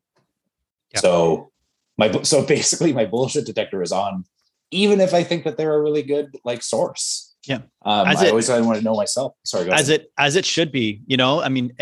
So 0.96 1.52
my 1.98 2.12
so 2.22 2.46
basically 2.46 2.94
my 2.94 3.06
bullshit 3.06 3.46
detector 3.46 3.82
is 3.82 3.92
on, 3.92 4.26
even 4.72 5.02
if 5.02 5.14
I 5.14 5.24
think 5.24 5.44
that 5.44 5.58
they're 5.58 5.74
a 5.74 5.82
really 5.82 6.04
good 6.04 6.38
like 6.44 6.62
source. 6.62 7.34
Yeah, 7.46 7.60
um, 7.84 8.08
I 8.08 8.30
always 8.30 8.50
I 8.50 8.62
want 8.62 8.78
to 8.78 8.84
know 8.84 8.96
myself. 8.96 9.34
Sorry, 9.44 9.70
as 9.70 9.90
it 9.90 10.12
as 10.18 10.36
it 10.36 10.46
should 10.46 10.72
be. 10.72 11.02
You 11.08 11.18
know, 11.18 11.42
I 11.42 11.50
mean, 11.50 11.74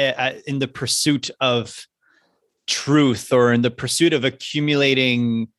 in 0.47 0.59
the 0.59 0.67
pursuit 0.67 1.29
of 1.39 1.85
truth 2.71 3.33
or 3.33 3.51
in 3.51 3.61
the 3.61 3.69
pursuit 3.69 4.13
of 4.13 4.23
accumulating 4.23 5.49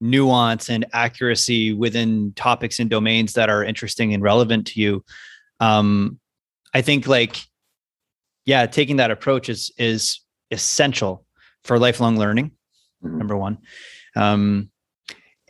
nuance 0.00 0.70
and 0.70 0.86
accuracy 0.92 1.72
within 1.72 2.32
topics 2.34 2.78
and 2.78 2.88
domains 2.88 3.32
that 3.32 3.50
are 3.50 3.64
interesting 3.64 4.14
and 4.14 4.22
relevant 4.22 4.68
to 4.68 4.80
you. 4.80 5.04
Um, 5.58 6.20
I 6.72 6.80
think 6.80 7.08
like 7.08 7.42
yeah, 8.46 8.66
taking 8.66 8.96
that 8.96 9.10
approach 9.10 9.48
is 9.48 9.72
is 9.76 10.20
essential 10.50 11.26
for 11.64 11.78
lifelong 11.78 12.16
learning. 12.16 12.52
Mm-hmm. 13.04 13.18
Number 13.18 13.36
one, 13.36 13.58
um, 14.14 14.70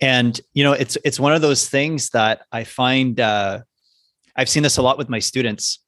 and 0.01 0.41
you 0.55 0.65
know, 0.65 0.73
it's 0.73 0.97
it's 1.05 1.21
one 1.21 1.35
of 1.35 1.43
those 1.43 1.69
things 1.69 2.11
that 2.11 2.47
I 2.51 2.65
find 2.65 3.21
uh, 3.21 3.61
I've 4.35 4.49
seen 4.49 4.63
this 4.63 4.79
a 4.79 4.83
lot 4.83 4.97
with 4.97 5.11
my 5.11 5.19
students, 5.19 5.81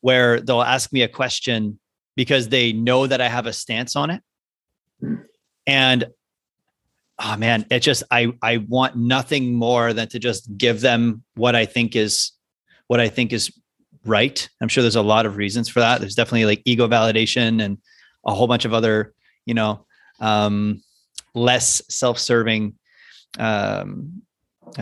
where 0.00 0.40
they'll 0.40 0.62
ask 0.62 0.90
me 0.90 1.02
a 1.02 1.08
question 1.08 1.78
because 2.16 2.48
they 2.48 2.72
know 2.72 3.06
that 3.06 3.20
I 3.20 3.28
have 3.28 3.46
a 3.46 3.52
stance 3.52 3.96
on 3.96 4.10
it, 4.10 4.22
and 5.66 6.06
oh 7.18 7.36
man, 7.36 7.66
it 7.70 7.80
just 7.80 8.02
I 8.10 8.32
I 8.42 8.58
want 8.58 8.96
nothing 8.96 9.54
more 9.54 9.92
than 9.92 10.08
to 10.08 10.18
just 10.18 10.56
give 10.56 10.80
them 10.80 11.22
what 11.34 11.54
I 11.54 11.66
think 11.66 11.96
is 11.96 12.32
what 12.86 13.00
I 13.00 13.08
think 13.08 13.32
is 13.32 13.50
right. 14.04 14.48
I'm 14.60 14.68
sure 14.68 14.82
there's 14.82 14.96
a 14.96 15.02
lot 15.02 15.26
of 15.26 15.36
reasons 15.36 15.68
for 15.68 15.80
that. 15.80 16.00
There's 16.00 16.14
definitely 16.14 16.46
like 16.46 16.62
ego 16.64 16.88
validation 16.88 17.62
and 17.62 17.78
a 18.26 18.34
whole 18.34 18.46
bunch 18.46 18.64
of 18.64 18.74
other, 18.74 19.14
you 19.46 19.54
know, 19.54 19.86
um, 20.20 20.82
less 21.34 21.82
self-serving 21.88 22.74
um, 23.38 24.22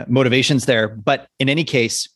motivations 0.06 0.66
there. 0.66 0.88
But 0.88 1.28
in 1.38 1.48
any 1.48 1.64
case, 1.64 2.08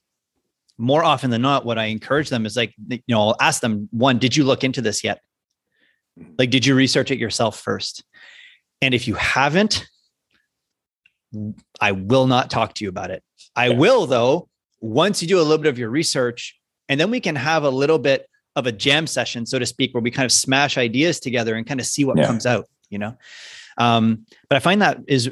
more 0.79 1.05
often 1.05 1.31
than 1.31 1.43
not, 1.43 1.65
what 1.65 1.79
I 1.79 1.87
encourage 1.87 2.29
them 2.29 2.47
is 2.47 2.57
like, 2.57 2.75
you 2.89 3.01
know, 3.09 3.21
I'll 3.21 3.37
ask 3.41 3.61
them 3.61 3.89
one, 3.93 4.19
did 4.19 4.37
you 4.37 4.45
look 4.45 4.65
into 4.65 4.81
this 4.81 5.05
yet? 5.05 5.21
Like, 6.39 6.51
did 6.51 6.67
you 6.67 6.75
research 6.75 7.11
it 7.11 7.19
yourself 7.19 7.61
first? 7.61 8.05
And 8.83 8.95
if 8.95 9.09
you 9.09 9.15
haven't, 9.15 9.87
I 11.81 11.93
will 11.93 12.27
not 12.27 12.51
talk 12.51 12.75
to 12.75 12.85
you 12.85 12.89
about 12.89 13.11
it. 13.11 13.23
I 13.57 13.69
yeah. 13.69 13.77
will, 13.77 14.07
though, 14.07 14.49
once 14.81 15.23
you 15.23 15.29
do 15.29 15.41
a 15.41 15.43
little 15.43 15.59
bit 15.59 15.69
of 15.69 15.79
your 15.79 15.91
research, 15.91 16.59
and 16.89 17.01
then 17.01 17.11
we 17.11 17.21
can 17.21 17.37
have 17.37 17.65
a 17.65 17.71
little 17.71 17.99
bit 17.99 18.29
of 18.57 18.67
a 18.67 18.73
jam 18.73 19.07
session, 19.07 19.47
so 19.47 19.59
to 19.59 19.67
speak, 19.67 19.95
where 19.95 20.03
we 20.03 20.11
kind 20.11 20.27
of 20.27 20.33
smash 20.33 20.79
ideas 20.79 21.19
together 21.19 21.55
and 21.57 21.67
kind 21.67 21.81
of 21.81 21.87
see 21.87 22.05
what 22.05 22.17
yeah. 22.17 22.27
comes 22.27 22.47
out, 22.47 22.67
you 22.91 22.99
know? 22.99 23.17
Um, 23.79 24.27
but 24.49 24.57
I 24.57 24.61
find 24.61 24.83
that 24.83 24.99
is 25.09 25.31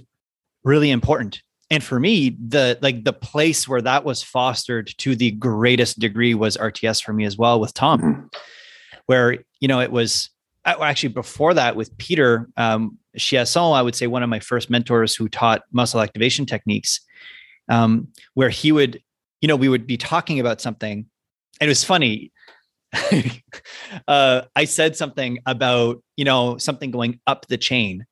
really 0.65 0.91
important. 0.91 1.43
And 1.73 1.83
for 1.83 1.99
me, 1.99 2.37
the 2.39 2.79
like 2.83 3.03
the 3.03 3.15
place 3.15 3.67
where 3.67 3.81
that 3.81 4.05
was 4.05 4.23
fostered 4.23 4.93
to 4.99 5.17
the 5.17 5.31
greatest 5.31 5.99
degree 5.99 6.35
was 6.35 6.59
RTS 6.59 7.03
for 7.03 7.15
me 7.15 7.25
as 7.25 7.39
well 7.39 7.59
with 7.59 7.73
Tom, 7.73 8.01
mm-hmm. 8.01 8.27
where 9.07 9.39
you 9.59 9.69
know 9.69 9.81
it 9.81 9.91
was 9.91 10.29
actually 10.67 11.09
before 11.09 11.55
that 11.55 11.75
with 11.75 11.97
Peter 11.97 12.51
um, 12.59 12.99
Chiasson, 13.17 13.75
I 13.75 13.81
would 13.81 13.95
say 13.95 14.07
one 14.07 14.23
of 14.23 14.29
my 14.29 14.39
first 14.39 14.69
mentors 14.69 15.17
who 15.17 15.31
taught 15.31 15.63
muscle 15.73 16.03
activation 16.03 16.45
techniques, 16.45 17.01
um, 17.71 18.09
where 18.35 18.51
he 18.51 18.71
would, 18.71 19.03
you 19.41 19.49
know, 19.49 19.57
we 19.57 19.71
would 19.71 19.87
be 19.87 19.97
talking 19.97 20.41
about 20.41 20.61
something 20.61 21.07
and 21.59 21.69
it 21.69 21.71
was 21.71 21.85
funny. 21.85 22.33
uh, 24.09 24.43
I 24.55 24.65
said 24.67 24.95
something 24.95 25.39
about, 25.47 26.03
you 26.17 26.25
know, 26.27 26.59
something 26.59 26.91
going 26.91 27.19
up 27.27 27.47
the 27.47 27.57
chain. 27.57 28.05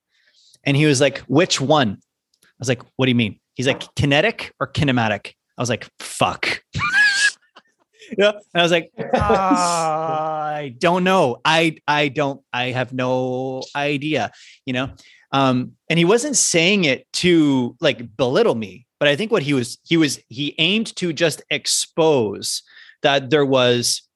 And 0.65 0.77
he 0.77 0.87
was 0.87 1.01
like, 1.01 1.19
which 1.21 1.61
one? 1.61 1.99
I 2.43 2.47
was 2.59 2.69
like, 2.69 2.83
what 2.97 3.07
do 3.07 3.11
you 3.11 3.17
mean? 3.17 3.39
He's 3.61 3.67
like, 3.67 3.95
kinetic 3.95 4.55
or 4.59 4.67
kinematic? 4.67 5.35
I 5.59 5.61
was 5.61 5.69
like, 5.69 5.87
fuck. 5.99 6.63
yeah. 8.17 8.31
And 8.31 8.41
I 8.55 8.63
was 8.63 8.73
like, 8.73 8.91
uh, 8.99 9.19
I 9.21 10.75
don't 10.79 11.05
know. 11.05 11.43
I 11.45 11.77
I 11.87 12.09
don't, 12.09 12.41
I 12.55 12.71
have 12.71 12.95
no 12.95 13.61
idea, 13.77 14.33
you 14.65 14.73
know? 14.73 14.93
Um, 15.33 15.73
and 15.91 15.99
he 15.99 16.07
wasn't 16.07 16.39
saying 16.39 16.85
it 16.85 17.07
to 17.13 17.77
like 17.83 18.17
belittle 18.17 18.55
me, 18.55 18.87
but 18.99 19.09
I 19.09 19.15
think 19.15 19.31
what 19.31 19.43
he 19.43 19.53
was, 19.53 19.77
he 19.83 19.99
was, 19.99 20.19
he 20.31 20.55
aimed 20.57 20.97
to 20.97 21.13
just 21.13 21.43
expose 21.51 22.63
that 23.03 23.29
there 23.29 23.45
was 23.45 24.09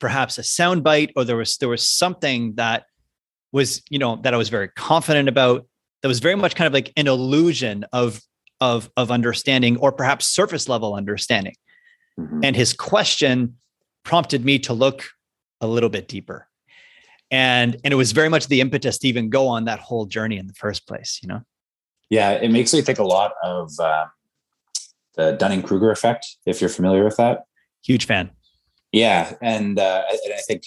perhaps 0.00 0.38
a 0.38 0.40
soundbite 0.40 1.12
or 1.14 1.24
there 1.24 1.36
was 1.36 1.58
there 1.58 1.68
was 1.68 1.86
something 1.86 2.54
that 2.54 2.86
was 3.52 3.82
you 3.90 3.98
know 3.98 4.16
that 4.22 4.32
I 4.32 4.38
was 4.38 4.48
very 4.48 4.68
confident 4.68 5.28
about 5.28 5.66
that 6.00 6.08
was 6.08 6.20
very 6.20 6.36
much 6.36 6.54
kind 6.54 6.66
of 6.66 6.72
like 6.72 6.90
an 6.96 7.06
illusion 7.06 7.84
of 7.92 8.18
of 8.62 8.90
of 8.96 9.10
understanding 9.10 9.76
or 9.78 9.90
perhaps 9.90 10.26
surface 10.26 10.68
level 10.68 10.94
understanding 10.94 11.54
mm-hmm. 12.18 12.40
and 12.42 12.54
his 12.56 12.72
question 12.72 13.56
prompted 14.04 14.44
me 14.44 14.58
to 14.58 14.72
look 14.72 15.10
a 15.60 15.66
little 15.66 15.90
bit 15.90 16.06
deeper 16.08 16.48
and 17.30 17.76
and 17.84 17.92
it 17.92 17.96
was 17.96 18.12
very 18.12 18.28
much 18.28 18.46
the 18.46 18.60
impetus 18.60 18.98
to 18.98 19.08
even 19.08 19.28
go 19.28 19.48
on 19.48 19.64
that 19.64 19.80
whole 19.80 20.06
journey 20.06 20.38
in 20.38 20.46
the 20.46 20.54
first 20.54 20.86
place 20.86 21.18
you 21.22 21.28
know 21.28 21.40
yeah 22.10 22.30
it 22.30 22.50
makes 22.50 22.72
me 22.72 22.80
think 22.80 22.98
a 22.98 23.04
lot 23.04 23.32
of 23.42 23.70
uh, 23.80 24.06
the 25.16 25.32
dunning-kruger 25.32 25.90
effect 25.90 26.36
if 26.46 26.60
you're 26.60 26.70
familiar 26.70 27.04
with 27.04 27.16
that 27.16 27.40
Huge 27.84 28.06
fan. 28.06 28.30
Yeah, 28.92 29.34
and, 29.42 29.78
uh, 29.78 30.02
and 30.08 30.34
I 30.34 30.40
think 30.46 30.64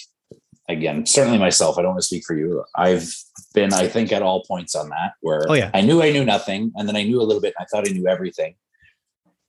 again, 0.67 1.05
certainly 1.05 1.37
myself. 1.37 1.77
I 1.77 1.81
don't 1.81 1.91
want 1.91 2.01
to 2.01 2.07
speak 2.07 2.23
for 2.25 2.35
you. 2.35 2.63
I've 2.75 3.13
been, 3.53 3.73
I 3.73 3.87
think, 3.87 4.11
at 4.11 4.21
all 4.21 4.43
points 4.45 4.75
on 4.75 4.89
that 4.89 5.13
where 5.21 5.43
oh, 5.47 5.53
yeah. 5.53 5.71
I 5.73 5.81
knew 5.81 6.01
I 6.01 6.11
knew 6.11 6.25
nothing, 6.25 6.71
and 6.75 6.87
then 6.87 6.95
I 6.95 7.03
knew 7.03 7.21
a 7.21 7.23
little 7.23 7.41
bit. 7.41 7.53
And 7.57 7.65
I 7.65 7.67
thought 7.69 7.87
I 7.87 7.91
knew 7.91 8.07
everything. 8.07 8.55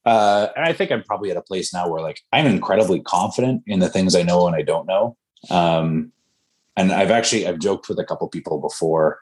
Uh, 0.05 0.49
and 0.55 0.65
I 0.65 0.73
think 0.73 0.93
I'm 0.93 1.03
probably 1.03 1.33
at 1.33 1.37
a 1.37 1.43
place 1.43 1.75
now 1.75 1.89
where 1.89 2.01
like 2.01 2.21
I'm 2.33 2.47
incredibly 2.47 3.01
confident 3.01 3.65
in 3.67 3.81
the 3.81 3.89
things 3.89 4.15
I 4.15 4.23
know 4.23 4.47
and 4.47 4.55
I 4.55 4.63
don't 4.63 4.87
know. 4.87 5.17
Um, 5.51 6.13
and 6.77 6.93
I've 6.93 7.11
actually 7.11 7.47
I've 7.47 7.59
joked 7.59 7.89
with 7.89 7.99
a 7.99 8.05
couple 8.05 8.29
people 8.29 8.61
before, 8.61 9.19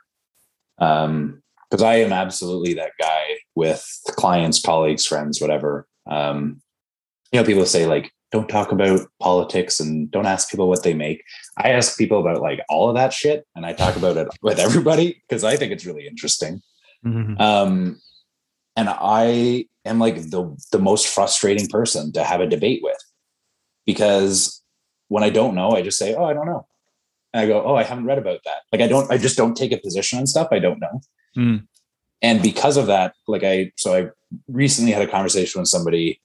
um, 0.78 1.42
because 1.70 1.82
I 1.82 1.97
am 1.97 2.12
absolutely 2.12 2.74
that 2.74 2.92
guy 3.01 3.22
with 3.55 3.84
clients, 4.09 4.61
colleagues, 4.61 5.07
friends, 5.07 5.40
whatever. 5.40 5.88
Um, 6.07 6.61
you 7.32 7.40
know, 7.40 7.47
people 7.47 7.66
say 7.66 7.86
like 7.86 8.12
don't 8.35 8.49
talk 8.49 8.72
about 8.72 9.01
politics 9.20 9.78
and 9.78 10.11
don't 10.11 10.26
ask 10.26 10.51
people 10.51 10.68
what 10.68 10.82
they 10.82 10.93
make. 10.93 11.22
I 11.57 11.68
ask 11.68 11.97
people 11.97 12.18
about 12.18 12.43
like 12.43 12.61
all 12.68 12.89
of 12.89 12.97
that 12.97 13.12
shit 13.12 13.47
and 13.55 13.64
I 13.64 13.72
talk 13.72 13.95
about 13.95 14.16
it 14.16 14.26
with 14.43 14.59
everybody 14.59 15.22
because 15.22 15.45
I 15.45 15.55
think 15.55 15.70
it's 15.70 15.87
really 15.87 16.09
interesting. 16.09 16.61
Mm-hmm. 17.07 17.41
Um, 17.41 18.01
and 18.74 18.89
I 18.91 19.66
am 19.85 20.01
like 20.01 20.16
the 20.16 20.53
the 20.72 20.80
most 20.80 21.07
frustrating 21.07 21.68
person 21.68 22.12
to 22.14 22.24
have 22.24 22.41
a 22.41 22.49
debate 22.49 22.80
with 22.82 22.99
because 23.87 24.61
when 25.07 25.22
I 25.22 25.30
don't 25.30 25.55
know, 25.55 25.70
I 25.70 25.82
just 25.82 25.97
say, 25.97 26.16
"Oh, 26.16 26.24
I 26.24 26.32
don't 26.32 26.47
know," 26.47 26.66
and 27.32 27.43
I 27.43 27.47
go, 27.47 27.62
"Oh, 27.64 27.76
I 27.76 27.85
haven't 27.85 28.07
read 28.07 28.18
about 28.18 28.41
that." 28.47 28.62
Like 28.72 28.82
I 28.82 28.89
don't, 28.89 29.09
I 29.12 29.16
just 29.16 29.37
don't 29.37 29.57
take 29.57 29.70
a 29.70 29.78
position 29.78 30.18
on 30.18 30.26
stuff 30.26 30.49
I 30.51 30.59
don't 30.59 30.80
know. 30.80 31.01
Mm. 31.37 31.68
And 32.20 32.43
because 32.43 32.76
of 32.76 32.87
that, 32.89 33.14
like 33.28 33.45
I, 33.45 33.70
so 33.76 33.95
I 33.95 34.09
recently 34.49 34.91
had 34.91 35.03
a 35.03 35.11
conversation 35.11 35.61
with 35.61 35.68
somebody 35.68 36.20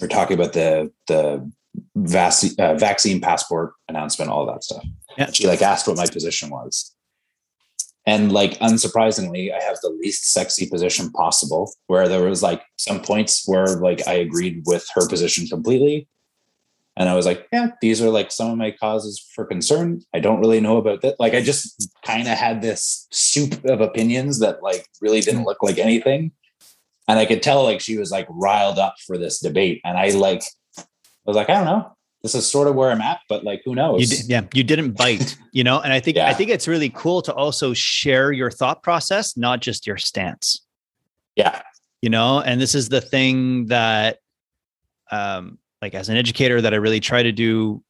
we're 0.00 0.08
talking 0.08 0.38
about 0.38 0.52
the 0.52 0.90
the 1.06 1.50
vac- 1.96 2.58
uh, 2.58 2.74
vaccine 2.74 3.20
passport 3.20 3.74
announcement, 3.88 4.30
all 4.30 4.46
that 4.46 4.64
stuff. 4.64 4.84
Yeah. 5.16 5.30
She 5.32 5.46
like 5.46 5.62
asked 5.62 5.86
what 5.86 5.96
my 5.96 6.06
position 6.06 6.50
was. 6.50 6.94
And 8.06 8.32
like 8.32 8.58
unsurprisingly, 8.60 9.52
I 9.54 9.62
have 9.62 9.78
the 9.82 9.90
least 9.90 10.32
sexy 10.32 10.68
position 10.68 11.10
possible, 11.12 11.72
where 11.86 12.08
there 12.08 12.22
was 12.22 12.42
like 12.42 12.62
some 12.76 13.00
points 13.00 13.46
where 13.46 13.66
like 13.66 14.06
I 14.08 14.14
agreed 14.14 14.62
with 14.64 14.86
her 14.94 15.06
position 15.06 15.46
completely. 15.46 16.08
And 16.96 17.08
I 17.08 17.14
was 17.14 17.24
like, 17.24 17.46
yeah, 17.52 17.68
these 17.80 18.02
are 18.02 18.10
like 18.10 18.32
some 18.32 18.50
of 18.50 18.58
my 18.58 18.72
causes 18.72 19.24
for 19.34 19.44
concern. 19.44 20.02
I 20.12 20.18
don't 20.20 20.40
really 20.40 20.60
know 20.60 20.76
about 20.76 21.02
that. 21.02 21.20
Like 21.20 21.34
I 21.34 21.40
just 21.40 21.88
kind 22.04 22.26
of 22.26 22.36
had 22.36 22.62
this 22.62 23.06
soup 23.12 23.64
of 23.64 23.80
opinions 23.80 24.40
that 24.40 24.62
like 24.62 24.86
really 25.00 25.20
didn't 25.20 25.44
look 25.44 25.62
like 25.62 25.78
anything 25.78 26.32
and 27.10 27.18
I 27.18 27.26
could 27.26 27.42
tell 27.42 27.64
like 27.64 27.80
she 27.80 27.98
was 27.98 28.12
like 28.12 28.26
riled 28.30 28.78
up 28.78 28.94
for 29.04 29.18
this 29.18 29.40
debate. 29.40 29.80
And 29.84 29.98
I 29.98 30.10
like 30.10 30.42
I 30.78 30.84
was 31.26 31.36
like, 31.36 31.50
I 31.50 31.54
don't 31.54 31.64
know. 31.64 31.96
This 32.22 32.36
is 32.36 32.48
sort 32.48 32.68
of 32.68 32.76
where 32.76 32.90
I'm 32.90 33.00
at, 33.00 33.20
but 33.28 33.42
like, 33.44 33.62
who 33.64 33.74
knows? 33.74 34.00
You 34.00 34.06
did, 34.06 34.28
yeah, 34.28 34.42
you 34.54 34.62
didn't 34.62 34.92
bite, 34.92 35.36
you 35.52 35.64
know. 35.64 35.80
And 35.80 35.92
I 35.92 35.98
think 35.98 36.18
yeah. 36.18 36.28
I 36.28 36.34
think 36.34 36.50
it's 36.50 36.68
really 36.68 36.90
cool 36.90 37.20
to 37.22 37.34
also 37.34 37.74
share 37.74 38.30
your 38.30 38.50
thought 38.50 38.82
process, 38.82 39.36
not 39.36 39.60
just 39.60 39.86
your 39.88 39.96
stance. 39.96 40.64
Yeah, 41.34 41.62
you 42.00 42.10
know. 42.10 42.40
And 42.40 42.60
this 42.60 42.74
is 42.74 42.90
the 42.90 43.00
thing 43.00 43.66
that, 43.66 44.18
um, 45.10 45.58
like 45.82 45.94
as 45.94 46.10
an 46.10 46.16
educator, 46.16 46.60
that 46.60 46.74
I 46.74 46.76
really 46.76 47.00
try 47.00 47.22
to 47.22 47.32
do, 47.32 47.82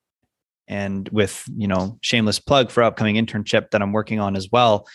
and 0.67 1.09
with 1.11 1.45
you 1.57 1.69
know, 1.69 1.99
shameless 2.01 2.39
plug 2.39 2.71
for 2.71 2.85
upcoming 2.85 3.17
internship 3.17 3.71
that 3.73 3.83
I'm 3.83 3.93
working 3.93 4.21
on 4.21 4.37
as 4.37 4.49
well, 4.51 4.87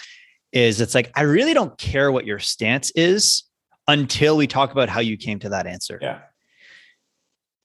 is 0.53 0.80
it's 0.80 0.95
like 0.95 1.11
I 1.13 1.23
really 1.23 1.53
don't 1.53 1.78
care 1.78 2.09
what 2.09 2.26
your 2.26 2.39
stance 2.39 2.89
is 2.91 3.43
until 3.88 4.38
we 4.38 4.47
talk 4.47 4.71
about 4.71 4.89
how 4.89 4.99
you 4.99 5.17
came 5.17 5.39
to 5.39 5.49
that 5.49 5.67
answer. 5.67 5.99
Yeah. 6.01 6.19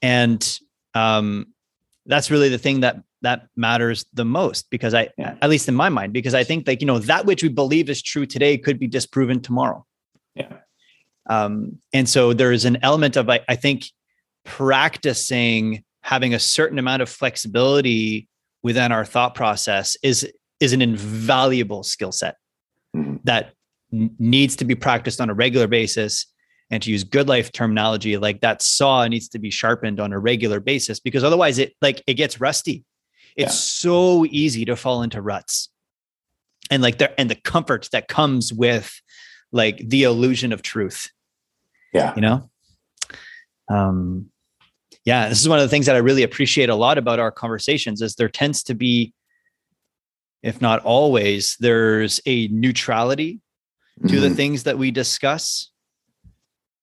And 0.03 0.59
um, 0.95 1.47
that's 2.07 2.31
really 2.31 2.49
the 2.49 2.59
thing 2.59 2.81
that 2.81 2.97
that 3.23 3.47
matters 3.55 4.07
the 4.15 4.25
most 4.25 4.71
because 4.71 4.95
I, 4.95 5.11
yeah. 5.19 5.35
at 5.43 5.51
least 5.51 5.69
in 5.69 5.75
my 5.75 5.91
mind, 5.91 6.15
because 6.15 6.35
I 6.35 6.43
think 6.43 6.67
like 6.67 6.81
you 6.81 6.87
know 6.87 6.99
that 7.01 7.27
which 7.27 7.43
we 7.43 7.49
believe 7.49 7.91
is 7.91 8.03
true 8.03 8.27
today 8.27 8.57
could 8.57 8.79
be 8.79 8.87
disproven 8.87 9.41
tomorrow. 9.41 9.85
Yeah. 10.35 10.53
Um, 11.29 11.79
and 11.93 12.09
so 12.09 12.33
there 12.33 12.53
is 12.53 12.65
an 12.65 12.79
element 12.83 13.17
of 13.17 13.29
I, 13.29 13.41
I 13.49 13.57
think 13.57 13.85
practicing 14.45 15.85
having 16.03 16.35
a 16.35 16.39
certain 16.39 16.79
amount 16.79 17.03
of 17.03 17.09
flexibility 17.09 18.27
within 18.63 18.91
our 18.91 19.05
thought 19.05 19.35
process 19.35 19.97
is 20.03 20.31
is 20.61 20.73
an 20.73 20.83
invaluable 20.83 21.83
skill 21.83 22.13
set 22.13 22.37
mm-hmm. 22.97 23.17
that 23.25 23.53
needs 23.93 24.57
to 24.57 24.65
be 24.65 24.75
practiced 24.75 25.21
on 25.21 25.31
a 25.31 25.35
regular 25.35 25.67
basis. 25.67 26.27
And 26.73 26.81
to 26.85 26.91
use 26.91 27.03
good 27.03 27.27
life 27.27 27.51
terminology 27.51 28.17
like 28.17 28.43
that 28.43 28.63
saw 28.63 29.05
needs 29.09 29.29
to 29.31 29.41
be 29.41 29.51
sharpened 29.51 29.99
on 29.99 30.13
a 30.13 30.19
regular 30.21 30.61
basis 30.61 31.01
because 31.01 31.25
otherwise 31.25 31.59
it 31.59 31.75
like 31.83 32.01
it 32.07 32.15
gets 32.15 32.41
rusty. 32.41 32.85
It's 33.35 33.53
yeah. 33.53 33.91
so 33.91 34.25
easy 34.27 34.65
to 34.67 34.77
fall 34.77 35.03
into 35.03 35.21
ruts. 35.21 35.69
And 36.71 36.81
like 36.81 36.99
there 36.99 37.13
and 37.19 37.29
the 37.29 37.35
comfort 37.35 37.89
that 37.91 38.07
comes 38.07 38.53
with 38.53 39.01
like 39.51 39.79
the 39.79 40.05
illusion 40.05 40.53
of 40.53 40.63
truth. 40.63 41.11
Yeah. 41.93 42.15
You 42.15 42.21
know? 42.21 42.51
Um 43.69 44.31
yeah 45.05 45.29
this 45.29 45.41
is 45.41 45.49
one 45.49 45.59
of 45.59 45.63
the 45.63 45.69
things 45.69 45.87
that 45.87 45.97
i 45.97 45.99
really 45.99 46.23
appreciate 46.23 46.69
a 46.69 46.75
lot 46.75 46.99
about 46.99 47.19
our 47.19 47.31
conversations 47.31 48.03
is 48.03 48.15
there 48.15 48.29
tends 48.29 48.63
to 48.63 48.75
be 48.75 49.13
if 50.43 50.61
not 50.61 50.83
always 50.85 51.57
there's 51.61 52.21
a 52.27 52.49
neutrality 52.49 53.41
to 54.03 54.15
mm-hmm. 54.15 54.21
the 54.21 54.31
things 54.31 54.65
that 54.65 54.79
we 54.79 54.91
discuss 54.91 55.71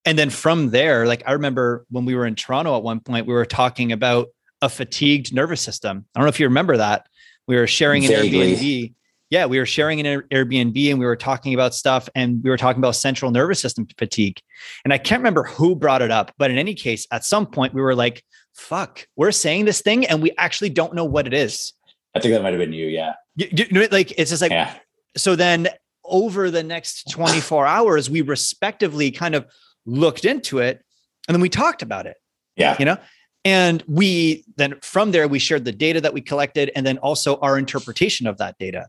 and 0.06 0.18
then 0.18 0.30
from 0.30 0.70
there 0.70 1.06
like 1.08 1.24
i 1.26 1.34
remember 1.34 1.86
when 1.90 2.06
we 2.06 2.16
were 2.16 2.26
in 2.26 2.36
toronto 2.36 2.76
at 2.78 2.84
one 2.84 3.00
point 3.00 3.28
we 3.28 3.34
were 3.34 3.46
talking 3.46 3.92
about 3.92 4.28
a 4.62 4.70
fatigued 4.70 5.34
nervous 5.34 5.62
system 5.62 6.06
i 6.16 6.20
don't 6.20 6.26
know 6.26 6.30
if 6.30 6.40
you 6.40 6.48
remember 6.48 6.78
that 6.78 7.08
we 7.48 7.56
were 7.56 7.68
sharing 7.68 8.04
an 8.06 8.12
Vaguely. 8.12 8.56
airbnb 8.56 8.94
yeah, 9.30 9.46
we 9.46 9.60
were 9.60 9.66
sharing 9.66 10.06
an 10.06 10.22
Airbnb 10.32 10.90
and 10.90 11.00
we 11.00 11.06
were 11.06 11.16
talking 11.16 11.54
about 11.54 11.76
stuff 11.76 12.08
and 12.16 12.42
we 12.44 12.50
were 12.50 12.58
talking 12.58 12.80
about 12.80 12.96
central 12.96 13.32
nervous 13.32 13.60
system 13.60 13.88
fatigue. 13.98 14.40
And 14.86 14.94
I 14.94 14.98
can't 14.98 15.20
remember 15.20 15.44
who 15.44 15.76
brought 15.76 16.02
it 16.02 16.12
up, 16.12 16.32
but 16.38 16.50
in 16.50 16.58
any 16.58 16.74
case, 16.74 17.06
at 17.12 17.26
some 17.26 17.46
point 17.46 17.74
we 17.74 17.82
were 17.82 17.96
like, 17.96 18.24
fuck, 18.54 19.06
we're 19.16 19.32
saying 19.32 19.66
this 19.66 19.82
thing 19.82 20.06
and 20.06 20.22
we 20.22 20.32
actually 20.38 20.70
don't 20.70 20.94
know 20.96 21.06
what 21.06 21.28
it 21.28 21.34
is. 21.34 21.74
I 22.16 22.20
think 22.20 22.34
that 22.34 22.42
might 22.42 22.54
have 22.54 22.60
been 22.60 22.74
you. 22.74 22.88
Yeah. 22.88 23.14
You, 23.36 23.48
you, 23.52 23.88
like, 23.92 24.14
it's 24.18 24.32
just 24.32 24.42
like, 24.42 24.52
yeah. 24.52 24.74
so 25.16 25.36
then 25.36 25.68
over 26.08 26.50
the 26.50 26.64
next 26.64 27.12
24 27.12 27.66
hours, 27.66 28.10
we 28.10 28.22
respectively 28.22 29.12
kind 29.12 29.36
of 29.36 29.46
looked 29.86 30.26
into 30.26 30.60
it 30.60 30.84
and 31.28 31.36
then 31.36 31.42
we 31.42 31.50
talked 31.50 31.82
about 31.82 32.06
it. 32.06 32.18
Yeah. 32.56 32.76
You 32.80 32.86
know, 32.86 32.98
and 33.46 33.84
we 33.88 34.44
then 34.56 34.80
from 34.82 35.12
there, 35.12 35.28
we 35.28 35.40
shared 35.40 35.66
the 35.66 35.72
data 35.72 36.02
that 36.02 36.14
we 36.14 36.22
collected 36.22 36.72
and 36.76 36.86
then 36.86 36.98
also 36.98 37.38
our 37.38 37.58
interpretation 37.58 38.28
of 38.28 38.38
that 38.40 38.58
data 38.58 38.88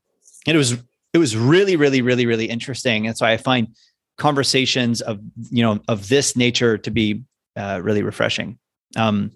and 0.48 0.54
it 0.54 0.58
was 0.58 0.72
it 1.12 1.18
was 1.18 1.36
really 1.36 1.76
really 1.76 2.02
really 2.02 2.26
really 2.26 2.46
interesting 2.46 3.06
and 3.06 3.16
so 3.16 3.24
i 3.26 3.36
find 3.36 3.68
conversations 4.16 5.00
of 5.00 5.20
you 5.50 5.62
know 5.62 5.80
of 5.86 6.08
this 6.08 6.36
nature 6.36 6.76
to 6.76 6.90
be 6.90 7.22
uh, 7.56 7.80
really 7.82 8.02
refreshing 8.02 8.58
um, 8.96 9.30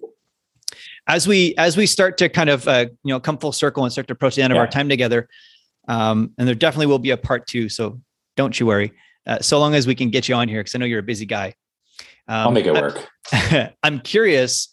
as 1.06 1.26
we 1.26 1.54
as 1.56 1.76
we 1.76 1.86
start 1.86 2.18
to 2.18 2.28
kind 2.28 2.50
of 2.50 2.66
uh, 2.66 2.86
you 3.04 3.12
know 3.12 3.20
come 3.20 3.38
full 3.38 3.52
circle 3.52 3.84
and 3.84 3.92
start 3.92 4.06
to 4.06 4.12
approach 4.12 4.36
the 4.36 4.42
end 4.42 4.52
yeah. 4.52 4.58
of 4.58 4.60
our 4.60 4.70
time 4.70 4.88
together 4.88 5.28
um, 5.88 6.32
and 6.38 6.46
there 6.46 6.54
definitely 6.54 6.86
will 6.86 6.98
be 6.98 7.10
a 7.10 7.16
part 7.16 7.46
two 7.46 7.68
so 7.68 8.00
don't 8.36 8.58
you 8.58 8.66
worry 8.66 8.92
uh, 9.26 9.38
so 9.40 9.58
long 9.58 9.74
as 9.74 9.86
we 9.86 9.94
can 9.94 10.10
get 10.10 10.28
you 10.28 10.34
on 10.34 10.48
here 10.48 10.60
because 10.60 10.74
i 10.74 10.78
know 10.78 10.86
you're 10.86 11.00
a 11.00 11.02
busy 11.02 11.26
guy 11.26 11.54
um, 12.28 12.46
i'll 12.46 12.50
make 12.52 12.66
it 12.66 12.72
work 12.72 13.08
I, 13.32 13.72
i'm 13.82 14.00
curious 14.00 14.68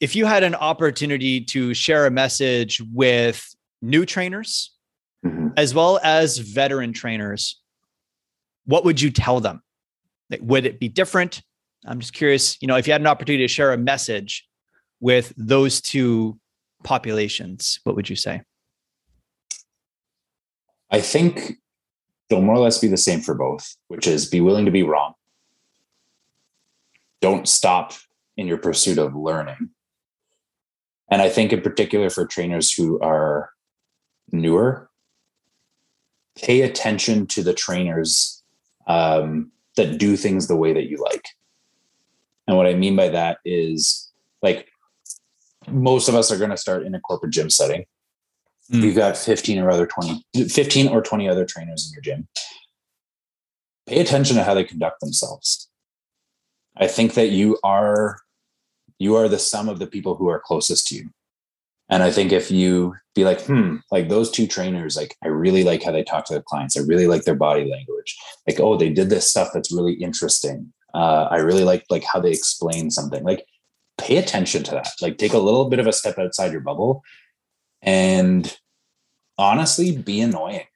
if 0.00 0.14
you 0.14 0.26
had 0.26 0.42
an 0.42 0.54
opportunity 0.54 1.40
to 1.40 1.72
share 1.74 2.06
a 2.06 2.10
message 2.10 2.82
with 2.92 3.54
new 3.80 4.04
trainers 4.04 4.72
mm-hmm. 5.24 5.48
as 5.56 5.74
well 5.74 5.98
as 6.02 6.38
veteran 6.38 6.92
trainers, 6.92 7.60
what 8.66 8.84
would 8.84 9.00
you 9.00 9.10
tell 9.10 9.40
them? 9.40 9.62
Like, 10.30 10.40
would 10.42 10.66
it 10.66 10.80
be 10.80 10.88
different? 10.88 11.42
I'm 11.86 12.00
just 12.00 12.12
curious, 12.12 12.60
you 12.60 12.68
know, 12.68 12.76
if 12.76 12.86
you 12.86 12.92
had 12.92 13.00
an 13.00 13.06
opportunity 13.06 13.44
to 13.44 13.48
share 13.48 13.72
a 13.72 13.78
message 13.78 14.46
with 15.00 15.32
those 15.36 15.80
two 15.80 16.38
populations, 16.82 17.80
what 17.84 17.94
would 17.96 18.10
you 18.10 18.16
say? 18.16 18.42
I 20.90 21.00
think 21.00 21.54
they'll 22.28 22.42
more 22.42 22.56
or 22.56 22.60
less 22.60 22.78
be 22.78 22.88
the 22.88 22.96
same 22.96 23.20
for 23.20 23.34
both, 23.34 23.76
which 23.88 24.06
is 24.06 24.26
be 24.26 24.40
willing 24.40 24.64
to 24.64 24.70
be 24.70 24.82
wrong. 24.82 25.14
Don't 27.20 27.48
stop 27.48 27.92
in 28.36 28.46
your 28.46 28.58
pursuit 28.58 28.98
of 28.98 29.14
learning. 29.14 29.70
And 31.10 31.22
I 31.22 31.28
think, 31.28 31.52
in 31.52 31.60
particular, 31.60 32.10
for 32.10 32.26
trainers 32.26 32.72
who 32.72 33.00
are 33.00 33.50
newer, 34.32 34.90
pay 36.36 36.62
attention 36.62 37.26
to 37.28 37.42
the 37.42 37.54
trainers 37.54 38.42
um, 38.86 39.52
that 39.76 39.98
do 39.98 40.16
things 40.16 40.48
the 40.48 40.56
way 40.56 40.72
that 40.72 40.88
you 40.88 40.98
like. 40.98 41.28
And 42.46 42.56
what 42.56 42.66
I 42.66 42.74
mean 42.74 42.96
by 42.96 43.08
that 43.08 43.38
is 43.44 44.10
like 44.42 44.68
most 45.68 46.08
of 46.08 46.14
us 46.14 46.30
are 46.30 46.38
going 46.38 46.50
to 46.50 46.56
start 46.56 46.84
in 46.84 46.94
a 46.94 47.00
corporate 47.00 47.32
gym 47.32 47.50
setting. 47.50 47.86
Mm. 48.72 48.82
You've 48.82 48.96
got 48.96 49.16
15 49.16 49.58
or 49.58 49.70
other 49.70 49.86
20, 49.86 50.24
15 50.48 50.88
or 50.88 51.02
20 51.02 51.28
other 51.28 51.44
trainers 51.44 51.86
in 51.86 51.92
your 51.92 52.02
gym. 52.02 52.28
Pay 53.86 54.00
attention 54.00 54.36
to 54.36 54.42
how 54.42 54.54
they 54.54 54.64
conduct 54.64 55.00
themselves. 55.00 55.68
I 56.76 56.86
think 56.86 57.14
that 57.14 57.28
you 57.28 57.58
are 57.62 58.18
you 58.98 59.14
are 59.16 59.28
the 59.28 59.38
sum 59.38 59.68
of 59.68 59.78
the 59.78 59.86
people 59.86 60.14
who 60.14 60.28
are 60.28 60.40
closest 60.40 60.88
to 60.88 60.96
you. 60.96 61.10
And 61.88 62.02
I 62.02 62.10
think 62.10 62.32
if 62.32 62.50
you 62.50 62.94
be 63.14 63.24
like, 63.24 63.42
hmm, 63.42 63.76
like 63.92 64.08
those 64.08 64.30
two 64.30 64.46
trainers, 64.46 64.96
like 64.96 65.16
I 65.22 65.28
really 65.28 65.62
like 65.62 65.82
how 65.82 65.92
they 65.92 66.02
talk 66.02 66.24
to 66.26 66.32
their 66.32 66.42
clients. 66.42 66.76
I 66.76 66.80
really 66.80 67.06
like 67.06 67.22
their 67.22 67.36
body 67.36 67.70
language. 67.70 68.16
Like, 68.46 68.58
oh, 68.58 68.76
they 68.76 68.90
did 68.90 69.10
this 69.10 69.30
stuff 69.30 69.50
that's 69.54 69.72
really 69.72 69.94
interesting. 69.94 70.72
Uh, 70.94 71.28
I 71.30 71.36
really 71.36 71.64
like 71.64 71.84
like 71.90 72.04
how 72.04 72.20
they 72.20 72.32
explain 72.32 72.90
something. 72.90 73.22
Like, 73.22 73.44
pay 73.98 74.16
attention 74.16 74.64
to 74.64 74.72
that. 74.72 74.90
Like, 75.00 75.18
take 75.18 75.34
a 75.34 75.38
little 75.38 75.68
bit 75.68 75.78
of 75.78 75.86
a 75.86 75.92
step 75.92 76.18
outside 76.18 76.52
your 76.52 76.60
bubble, 76.60 77.02
and 77.86 78.54
honestly, 79.38 79.96
be 79.96 80.20
annoying. 80.20 80.66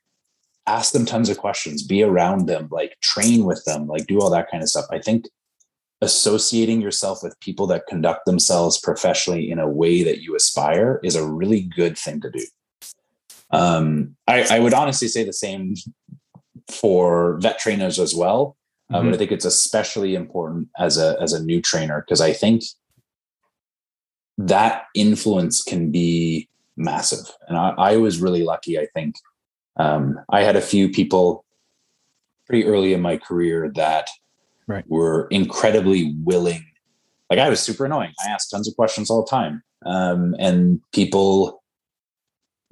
Ask 0.66 0.92
them 0.92 1.04
tons 1.04 1.28
of 1.28 1.38
questions. 1.38 1.82
Be 1.82 2.02
around 2.02 2.46
them. 2.46 2.68
Like, 2.70 2.96
train 3.02 3.44
with 3.44 3.64
them. 3.64 3.88
Like, 3.88 4.06
do 4.06 4.20
all 4.20 4.30
that 4.30 4.50
kind 4.50 4.62
of 4.62 4.68
stuff. 4.68 4.86
I 4.90 5.00
think 5.00 5.26
associating 6.00 6.80
yourself 6.80 7.22
with 7.22 7.38
people 7.40 7.66
that 7.66 7.86
conduct 7.86 8.24
themselves 8.24 8.80
professionally 8.80 9.50
in 9.50 9.58
a 9.58 9.68
way 9.68 10.02
that 10.02 10.22
you 10.22 10.34
aspire 10.34 11.00
is 11.02 11.14
a 11.14 11.26
really 11.26 11.60
good 11.60 11.98
thing 11.98 12.20
to 12.20 12.30
do. 12.30 12.46
Um, 13.50 14.16
I, 14.26 14.46
I, 14.56 14.60
would 14.60 14.72
honestly 14.72 15.08
say 15.08 15.24
the 15.24 15.32
same 15.32 15.74
for 16.70 17.38
vet 17.40 17.58
trainers 17.58 17.98
as 17.98 18.14
well. 18.14 18.56
Um, 18.90 19.02
mm-hmm. 19.02 19.10
but 19.10 19.14
I 19.14 19.18
think 19.18 19.32
it's 19.32 19.44
especially 19.44 20.14
important 20.14 20.68
as 20.78 20.98
a 20.98 21.16
as 21.20 21.32
a 21.32 21.42
new 21.42 21.60
trainer 21.60 22.00
because 22.00 22.20
I 22.20 22.32
think 22.32 22.62
that 24.38 24.84
influence 24.94 25.62
can 25.62 25.90
be 25.90 26.48
massive. 26.80 27.30
And 27.48 27.56
I, 27.56 27.70
I 27.76 27.96
was 27.96 28.20
really 28.20 28.42
lucky. 28.42 28.78
I 28.78 28.86
think 28.94 29.16
um, 29.76 30.18
I 30.30 30.42
had 30.42 30.56
a 30.56 30.60
few 30.60 30.88
people 30.88 31.44
pretty 32.46 32.64
early 32.64 32.92
in 32.92 33.00
my 33.00 33.16
career 33.16 33.70
that 33.76 34.08
right. 34.66 34.84
were 34.88 35.28
incredibly 35.30 36.14
willing. 36.24 36.66
Like 37.28 37.38
I 37.38 37.48
was 37.48 37.60
super 37.60 37.84
annoying. 37.84 38.12
I 38.24 38.30
asked 38.30 38.50
tons 38.50 38.66
of 38.66 38.74
questions 38.74 39.10
all 39.10 39.24
the 39.24 39.30
time. 39.30 39.62
Um, 39.86 40.34
and 40.38 40.80
people 40.92 41.62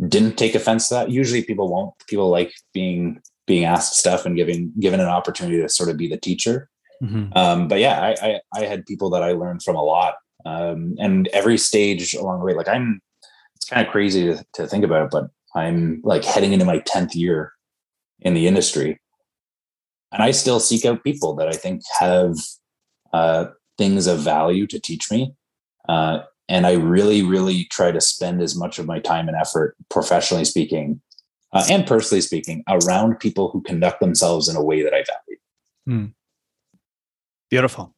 didn't 0.07 0.37
take 0.37 0.55
offense 0.55 0.89
to 0.89 0.95
that. 0.95 1.11
Usually 1.11 1.43
people 1.43 1.71
won't. 1.71 1.95
People 2.09 2.29
like 2.29 2.53
being 2.73 3.21
being 3.47 3.65
asked 3.65 3.95
stuff 3.95 4.27
and 4.27 4.37
giving 4.37 4.73
given 4.79 5.01
an 5.01 5.07
opportunity 5.07 5.61
to 5.61 5.69
sort 5.69 5.89
of 5.89 5.97
be 5.97 6.09
the 6.09 6.19
teacher. 6.19 6.69
Mm-hmm. 7.03 7.37
Um, 7.37 7.69
but 7.69 7.79
yeah, 7.79 8.01
I, 8.01 8.27
I, 8.27 8.41
I 8.55 8.65
had 8.65 8.85
people 8.85 9.11
that 9.11 9.23
I 9.23 9.33
learned 9.33 9.63
from 9.63 9.77
a 9.77 9.83
lot. 9.83 10.17
Um, 10.45 10.97
and 10.99 11.29
every 11.29 11.59
stage 11.59 12.15
along 12.15 12.41
the 12.41 12.45
way, 12.45 12.55
like 12.55 12.69
I'm 12.69 13.01
kind 13.69 13.87
of 13.87 13.93
crazy 13.93 14.25
to, 14.25 14.45
to 14.55 14.66
think 14.66 14.85
about 14.85 15.07
it, 15.07 15.11
but 15.11 15.31
I'm 15.55 16.01
like 16.05 16.25
heading 16.25 16.53
into 16.53 16.64
my 16.64 16.81
10th 16.81 17.14
year 17.14 17.53
in 18.21 18.35
the 18.35 18.47
industry 18.47 18.99
and 20.12 20.23
I 20.23 20.31
still 20.31 20.61
seek 20.61 20.85
out 20.85 21.05
people 21.05 21.35
that 21.37 21.49
I 21.49 21.53
think 21.53 21.83
have 21.99 22.37
uh, 23.12 23.47
things 23.77 24.07
of 24.07 24.21
value 24.21 24.66
to 24.69 24.81
teach 24.81 25.11
me. 25.11 25.35
Uh, 25.89 26.21
and 26.49 26.66
I 26.66 26.75
really, 26.75 27.23
really 27.23 27.64
try 27.64 27.91
to 27.91 28.01
spend 28.01 28.41
as 28.41 28.57
much 28.57 28.79
of 28.79 28.87
my 28.87 29.01
time 29.01 29.29
and 29.29 29.37
effort, 29.37 29.77
professionally 29.91 30.47
speaking, 30.47 31.01
uh, 31.53 31.64
and 31.71 31.87
personally 31.87 32.23
speaking, 32.23 32.64
around 32.69 33.21
people 33.21 33.51
who 33.51 33.62
conduct 33.62 34.01
themselves 34.01 34.49
in 34.49 34.57
a 34.57 34.62
way 34.62 34.83
that 34.83 34.95
I 34.95 35.05
value. 35.05 35.39
Hmm. 35.87 36.07
Beautiful. 37.51 37.95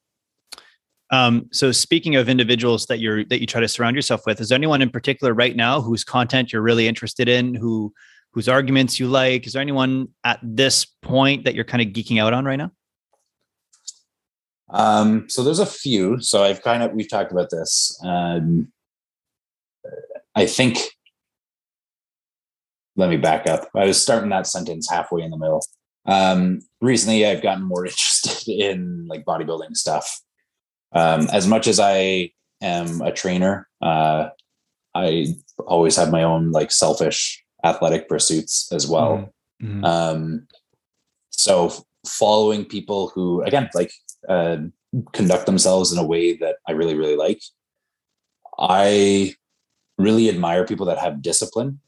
Um, 1.12 1.48
so 1.50 1.72
speaking 1.72 2.14
of 2.16 2.28
individuals 2.28 2.86
that 2.86 3.00
you're 3.00 3.24
that 3.24 3.40
you 3.40 3.46
try 3.46 3.60
to 3.60 3.68
surround 3.68 3.96
yourself 3.96 4.22
with, 4.26 4.40
is 4.40 4.48
there 4.48 4.56
anyone 4.56 4.80
in 4.80 4.90
particular 4.90 5.34
right 5.34 5.56
now 5.56 5.80
whose 5.80 6.04
content 6.04 6.52
you're 6.52 6.62
really 6.62 6.86
interested 6.86 7.28
in, 7.28 7.54
who 7.54 7.92
whose 8.32 8.48
arguments 8.48 9.00
you 9.00 9.08
like? 9.08 9.46
Is 9.46 9.54
there 9.54 9.62
anyone 9.62 10.08
at 10.24 10.38
this 10.42 10.84
point 10.84 11.44
that 11.44 11.54
you're 11.54 11.64
kind 11.64 11.82
of 11.82 11.92
geeking 11.92 12.20
out 12.20 12.32
on 12.32 12.44
right 12.44 12.56
now? 12.56 12.70
Um, 14.72 15.28
so 15.28 15.42
there's 15.42 15.58
a 15.58 15.66
few. 15.66 16.20
So 16.20 16.44
I've 16.44 16.62
kind 16.62 16.82
of 16.82 16.92
we've 16.92 17.10
talked 17.10 17.32
about 17.32 17.50
this. 17.50 18.00
Um, 18.04 18.72
I 20.34 20.46
think. 20.46 20.78
Let 22.96 23.08
me 23.08 23.16
back 23.16 23.48
up. 23.48 23.68
I 23.74 23.86
was 23.86 24.00
starting 24.00 24.30
that 24.30 24.46
sentence 24.46 24.90
halfway 24.90 25.22
in 25.22 25.30
the 25.30 25.38
middle. 25.38 25.62
Um, 26.06 26.60
recently, 26.80 27.24
I've 27.24 27.42
gotten 27.42 27.64
more 27.64 27.86
interested 27.86 28.48
in 28.48 29.06
like 29.06 29.24
bodybuilding 29.24 29.76
stuff. 29.76 30.20
Um, 30.92 31.28
as 31.32 31.46
much 31.46 31.66
as 31.66 31.78
I 31.78 32.32
am 32.60 33.00
a 33.00 33.12
trainer, 33.12 33.68
uh, 33.80 34.30
I 34.94 35.26
always 35.66 35.96
have 35.96 36.10
my 36.10 36.22
own 36.22 36.50
like 36.50 36.72
selfish 36.72 37.44
athletic 37.64 38.08
pursuits 38.08 38.72
as 38.72 38.88
well. 38.88 39.32
Mm-hmm. 39.62 39.84
Um, 39.84 40.48
so 41.30 41.72
following 42.06 42.64
people 42.64 43.12
who, 43.14 43.42
again, 43.42 43.68
like 43.74 43.92
uh, 44.28 44.58
conduct 45.12 45.46
themselves 45.46 45.92
in 45.92 45.98
a 45.98 46.06
way 46.06 46.36
that 46.36 46.56
I 46.66 46.72
really, 46.72 46.94
really 46.94 47.16
like. 47.16 47.40
I 48.58 49.34
really 49.98 50.28
admire 50.28 50.66
people 50.66 50.86
that 50.86 50.98
have 50.98 51.22
discipline, 51.22 51.80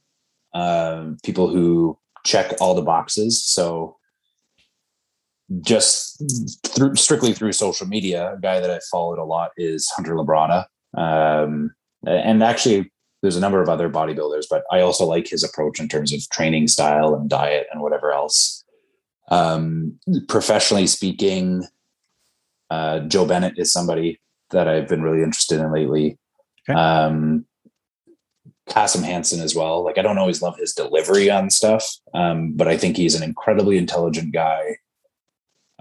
uh, 0.55 1.07
people 1.25 1.49
who 1.49 1.99
check 2.25 2.53
all 2.61 2.75
the 2.75 2.83
boxes. 2.83 3.43
So 3.43 3.97
just 5.61 6.23
through 6.67 6.97
strictly 6.97 7.33
through 7.33 7.53
social 7.53 7.87
media, 7.87 8.35
a 8.35 8.41
guy 8.41 8.61
that 8.61 8.71
I 8.71 8.81
followed 8.91 9.19
a 9.19 9.25
lot 9.25 9.51
is 9.57 9.89
Hunter 9.91 10.15
Labrada. 10.15 10.67
Um, 10.97 11.75
and 12.07 12.43
actually 12.43 12.91
there's 13.23 13.37
a 13.37 13.41
number 13.41 13.63
of 13.63 13.69
other 13.69 13.89
bodybuilders, 13.89 14.47
but 14.51 14.65
I 14.71 14.81
also 14.81 15.05
like 15.05 15.29
his 15.29 15.45
approach 15.45 15.79
in 15.79 15.89
terms 15.89 16.13
of 16.13 16.29
training 16.31 16.69
style 16.69 17.15
and 17.15 17.29
diet 17.29 17.67
and 17.73 17.83
whatever 17.83 18.13
else. 18.13 18.65
Um, 19.31 19.99
professionally 20.29 20.87
speaking, 20.87 21.67
uh, 22.71 23.01
Joe 23.01 23.27
Bennett 23.27 23.59
is 23.59 23.73
somebody 23.73 24.21
that 24.51 24.69
I've 24.69 24.89
been 24.89 25.03
really 25.03 25.23
interested 25.23 25.61
in 25.61 25.73
lately. 25.73 26.19
Okay. 26.69 26.79
Um, 26.79 27.47
Kassem 28.69 29.03
Hanson 29.03 29.41
as 29.41 29.55
well. 29.55 29.85
Like 29.85 29.99
I 29.99 30.03
don't 30.03 30.19
always 30.19 30.43
love 30.43 30.57
his 30.57 30.73
delivery 30.73 31.31
on 31.31 31.51
stuff, 31.51 31.87
um, 32.15 32.53
but 32.55 32.69
I 32.69 32.77
think 32.77 32.97
he's 32.97 33.15
an 33.15 33.23
incredibly 33.23 33.77
intelligent 33.77 34.33
guy 34.33 34.77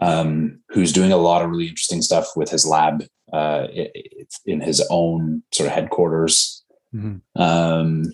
um, 0.01 0.59
who's 0.69 0.91
doing 0.91 1.11
a 1.11 1.17
lot 1.17 1.43
of 1.43 1.49
really 1.49 1.67
interesting 1.67 2.01
stuff 2.01 2.27
with 2.35 2.49
his 2.49 2.65
lab 2.65 3.03
uh, 3.31 3.67
in 4.45 4.59
his 4.59 4.85
own 4.89 5.43
sort 5.53 5.67
of 5.67 5.73
headquarters. 5.73 6.63
Mm-hmm. 6.93 7.41
Um, 7.41 8.13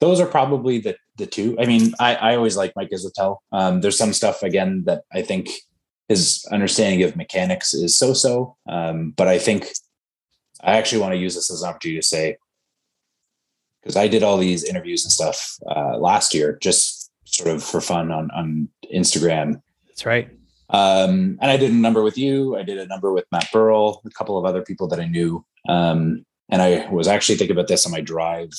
those 0.00 0.20
are 0.20 0.26
probably 0.26 0.80
the 0.80 0.96
the 1.16 1.26
two. 1.26 1.56
I 1.60 1.66
mean, 1.66 1.94
I, 2.00 2.16
I 2.16 2.36
always 2.36 2.56
like 2.56 2.72
Mike 2.74 2.90
Israetel. 2.90 3.36
Um, 3.52 3.80
there's 3.80 3.98
some 3.98 4.12
stuff 4.12 4.42
again 4.42 4.82
that 4.86 5.02
I 5.12 5.22
think 5.22 5.48
his 6.08 6.44
understanding 6.50 7.02
of 7.04 7.16
mechanics 7.16 7.72
is 7.72 7.96
so 7.96 8.12
so. 8.12 8.56
Um, 8.68 9.12
but 9.16 9.28
I 9.28 9.38
think 9.38 9.68
I 10.62 10.76
actually 10.76 11.00
want 11.00 11.12
to 11.12 11.18
use 11.20 11.34
this 11.34 11.50
as 11.50 11.62
an 11.62 11.68
opportunity 11.68 12.00
to 12.00 12.06
say 12.06 12.36
because 13.80 13.96
I 13.96 14.08
did 14.08 14.22
all 14.22 14.38
these 14.38 14.64
interviews 14.64 15.04
and 15.04 15.12
stuff 15.12 15.56
uh, 15.70 15.98
last 15.98 16.34
year, 16.34 16.58
just 16.60 17.10
sort 17.24 17.50
of 17.50 17.62
for 17.62 17.80
fun 17.80 18.10
on 18.10 18.30
on 18.32 18.68
Instagram. 18.92 19.60
That's 19.94 20.06
right. 20.06 20.28
Um, 20.70 21.38
and 21.40 21.50
I 21.50 21.56
did 21.56 21.70
a 21.70 21.74
number 21.74 22.02
with 22.02 22.18
you. 22.18 22.56
I 22.56 22.62
did 22.62 22.78
a 22.78 22.86
number 22.86 23.12
with 23.12 23.26
Matt 23.30 23.48
Burrell, 23.52 24.02
a 24.04 24.10
couple 24.10 24.36
of 24.38 24.44
other 24.44 24.62
people 24.62 24.88
that 24.88 25.00
I 25.00 25.06
knew. 25.06 25.44
Um, 25.68 26.24
and 26.50 26.60
I 26.60 26.88
was 26.90 27.06
actually 27.06 27.36
thinking 27.36 27.56
about 27.56 27.68
this 27.68 27.86
on 27.86 27.92
my 27.92 28.00
drive 28.00 28.50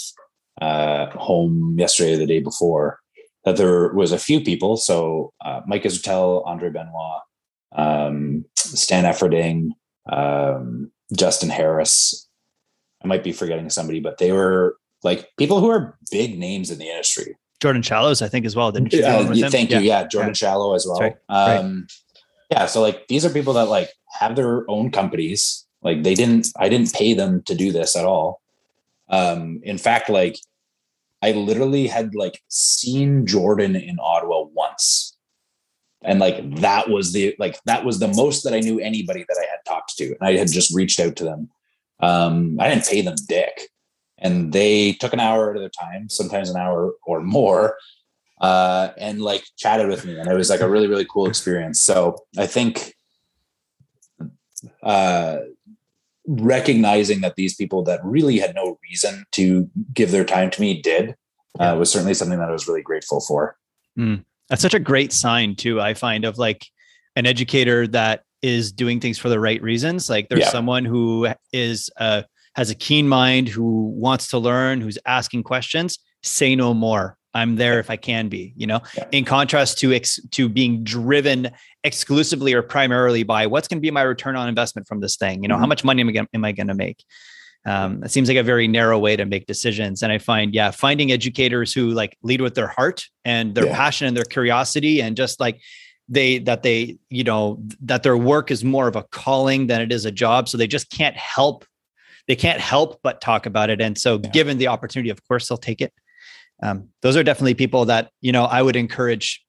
uh, 0.62 1.08
home 1.12 1.76
yesterday 1.78 2.14
or 2.14 2.18
the 2.18 2.26
day 2.26 2.40
before 2.40 3.00
that 3.44 3.58
there 3.58 3.94
was 3.94 4.12
a 4.12 4.18
few 4.18 4.42
people. 4.42 4.78
So 4.78 5.34
uh, 5.44 5.62
Mike 5.68 5.84
Israetel, 5.84 6.46
Andre 6.46 6.70
Benoit, 6.70 7.22
um, 7.76 8.46
Stan 8.56 9.04
Efferding, 9.04 9.70
um, 10.12 10.92
Justin 11.16 11.50
Harris. 11.50 12.28
I 13.04 13.08
might 13.08 13.24
be 13.24 13.32
forgetting 13.32 13.70
somebody, 13.70 14.00
but 14.00 14.18
they 14.18 14.32
were 14.32 14.78
like 15.04 15.30
people 15.38 15.60
who 15.60 15.70
are 15.70 15.98
big 16.12 16.40
names 16.40 16.72
in 16.72 16.80
the 16.80 16.90
industry. 16.90 17.38
Jordan 17.66 17.82
Shallows, 17.82 18.22
I 18.22 18.28
think, 18.28 18.46
as 18.46 18.56
well. 18.56 18.72
Didn't 18.72 18.94
you? 18.94 19.04
Uh, 19.04 19.50
thank 19.50 19.72
you. 19.72 19.80
Yeah, 19.80 20.06
Jordan 20.06 20.30
yeah. 20.30 20.34
Shallow 20.34 20.76
as 20.76 20.86
well. 20.86 21.00
Right. 21.00 21.16
Um, 21.30 21.80
right. 21.80 21.92
Yeah, 22.52 22.66
so 22.68 22.80
like 22.80 23.08
these 23.08 23.26
are 23.26 23.32
people 23.32 23.54
that 23.54 23.70
like 23.70 23.90
have 24.20 24.36
their 24.36 24.70
own 24.70 24.92
companies. 24.92 25.66
Like 25.82 26.04
they 26.04 26.14
didn't, 26.14 26.50
I 26.60 26.70
didn't 26.70 26.94
pay 26.94 27.16
them 27.16 27.42
to 27.48 27.56
do 27.56 27.72
this 27.72 27.96
at 27.96 28.06
all. 28.06 28.40
Um, 29.10 29.62
in 29.64 29.80
fact, 29.80 30.12
like 30.12 30.38
I 31.24 31.32
literally 31.32 31.88
had 31.88 32.14
like 32.14 32.44
seen 32.50 33.26
Jordan 33.26 33.76
in 33.76 33.98
Ottawa 34.00 34.44
once. 34.54 35.18
And 36.04 36.20
like 36.20 36.58
that 36.58 36.88
was 36.88 37.14
the 37.14 37.36
like 37.40 37.60
that 37.66 37.84
was 37.84 37.98
the 37.98 38.10
most 38.10 38.44
that 38.44 38.54
I 38.54 38.60
knew 38.60 38.80
anybody 38.80 39.26
that 39.28 39.38
I 39.42 39.50
had 39.50 39.66
talked 39.66 39.98
to. 39.98 40.06
And 40.06 40.22
I 40.22 40.34
had 40.34 40.52
just 40.52 40.72
reached 40.76 41.00
out 41.00 41.16
to 41.16 41.24
them. 41.24 41.50
Um, 42.00 42.60
I 42.60 42.70
didn't 42.70 42.86
pay 42.86 43.02
them 43.02 43.16
dick. 43.28 43.70
And 44.26 44.52
they 44.52 44.94
took 44.94 45.14
an 45.14 45.20
hour 45.20 45.56
at 45.56 45.62
a 45.62 45.70
time, 45.70 46.10
sometimes 46.10 46.50
an 46.50 46.58
hour 46.58 46.94
or 47.06 47.22
more, 47.22 47.78
uh, 48.42 48.90
and 48.98 49.22
like 49.22 49.44
chatted 49.56 49.88
with 49.88 50.06
me. 50.06 50.18
And 50.18 50.30
it 50.30 50.36
was 50.36 50.50
like 50.50 50.62
a 50.62 50.70
really, 50.70 50.88
really 50.88 51.08
cool 51.12 51.28
experience. 51.28 51.82
So 51.82 52.18
I 52.38 52.48
think 52.48 52.94
uh 54.82 55.38
recognizing 56.28 57.22
that 57.22 57.36
these 57.36 57.56
people 57.56 57.84
that 57.84 58.00
really 58.04 58.40
had 58.40 58.56
no 58.56 58.80
reason 58.90 59.26
to 59.32 59.70
give 59.94 60.10
their 60.12 60.26
time 60.26 60.50
to 60.50 60.62
me 60.62 60.82
did 60.82 61.16
uh, 61.60 61.76
was 61.78 61.92
certainly 61.92 62.14
something 62.14 62.40
that 62.40 62.50
I 62.50 62.52
was 62.52 62.68
really 62.68 62.82
grateful 62.82 63.22
for. 63.22 63.58
Mm. 63.98 64.26
That's 64.50 64.62
such 64.62 64.74
a 64.74 64.80
great 64.80 65.14
sign 65.14 65.56
too. 65.56 65.80
I 65.80 65.94
find 65.94 66.26
of 66.26 66.38
like 66.38 66.66
an 67.16 67.26
educator 67.26 67.88
that 67.88 68.24
is 68.42 68.72
doing 68.72 69.00
things 69.00 69.18
for 69.18 69.30
the 69.30 69.40
right 69.40 69.62
reasons. 69.62 70.10
Like 70.10 70.30
there's 70.30 70.42
yeah. 70.42 70.50
someone 70.50 70.86
who 70.86 71.28
is 71.54 71.90
uh, 71.98 72.24
has 72.56 72.70
a 72.70 72.76
keen 72.76 73.08
mind, 73.08 73.48
who 73.48 73.94
wants 73.96 74.28
to 74.30 74.38
learn, 74.38 74.82
who's 74.82 74.98
asking 75.06 75.44
questions. 75.44 76.00
Say 76.24 76.56
no 76.56 76.74
more. 76.74 77.18
I'm 77.34 77.58
there 77.58 77.80
if 77.80 77.90
I 77.90 77.98
can 77.98 78.30
be, 78.30 78.54
you 78.56 78.66
know, 78.66 78.80
yeah. 78.98 79.08
in 79.12 79.26
contrast 79.26 79.78
to 79.80 79.94
ex- 79.94 80.22
to 80.32 80.48
being 80.48 80.86
driven 80.86 81.52
exclusively 81.84 82.54
or 82.54 82.62
primarily 82.62 83.24
by 83.24 83.46
what's 83.46 83.68
going 83.68 83.78
to 83.78 83.82
be 83.82 83.92
my 83.92 84.04
return 84.04 84.38
on 84.38 84.48
investment 84.48 84.88
from 84.88 85.02
this 85.02 85.18
thing. 85.18 85.44
You 85.44 85.50
know, 85.50 85.56
mm-hmm. 85.56 85.62
how 85.62 85.68
much 85.68 85.84
money 85.84 86.02
am 86.02 86.10
I 86.44 86.48
I 86.48 86.52
going 86.54 86.68
to 86.68 86.74
make? 86.74 87.04
Um, 87.66 88.04
it 88.04 88.12
seems 88.12 88.30
like 88.30 88.38
a 88.38 88.44
very 88.44 88.68
narrow 88.68 88.98
way 88.98 89.18
to 89.18 89.26
make 89.26 89.48
decisions. 89.48 90.02
And 90.02 90.14
I 90.14 90.18
find, 90.18 90.54
yeah, 90.54 90.72
finding 90.72 91.12
educators 91.12 91.74
who 91.74 91.90
like 91.90 92.16
lead 92.22 92.40
with 92.40 92.56
their 92.56 92.68
heart 92.68 93.06
and 93.26 93.54
their 93.54 93.66
yeah. 93.66 93.76
passion 93.76 94.08
and 94.08 94.16
their 94.16 94.24
curiosity 94.24 95.02
and 95.02 95.18
just 95.18 95.40
like 95.40 95.60
they 96.08 96.38
that 96.38 96.62
they 96.62 96.98
you 97.10 97.24
know 97.24 97.60
that 97.82 98.04
their 98.04 98.16
work 98.16 98.52
is 98.52 98.64
more 98.64 98.88
of 98.88 98.96
a 98.96 99.04
calling 99.04 99.68
than 99.68 99.82
it 99.82 99.92
is 99.92 100.06
a 100.06 100.12
job 100.12 100.48
so 100.48 100.56
they 100.56 100.68
just 100.68 100.92
can't 100.92 101.16
help 101.18 101.66
they 102.28 102.36
can't 102.36 102.60
help 102.60 103.00
but 103.04 103.22
talk 103.22 103.46
about 103.46 103.70
it. 103.70 103.82
And 103.82 103.98
so 103.98 104.20
yeah. 104.22 104.30
given 104.30 104.58
the 104.58 104.68
opportunity 104.68 105.10
of 105.10 105.26
course 105.28 105.48
they'll 105.48 105.58
take 105.58 105.82
it. 105.82 105.94
Um, 106.64 106.90
those 107.02 107.18
are 107.18 107.24
definitely 107.24 107.56
people 107.56 107.84
that 107.86 108.12
you 108.22 108.32
know 108.32 108.46
i 108.46 108.62
would 108.62 108.78
encourage 108.78 109.46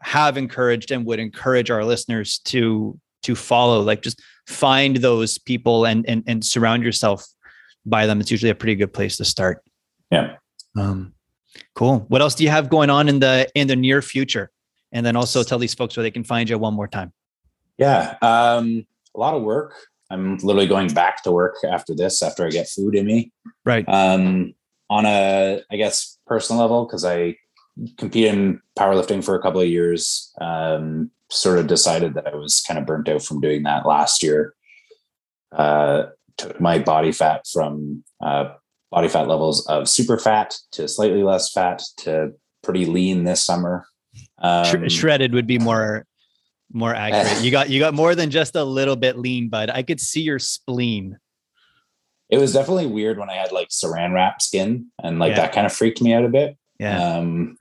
have 0.00 0.36
encouraged 0.36 0.90
and 0.90 1.04
would 1.06 1.18
encourage 1.18 1.70
our 1.70 1.84
listeners 1.84 2.38
to 2.44 2.98
to 3.22 3.34
follow 3.34 3.80
like 3.80 4.02
just 4.02 4.20
find 4.46 4.96
those 4.96 5.38
people 5.38 5.84
and 5.84 6.08
and, 6.08 6.22
and 6.26 6.44
surround 6.44 6.82
yourself 6.82 7.26
by 7.84 8.06
them. 8.06 8.20
It's 8.20 8.30
usually 8.30 8.50
a 8.50 8.54
pretty 8.54 8.74
good 8.74 8.92
place 8.92 9.16
to 9.16 9.24
start. 9.24 9.62
Yeah. 10.10 10.36
Um 10.76 11.14
cool. 11.74 12.00
What 12.08 12.20
else 12.20 12.34
do 12.34 12.44
you 12.44 12.50
have 12.50 12.68
going 12.68 12.90
on 12.90 13.08
in 13.08 13.18
the 13.18 13.48
in 13.54 13.66
the 13.66 13.76
near 13.76 14.02
future? 14.02 14.50
And 14.92 15.04
then 15.04 15.16
also 15.16 15.42
tell 15.42 15.58
these 15.58 15.74
folks 15.74 15.96
where 15.96 16.02
they 16.02 16.10
can 16.10 16.24
find 16.24 16.48
you 16.48 16.58
one 16.58 16.74
more 16.74 16.88
time. 16.88 17.12
Yeah 17.76 18.16
um 18.22 18.86
a 19.14 19.18
lot 19.18 19.34
of 19.34 19.42
work 19.42 19.74
i'm 20.10 20.36
literally 20.38 20.66
going 20.66 20.88
back 20.88 21.22
to 21.22 21.32
work 21.32 21.54
after 21.70 21.94
this 21.94 22.22
after 22.22 22.46
i 22.46 22.50
get 22.50 22.68
food 22.68 22.94
in 22.94 23.06
me 23.06 23.32
right 23.64 23.88
um 23.88 24.54
on 24.90 25.06
a, 25.06 25.62
I 25.70 25.76
guess, 25.76 26.18
personal 26.26 26.62
level, 26.62 26.86
because 26.86 27.04
I 27.04 27.36
competed 27.96 28.34
in 28.34 28.60
powerlifting 28.78 29.22
for 29.22 29.34
a 29.34 29.42
couple 29.42 29.60
of 29.60 29.68
years, 29.68 30.32
um, 30.40 31.10
sort 31.30 31.58
of 31.58 31.66
decided 31.66 32.14
that 32.14 32.26
I 32.26 32.34
was 32.34 32.62
kind 32.66 32.78
of 32.78 32.86
burnt 32.86 33.08
out 33.08 33.22
from 33.22 33.40
doing 33.40 33.62
that 33.64 33.86
last 33.86 34.22
year. 34.22 34.54
Uh, 35.52 36.06
took 36.36 36.60
my 36.60 36.78
body 36.78 37.12
fat 37.12 37.44
from 37.52 38.04
uh, 38.22 38.52
body 38.90 39.08
fat 39.08 39.28
levels 39.28 39.66
of 39.66 39.88
super 39.88 40.18
fat 40.18 40.56
to 40.72 40.88
slightly 40.88 41.22
less 41.22 41.52
fat 41.52 41.82
to 41.98 42.32
pretty 42.62 42.86
lean 42.86 43.24
this 43.24 43.42
summer. 43.42 43.86
Um, 44.38 44.88
Shredded 44.88 45.34
would 45.34 45.46
be 45.46 45.58
more 45.58 46.06
more 46.72 46.94
accurate. 46.94 47.42
you 47.42 47.50
got 47.50 47.70
you 47.70 47.78
got 47.80 47.94
more 47.94 48.14
than 48.14 48.30
just 48.30 48.56
a 48.56 48.64
little 48.64 48.96
bit 48.96 49.18
lean, 49.18 49.48
bud. 49.48 49.70
I 49.70 49.82
could 49.82 50.00
see 50.00 50.22
your 50.22 50.38
spleen 50.38 51.18
it 52.30 52.38
was 52.38 52.52
definitely 52.52 52.86
weird 52.86 53.18
when 53.18 53.30
I 53.30 53.34
had 53.34 53.52
like 53.52 53.68
saran 53.68 54.12
wrap 54.12 54.42
skin 54.42 54.86
and 55.02 55.18
like 55.18 55.30
yeah. 55.30 55.36
that 55.36 55.52
kind 55.52 55.66
of 55.66 55.72
freaked 55.72 56.02
me 56.02 56.12
out 56.12 56.24
a 56.24 56.28
bit. 56.28 56.56
Yeah. 56.78 57.16
Um, 57.16 57.56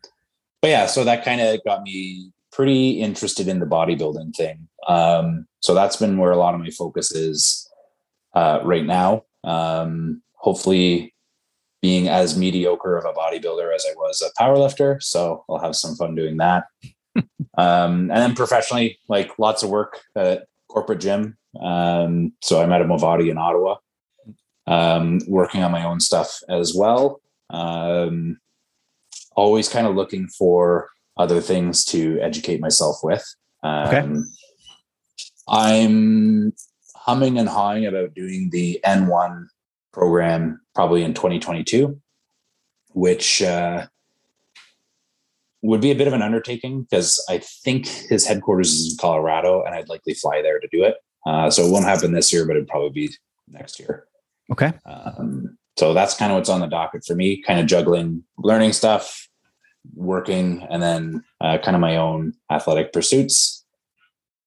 but 0.62 0.70
yeah, 0.70 0.88
so 0.88 1.04
that 1.04 1.24
kind 1.24 1.40
of 1.40 1.64
got 1.64 1.84
me 1.84 2.32
pretty 2.52 3.02
interested 3.02 3.48
in 3.48 3.60
the 3.60 3.66
bodybuilding 3.66 4.36
thing. 4.36 4.68
Um, 4.88 5.48
so 5.62 5.74
that's 5.74 5.96
been 5.96 6.18
where 6.18 6.32
a 6.32 6.38
lot 6.38 6.54
of 6.54 6.60
my 6.60 6.70
focus 6.70 7.12
is 7.12 7.70
uh, 8.34 8.60
right 8.64 8.86
now. 8.86 9.24
Um, 9.44 10.22
hopefully 10.34 11.14
being 11.82 12.10
as 12.10 12.38
mediocre 12.38 12.98
of 12.98 13.06
a 13.06 13.14
bodybuilder 13.14 13.74
as 13.74 13.86
I 13.90 13.94
was 13.96 14.22
a 14.22 14.42
powerlifter. 14.42 15.02
So 15.02 15.46
I'll 15.50 15.60
have 15.60 15.76
some 15.76 15.96
fun 15.96 16.16
doing 16.16 16.38
that. 16.38 16.66
Um, 17.58 18.12
and 18.12 18.18
then 18.18 18.36
professionally, 18.36 19.00
like 19.08 19.38
lots 19.40 19.64
of 19.64 19.70
work 19.70 20.02
at 20.16 20.48
corporate 20.68 21.00
gym. 21.00 21.38
Um, 21.60 22.34
so 22.42 22.62
I'm 22.62 22.72
at 22.72 22.82
a 22.82 22.86
Movati 22.86 23.30
in 23.32 23.38
Ottawa 23.38 23.78
um, 24.68 25.20
working 25.28 25.64
on 25.64 25.72
my 25.72 25.84
own 25.84 26.00
stuff 26.00 26.40
as 26.50 26.76
well. 26.76 27.22
Um, 27.50 28.40
always 29.36 29.70
kind 29.70 29.88
of 29.88 29.96
looking 29.96 30.28
for 30.28 30.90
other 31.16 31.42
things 31.42 31.86
to 31.86 32.20
educate 32.20 32.60
myself 32.60 32.98
with. 33.02 33.26
Um, 33.64 33.88
okay. 33.88 34.08
I'm 35.48 36.54
humming 36.96 37.40
and 37.40 37.48
hawing 37.48 37.86
about 37.86 38.14
doing 38.14 38.50
the 38.52 38.80
N1 38.86 39.48
program 39.94 40.62
probably 40.76 41.04
in 41.04 41.14
2022, 41.14 42.00
which 42.90 43.42
uh, 43.42 43.88
would 45.62 45.82
be 45.82 45.92
a 45.92 45.96
bit 45.96 46.08
of 46.08 46.14
an 46.14 46.22
undertaking 46.22 46.84
because 46.84 47.24
I 47.30 47.40
think 47.40 47.88
his 47.88 48.26
headquarters 48.26 48.74
is 48.74 48.92
in 48.92 48.98
Colorado 48.98 49.64
and 49.64 49.74
I'd 49.74 49.90
likely 49.90 50.14
fly 50.14 50.42
there 50.42 50.60
to 50.60 50.68
do 50.72 50.84
it. 50.84 50.96
Uh, 51.26 51.50
so 51.50 51.66
it 51.66 51.72
won't 51.72 51.86
happen 51.86 52.14
this 52.14 52.32
year, 52.32 52.46
but 52.46 52.56
it'd 52.56 52.68
probably 52.68 52.90
be 52.90 53.16
next 53.48 53.80
year. 53.80 54.06
Okay. 54.52 54.74
Um, 54.86 55.58
so 55.78 55.94
that's 55.94 56.16
kind 56.16 56.32
of 56.32 56.38
what's 56.38 56.50
on 56.50 56.62
the 56.62 56.68
docket 56.68 57.06
for 57.06 57.16
me, 57.16 57.42
kind 57.42 57.60
of 57.60 57.66
juggling 57.66 58.24
learning 58.38 58.74
stuff, 58.74 59.28
working, 59.96 60.66
and 60.70 60.82
then 60.82 61.24
uh, 61.42 61.58
kind 61.58 61.76
of 61.76 61.82
my 61.82 61.98
own 61.98 62.34
athletic 62.52 62.94
pursuits. 62.94 63.66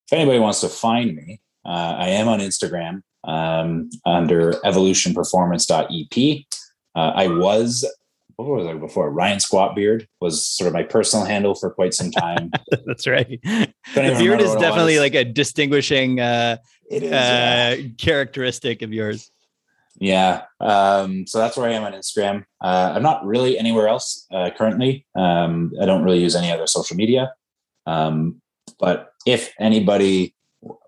If 0.07 0.15
anybody 0.15 0.39
wants 0.39 0.61
to 0.63 0.69
find 0.69 1.15
me, 1.15 1.41
uh, 1.65 1.97
I 1.99 2.09
am 2.09 2.29
on 2.29 2.41
Instagram 2.41 3.03
um, 3.25 3.91
under 4.05 4.53
evolutionperformance.ep. 4.65 6.45
Uh, 6.97 7.13
I 7.15 7.29
was, 7.29 7.85
what 8.49 8.59
was 8.59 8.67
I 8.67 8.75
before? 8.75 9.11
Ryan 9.11 9.41
Squat 9.41 9.75
Beard 9.75 10.09
was 10.21 10.47
sort 10.47 10.69
of 10.69 10.75
my 10.75 10.83
personal 10.83 11.25
handle 11.25 11.55
for 11.55 11.71
quite 11.71 11.95
some 11.95 12.11
time. 12.11 12.51
That's 12.87 13.07
right. 13.07 13.41
The 13.43 14.17
beard 14.19 14.41
is 14.41 14.55
definitely 14.57 14.99
like 14.99 15.15
a 15.15 15.25
distinguishing 15.25 16.21
uh, 16.21 16.57
it 16.91 17.03
is, 17.03 17.13
uh, 17.13 17.77
yeah. 17.79 17.89
characteristic 17.99 18.83
of 18.83 18.93
yours. 18.93 19.31
Yeah. 19.99 20.43
Um, 20.61 21.27
so 21.27 21.39
that's 21.39 21.57
where 21.57 21.69
I 21.69 21.75
am 21.75 21.85
on 21.85 21.93
Instagram. 21.93 22.45
Uh, 22.61 22.93
I'm 22.95 23.03
not 23.03 23.25
really 23.25 23.59
anywhere 23.59 23.87
else 23.87 24.27
uh, 24.33 24.51
currently. 24.57 25.07
Um, 25.15 25.73
I 25.81 25.85
don't 25.85 26.03
really 26.03 26.21
use 26.21 26.35
any 26.35 26.51
other 26.51 26.67
social 26.67 26.97
media. 26.97 27.35
Um, 27.87 28.41
but 28.79 29.13
if 29.27 29.53
anybody 29.61 30.35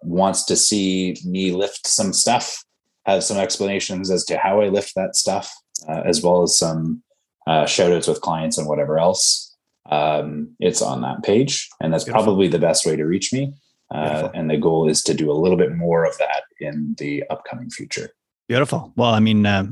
wants 0.02 0.44
to 0.46 0.56
see 0.56 1.16
me 1.26 1.52
lift 1.52 1.86
some 1.86 2.12
stuff, 2.12 2.64
have 3.04 3.22
some 3.22 3.36
explanations 3.36 4.10
as 4.10 4.24
to 4.26 4.38
how 4.38 4.60
I 4.60 4.68
lift 4.68 4.94
that 4.94 5.14
stuff, 5.14 5.52
uh, 5.88 6.02
as 6.04 6.22
well 6.22 6.42
as 6.42 6.56
some 6.56 7.02
uh, 7.46 7.66
shout 7.66 7.92
outs 7.92 8.08
with 8.08 8.20
clients 8.20 8.58
and 8.58 8.66
whatever 8.66 8.98
else. 8.98 9.56
Um, 9.90 10.54
it's 10.60 10.80
on 10.80 11.00
that 11.02 11.22
page, 11.22 11.68
and 11.80 11.92
that's 11.92 12.04
Beautiful. 12.04 12.24
probably 12.24 12.48
the 12.48 12.58
best 12.58 12.86
way 12.86 12.96
to 12.96 13.04
reach 13.04 13.32
me. 13.32 13.52
Uh, 13.92 14.30
and 14.32 14.48
the 14.48 14.56
goal 14.56 14.88
is 14.88 15.02
to 15.02 15.12
do 15.12 15.30
a 15.30 15.34
little 15.34 15.58
bit 15.58 15.74
more 15.74 16.04
of 16.04 16.16
that 16.16 16.44
in 16.60 16.94
the 16.98 17.22
upcoming 17.28 17.68
future. 17.68 18.08
Beautiful. 18.48 18.92
Well, 18.96 19.10
I 19.10 19.20
mean, 19.20 19.44
uh, 19.44 19.66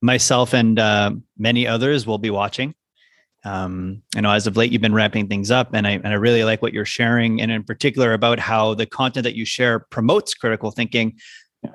myself 0.00 0.54
and 0.54 0.78
uh, 0.78 1.12
many 1.36 1.66
others 1.66 2.06
will 2.06 2.18
be 2.18 2.30
watching. 2.30 2.74
Um, 3.44 4.02
you 4.14 4.22
know, 4.22 4.30
as 4.30 4.46
of 4.46 4.56
late, 4.56 4.70
you've 4.70 4.82
been 4.82 4.94
ramping 4.94 5.28
things 5.28 5.50
up, 5.50 5.70
and 5.72 5.86
I 5.86 5.92
and 5.92 6.08
I 6.08 6.14
really 6.14 6.44
like 6.44 6.60
what 6.60 6.72
you're 6.72 6.84
sharing, 6.84 7.40
and 7.40 7.50
in 7.50 7.64
particular 7.64 8.12
about 8.12 8.38
how 8.38 8.74
the 8.74 8.86
content 8.86 9.24
that 9.24 9.34
you 9.34 9.44
share 9.44 9.80
promotes 9.80 10.34
critical 10.34 10.70
thinking 10.70 11.18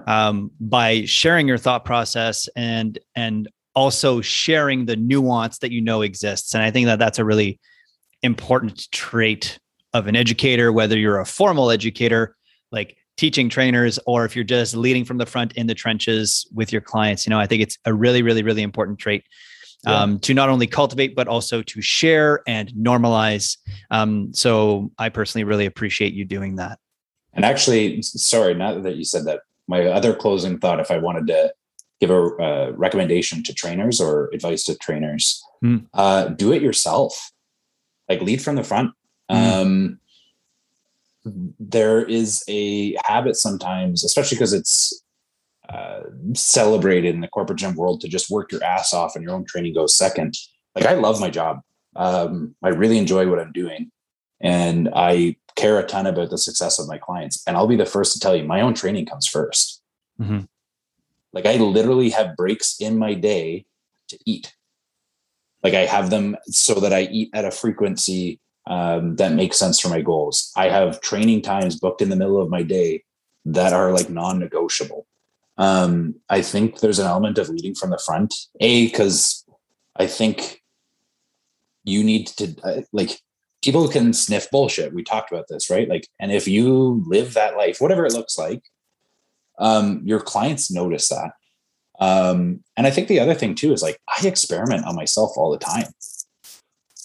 um, 0.08 0.52
by 0.60 1.06
sharing 1.06 1.48
your 1.48 1.58
thought 1.58 1.86
process 1.86 2.48
and 2.56 3.00
and 3.16 3.50
also 3.76 4.22
sharing 4.22 4.86
the 4.86 4.96
nuance 4.96 5.60
that 5.60 5.72
you 5.72 5.82
know 5.82 6.02
exists. 6.02 6.54
And 6.54 6.64
I 6.64 6.72
think 6.72 6.86
that 6.86 7.00
that's 7.00 7.20
a 7.20 7.26
really 7.26 7.60
important 8.22 8.90
trait 8.92 9.60
of 9.94 10.08
an 10.08 10.16
educator, 10.16 10.72
whether 10.72 10.98
you're 10.98 11.20
a 11.20 11.26
formal 11.26 11.72
educator, 11.72 12.36
like 12.72 12.98
teaching 13.18 13.50
trainers, 13.50 14.00
or 14.06 14.26
if 14.26 14.36
you're 14.36 14.44
just 14.44 14.76
leading 14.76 15.06
from 15.06 15.18
the 15.18 15.26
front 15.26 15.54
in 15.54 15.68
the 15.68 15.76
trenches 15.76 16.48
with 16.54 16.72
your 16.72 16.82
clients. 16.82 17.26
You 17.26 17.32
know, 17.32 17.40
I 17.40 17.48
think 17.48 17.62
it's 17.62 17.78
a 17.86 17.94
really, 17.94 18.22
really, 18.22 18.44
really 18.44 18.64
important 18.64 19.00
trait. 19.00 19.24
Yeah. 19.86 20.00
Um, 20.00 20.20
to 20.20 20.34
not 20.34 20.48
only 20.48 20.66
cultivate 20.66 21.14
but 21.14 21.28
also 21.28 21.62
to 21.62 21.82
share 21.82 22.42
and 22.48 22.70
normalize. 22.70 23.58
Um, 23.92 24.34
so 24.34 24.92
I 24.98 25.10
personally 25.10 25.44
really 25.44 25.66
appreciate 25.66 26.14
you 26.14 26.24
doing 26.24 26.56
that. 26.56 26.80
And 27.34 27.44
actually, 27.44 28.02
sorry, 28.02 28.54
now 28.54 28.80
that 28.80 28.96
you 28.96 29.04
said 29.04 29.26
that, 29.26 29.42
my 29.68 29.88
other 29.88 30.14
closing 30.14 30.58
thought, 30.58 30.80
if 30.80 30.90
I 30.90 31.00
wanted 31.00 31.28
to 31.28 31.54
give 32.04 32.12
a 32.12 32.24
uh, 32.44 32.72
recommendation 32.76 33.44
to 33.44 33.54
trainers 33.54 34.02
or 34.02 34.30
advice 34.34 34.66
to 34.66 34.76
trainers, 34.76 35.42
mm. 35.64 35.86
uh, 35.94 36.26
do 36.28 36.52
it 36.52 36.62
yourself. 36.62 37.32
Like 38.10 38.22
lead 38.22 38.42
from 38.42 38.58
the 38.58 38.64
front. 38.64 38.92
Mm. 39.32 39.62
Um, 39.62 40.00
there 41.58 42.04
is 42.04 42.44
a 42.50 42.98
habit 43.06 43.38
sometimes, 43.38 44.04
especially 44.04 44.36
because 44.36 44.52
it's 44.52 45.02
uh, 45.70 46.02
celebrated 46.34 47.16
in 47.16 47.22
the 47.22 47.30
corporate 47.30 47.60
gym 47.60 47.76
world 47.76 48.02
to 48.02 48.10
just 48.10 48.30
work 48.30 48.52
your 48.52 48.62
ass 48.62 48.94
off 48.94 49.16
and 49.16 49.24
your 49.24 49.34
own 49.34 49.46
training 49.46 49.74
goes 49.74 49.96
second. 49.96 50.36
Like 50.76 50.86
I 50.86 50.96
love 50.96 51.22
my 51.22 51.30
job. 51.30 51.62
Um, 51.96 52.56
I 52.62 52.70
really 52.70 52.98
enjoy 52.98 53.30
what 53.30 53.40
I'm 53.40 53.54
doing, 53.54 53.92
and 54.42 54.90
I 54.94 55.38
care 55.56 55.80
a 55.80 55.86
ton 55.86 56.08
about 56.08 56.32
the 56.32 56.38
success 56.38 56.80
of 56.80 56.88
my 56.88 56.98
clients. 56.98 57.42
And 57.48 57.56
I'll 57.56 57.68
be 57.68 57.76
the 57.78 57.86
first 57.86 58.12
to 58.14 58.20
tell 58.20 58.36
you, 58.36 58.44
my 58.44 58.62
own 58.62 58.74
training 58.74 59.06
comes 59.06 59.30
1st 59.30 59.80
mm-hmm. 60.20 60.40
Like 61.34 61.46
I 61.46 61.56
literally 61.58 62.12
have 62.12 62.36
breaks 62.36 62.80
in 62.80 62.98
my 62.98 63.14
day 63.14 63.66
to 64.10 64.20
eat. 64.26 64.54
Like 65.64 65.74
I 65.74 65.86
have 65.86 66.10
them 66.10 66.38
so 66.46 66.76
that 66.76 66.94
I 66.94 67.04
eat 67.04 67.30
at 67.34 67.46
a 67.46 67.52
frequency 67.52 68.40
um, 68.68 69.16
that 69.18 69.34
makes 69.34 69.58
sense 69.58 69.80
for 69.80 69.90
my 69.90 70.02
goals. 70.02 70.52
I 70.56 70.70
have 70.70 71.02
training 71.02 71.42
times 71.42 71.80
booked 71.80 72.02
in 72.02 72.10
the 72.10 72.16
middle 72.16 72.42
of 72.42 72.50
my 72.50 72.64
day 72.64 73.04
that 73.46 73.74
are 73.74 73.92
like 73.92 74.10
non-negotiable. 74.10 75.06
Um, 75.58 76.16
I 76.30 76.42
think 76.42 76.80
there's 76.80 77.00
an 77.00 77.08
element 77.08 77.38
of 77.38 77.50
leading 77.50 77.76
from 77.76 77.90
the 77.90 78.02
front. 78.04 78.34
A 78.60 78.88
because 78.88 79.46
I 79.96 80.08
think 80.08 80.62
you 81.84 82.04
need 82.04 82.28
to 82.28 82.56
uh, 82.64 82.82
like 82.92 83.20
people 83.62 83.88
can 83.88 84.14
sniff 84.14 84.50
bullshit. 84.52 84.94
We 84.94 85.04
talked 85.04 85.32
about 85.32 85.48
this, 85.50 85.70
right? 85.70 85.88
Like, 85.88 86.08
and 86.20 86.32
if 86.32 86.48
you 86.48 87.04
live 87.08 87.34
that 87.34 87.58
life, 87.58 87.80
whatever 87.80 88.06
it 88.06 88.14
looks 88.14 88.38
like, 88.38 88.62
um, 89.60 90.02
your 90.04 90.20
clients 90.20 90.72
notice 90.72 91.10
that. 91.10 91.34
Um, 92.00 92.64
and 92.76 92.88
I 92.88 92.92
think 92.92 93.08
the 93.08 93.20
other 93.20 93.34
thing 93.34 93.56
too 93.56 93.72
is 93.72 93.82
like 93.82 94.00
I 94.10 94.28
experiment 94.28 94.86
on 94.86 94.96
myself 94.96 95.32
all 95.38 95.52
the 95.52 95.58
time. 95.58 95.86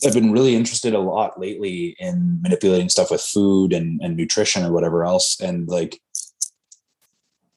I've 0.07 0.15
been 0.15 0.33
really 0.33 0.55
interested 0.55 0.95
a 0.95 1.01
lot 1.01 1.41
lately 1.41 1.97
in 1.99 2.41
manipulating 2.41 2.89
stuff 2.89 3.11
with 3.11 3.21
food 3.21 3.73
and, 3.73 4.01
and 4.01 4.17
nutrition 4.17 4.65
or 4.65 4.73
whatever 4.73 5.05
else. 5.05 5.41
And 5.41 5.69
like, 5.69 6.01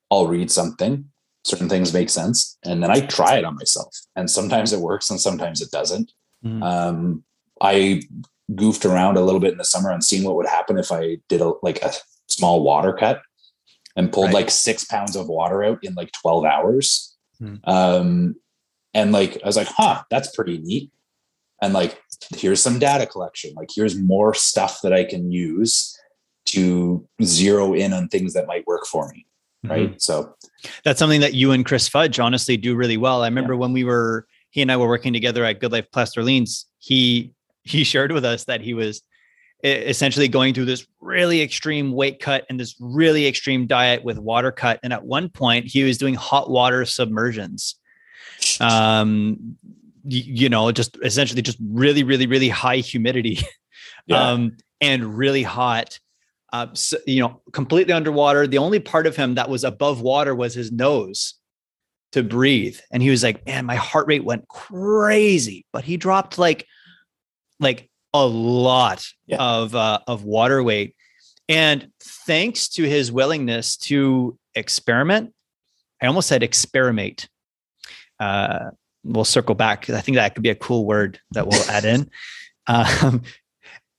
I'll 0.09 0.27
read 0.27 0.49
something, 0.49 1.05
certain 1.45 1.69
things 1.69 1.93
make 1.93 2.09
sense, 2.09 2.57
and 2.65 2.81
then 2.81 2.89
I 2.89 3.01
try 3.01 3.37
it 3.37 3.45
on 3.45 3.55
myself. 3.55 3.95
And 4.15 4.29
sometimes 4.29 4.73
it 4.73 4.79
works 4.79 5.09
and 5.09 5.19
sometimes 5.19 5.61
it 5.61 5.71
doesn't. 5.71 6.11
Mm. 6.43 6.63
Um, 6.63 7.23
I 7.61 8.01
goofed 8.55 8.85
around 8.85 9.17
a 9.17 9.21
little 9.21 9.39
bit 9.39 9.51
in 9.51 9.57
the 9.57 9.63
summer 9.63 9.91
and 9.91 10.03
seeing 10.03 10.23
what 10.23 10.35
would 10.35 10.47
happen 10.47 10.79
if 10.79 10.91
I 10.91 11.17
did 11.29 11.41
a, 11.41 11.53
like 11.61 11.81
a 11.83 11.93
small 12.27 12.63
water 12.63 12.91
cut 12.91 13.21
and 13.95 14.11
pulled 14.11 14.27
right. 14.27 14.35
like 14.35 14.49
six 14.49 14.83
pounds 14.85 15.15
of 15.15 15.27
water 15.27 15.63
out 15.63 15.79
in 15.83 15.93
like 15.95 16.11
12 16.21 16.45
hours. 16.45 17.15
Mm. 17.41 17.59
Um, 17.67 18.35
and 18.93 19.11
like, 19.11 19.37
I 19.43 19.47
was 19.47 19.57
like, 19.57 19.67
huh, 19.67 20.03
that's 20.09 20.35
pretty 20.35 20.57
neat. 20.59 20.91
And 21.61 21.73
like, 21.73 22.01
here's 22.35 22.61
some 22.61 22.79
data 22.79 23.05
collection. 23.05 23.53
Like, 23.55 23.69
here's 23.73 23.97
more 23.97 24.33
stuff 24.33 24.79
that 24.81 24.93
I 24.93 25.03
can 25.03 25.31
use 25.31 25.97
to 26.45 27.07
zero 27.23 27.73
in 27.73 27.93
on 27.93 28.07
things 28.07 28.33
that 28.33 28.47
might 28.47 28.65
work 28.67 28.85
for 28.85 29.09
me. 29.09 29.25
Right. 29.63 29.89
Mm-hmm. 29.89 29.99
So 29.99 30.35
that's 30.83 30.97
something 30.97 31.21
that 31.21 31.35
you 31.35 31.51
and 31.51 31.65
Chris 31.65 31.87
Fudge 31.87 32.19
honestly 32.19 32.57
do 32.57 32.75
really 32.75 32.97
well. 32.97 33.21
I 33.21 33.27
remember 33.27 33.53
yeah. 33.53 33.59
when 33.59 33.73
we 33.73 33.83
were, 33.83 34.25
he 34.49 34.61
and 34.61 34.71
I 34.71 34.77
were 34.77 34.87
working 34.87 35.13
together 35.13 35.45
at 35.45 35.59
Good 35.59 35.71
Life 35.71 35.91
d'Orleans, 35.91 36.65
he 36.79 37.33
he 37.63 37.83
shared 37.83 38.11
with 38.11 38.25
us 38.25 38.45
that 38.45 38.61
he 38.61 38.73
was 38.73 39.01
essentially 39.63 40.27
going 40.27 40.53
through 40.53 40.65
this 40.65 40.85
really 40.99 41.41
extreme 41.41 41.91
weight 41.91 42.19
cut 42.19 42.45
and 42.49 42.59
this 42.59 42.75
really 42.79 43.27
extreme 43.27 43.67
diet 43.67 44.03
with 44.03 44.17
water 44.17 44.51
cut. 44.51 44.79
And 44.83 44.93
at 44.93 45.03
one 45.03 45.29
point, 45.29 45.67
he 45.67 45.83
was 45.83 45.97
doing 45.97 46.15
hot 46.15 46.49
water 46.49 46.85
submersions. 46.85 47.75
Um, 48.59 49.57
you, 50.03 50.49
know, 50.49 50.71
just 50.71 50.97
essentially 51.03 51.41
just 51.41 51.59
really, 51.61 52.03
really, 52.03 52.25
really 52.25 52.49
high 52.49 52.77
humidity, 52.77 53.39
yeah. 54.07 54.31
um, 54.31 54.57
and 54.79 55.17
really 55.17 55.43
hot. 55.43 55.99
Uh, 56.51 56.67
so, 56.73 56.97
you 57.05 57.21
know, 57.21 57.41
completely 57.53 57.93
underwater. 57.93 58.47
The 58.47 58.57
only 58.57 58.79
part 58.79 59.05
of 59.05 59.15
him 59.15 59.35
that 59.35 59.49
was 59.49 59.63
above 59.63 60.01
water 60.01 60.33
was 60.33 60.53
his 60.55 60.71
nose 60.71 61.35
to 62.13 62.23
breathe. 62.23 62.77
And 62.91 63.01
he 63.01 63.09
was 63.09 63.23
like, 63.23 63.45
man, 63.45 63.65
my 63.65 63.75
heart 63.75 64.07
rate 64.07 64.25
went 64.25 64.47
crazy. 64.47 65.65
But 65.71 65.83
he 65.83 65.97
dropped 65.97 66.37
like 66.37 66.67
like 67.59 67.90
a 68.13 68.25
lot 68.25 69.07
yeah. 69.25 69.37
of 69.39 69.75
uh, 69.75 69.99
of 70.07 70.23
water 70.23 70.61
weight, 70.61 70.95
and 71.47 71.89
thanks 71.99 72.69
to 72.69 72.83
his 72.83 73.11
willingness 73.11 73.77
to 73.77 74.37
experiment, 74.55 75.33
I 76.01 76.07
almost 76.07 76.27
said 76.27 76.43
experiment. 76.43 77.29
Uh, 78.19 78.71
we'll 79.03 79.25
circle 79.25 79.55
back. 79.55 79.89
I 79.89 80.01
think 80.01 80.15
that 80.15 80.35
could 80.35 80.43
be 80.43 80.49
a 80.49 80.55
cool 80.55 80.85
word 80.85 81.19
that 81.31 81.47
we'll 81.47 81.63
add 81.69 81.85
in. 81.85 82.09
Um, 82.67 83.23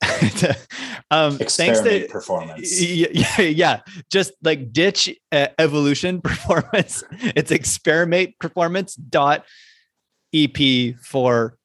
um, 1.11 1.37
thanks 1.37 1.81
to 1.81 2.07
performance. 2.09 2.81
Yeah, 2.83 3.41
yeah, 3.41 3.81
just 4.11 4.33
like 4.43 4.73
ditch 4.73 5.15
uh, 5.33 5.49
evolution 5.59 6.21
performance. 6.21 7.03
It's 7.11 7.51
experiment 7.51 8.39
performance 8.39 8.95
dot 8.95 9.45
ep 10.33 10.57
for 11.03 11.57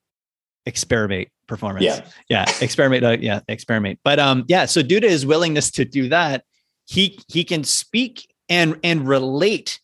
experiment 0.67 1.29
performance. 1.47 1.85
Yeah. 1.85 2.05
Yeah. 2.29 2.45
Experiment. 2.61 3.03
Uh, 3.03 3.17
yeah. 3.19 3.39
Experiment. 3.47 3.99
But 4.03 4.19
um, 4.19 4.45
yeah. 4.47 4.65
So 4.65 4.83
due 4.83 4.99
to 4.99 5.09
his 5.09 5.25
willingness 5.25 5.71
to 5.71 5.85
do 5.85 6.09
that, 6.09 6.43
he 6.85 7.19
he 7.27 7.43
can 7.43 7.63
speak 7.63 8.33
and 8.49 8.77
and 8.83 9.07
relate 9.07 9.79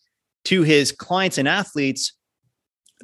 to 0.45 0.63
his 0.63 0.91
clients 0.91 1.37
and 1.37 1.47
athletes 1.47 2.13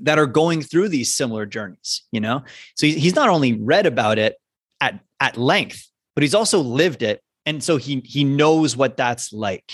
that 0.01 0.19
are 0.19 0.25
going 0.25 0.61
through 0.61 0.89
these 0.89 1.13
similar 1.13 1.45
journeys, 1.45 2.03
you 2.11 2.19
know? 2.19 2.43
So 2.75 2.87
he's 2.87 3.15
not 3.15 3.29
only 3.29 3.53
read 3.53 3.85
about 3.85 4.17
it 4.17 4.35
at 4.79 4.99
at 5.19 5.37
length, 5.37 5.87
but 6.15 6.23
he's 6.23 6.35
also 6.35 6.59
lived 6.59 7.01
it. 7.01 7.21
And 7.45 7.63
so 7.63 7.77
he 7.77 8.01
he 8.05 8.23
knows 8.23 8.77
what 8.77 8.97
that's 8.97 9.33
like. 9.33 9.71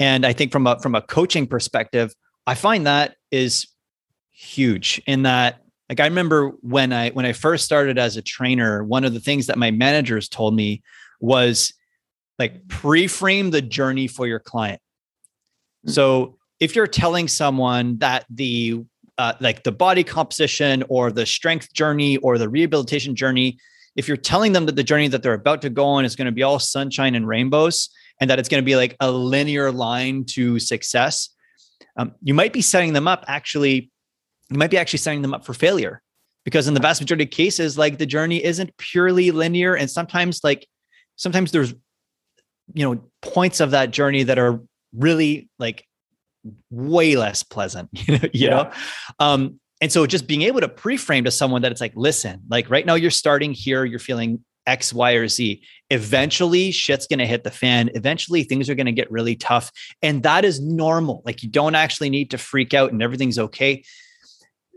And 0.00 0.24
I 0.24 0.32
think 0.32 0.52
from 0.52 0.66
a 0.66 0.78
from 0.80 0.94
a 0.94 1.02
coaching 1.02 1.46
perspective, 1.46 2.14
I 2.46 2.54
find 2.54 2.86
that 2.86 3.16
is 3.30 3.66
huge 4.30 5.02
in 5.06 5.22
that 5.22 5.60
like 5.88 6.00
I 6.00 6.04
remember 6.04 6.50
when 6.60 6.92
I 6.92 7.10
when 7.10 7.24
I 7.24 7.32
first 7.32 7.64
started 7.64 7.98
as 7.98 8.16
a 8.16 8.22
trainer, 8.22 8.84
one 8.84 9.04
of 9.04 9.14
the 9.14 9.20
things 9.20 9.46
that 9.46 9.56
my 9.56 9.70
managers 9.70 10.28
told 10.28 10.54
me 10.54 10.82
was 11.20 11.72
like 12.38 12.68
pre-frame 12.68 13.50
the 13.50 13.62
journey 13.62 14.06
for 14.06 14.26
your 14.26 14.38
client. 14.38 14.80
Mm-hmm. 15.86 15.92
So 15.92 16.38
if 16.60 16.76
you're 16.76 16.86
telling 16.86 17.28
someone 17.28 17.98
that 17.98 18.26
the 18.28 18.84
uh, 19.16 19.32
like 19.40 19.64
the 19.64 19.72
body 19.72 20.04
composition 20.04 20.84
or 20.88 21.10
the 21.10 21.26
strength 21.26 21.72
journey 21.72 22.18
or 22.18 22.38
the 22.38 22.48
rehabilitation 22.48 23.16
journey, 23.16 23.58
if 23.96 24.06
you're 24.06 24.16
telling 24.16 24.52
them 24.52 24.66
that 24.66 24.76
the 24.76 24.84
journey 24.84 25.08
that 25.08 25.22
they're 25.22 25.34
about 25.34 25.62
to 25.62 25.70
go 25.70 25.84
on 25.84 26.04
is 26.04 26.14
going 26.14 26.26
to 26.26 26.32
be 26.32 26.42
all 26.42 26.58
sunshine 26.58 27.14
and 27.14 27.26
rainbows 27.26 27.88
and 28.20 28.30
that 28.30 28.38
it's 28.38 28.48
going 28.48 28.62
to 28.62 28.64
be 28.64 28.76
like 28.76 28.94
a 29.00 29.10
linear 29.10 29.72
line 29.72 30.24
to 30.24 30.60
success, 30.60 31.30
um, 31.96 32.14
you 32.22 32.32
might 32.32 32.52
be 32.52 32.60
setting 32.60 32.92
them 32.92 33.08
up 33.08 33.24
actually 33.26 33.90
you 34.50 34.58
might 34.58 34.70
be 34.70 34.78
actually 34.78 34.98
setting 34.98 35.22
them 35.22 35.34
up 35.34 35.44
for 35.44 35.54
failure 35.54 36.02
because 36.44 36.68
in 36.68 36.74
the 36.74 36.80
vast 36.80 37.00
majority 37.00 37.24
of 37.24 37.30
cases 37.30 37.76
like 37.76 37.98
the 37.98 38.06
journey 38.06 38.42
isn't 38.42 38.76
purely 38.78 39.30
linear 39.30 39.74
and 39.74 39.90
sometimes 39.90 40.40
like 40.42 40.66
sometimes 41.16 41.52
there's 41.52 41.74
you 42.74 42.84
know 42.84 43.00
points 43.22 43.60
of 43.60 43.72
that 43.72 43.90
journey 43.90 44.22
that 44.22 44.38
are 44.38 44.60
really 44.94 45.48
like 45.58 45.86
way 46.70 47.16
less 47.16 47.42
pleasant 47.42 47.88
you 47.92 48.14
know, 48.14 48.28
you 48.32 48.48
yeah. 48.48 48.50
know? 48.50 48.72
um 49.18 49.60
and 49.80 49.92
so 49.92 50.06
just 50.06 50.26
being 50.26 50.42
able 50.42 50.60
to 50.60 50.68
pre-frame 50.68 51.24
to 51.24 51.30
someone 51.30 51.62
that 51.62 51.72
it's 51.72 51.80
like 51.80 51.92
listen 51.94 52.42
like 52.48 52.70
right 52.70 52.86
now 52.86 52.94
you're 52.94 53.10
starting 53.10 53.52
here 53.52 53.84
you're 53.84 53.98
feeling 53.98 54.42
X, 54.66 54.92
Y, 54.92 55.12
or 55.12 55.26
Z. 55.28 55.62
Eventually, 55.88 56.70
shit's 56.72 57.06
going 57.06 57.20
to 57.20 57.26
hit 57.26 57.42
the 57.42 57.50
fan. 57.50 57.88
Eventually, 57.94 58.42
things 58.42 58.68
are 58.68 58.74
going 58.74 58.84
to 58.84 58.92
get 58.92 59.10
really 59.10 59.34
tough. 59.34 59.72
And 60.02 60.22
that 60.24 60.44
is 60.44 60.60
normal. 60.60 61.22
Like, 61.24 61.42
you 61.42 61.48
don't 61.48 61.74
actually 61.74 62.10
need 62.10 62.30
to 62.32 62.38
freak 62.38 62.74
out 62.74 62.92
and 62.92 63.02
everything's 63.02 63.38
okay 63.38 63.82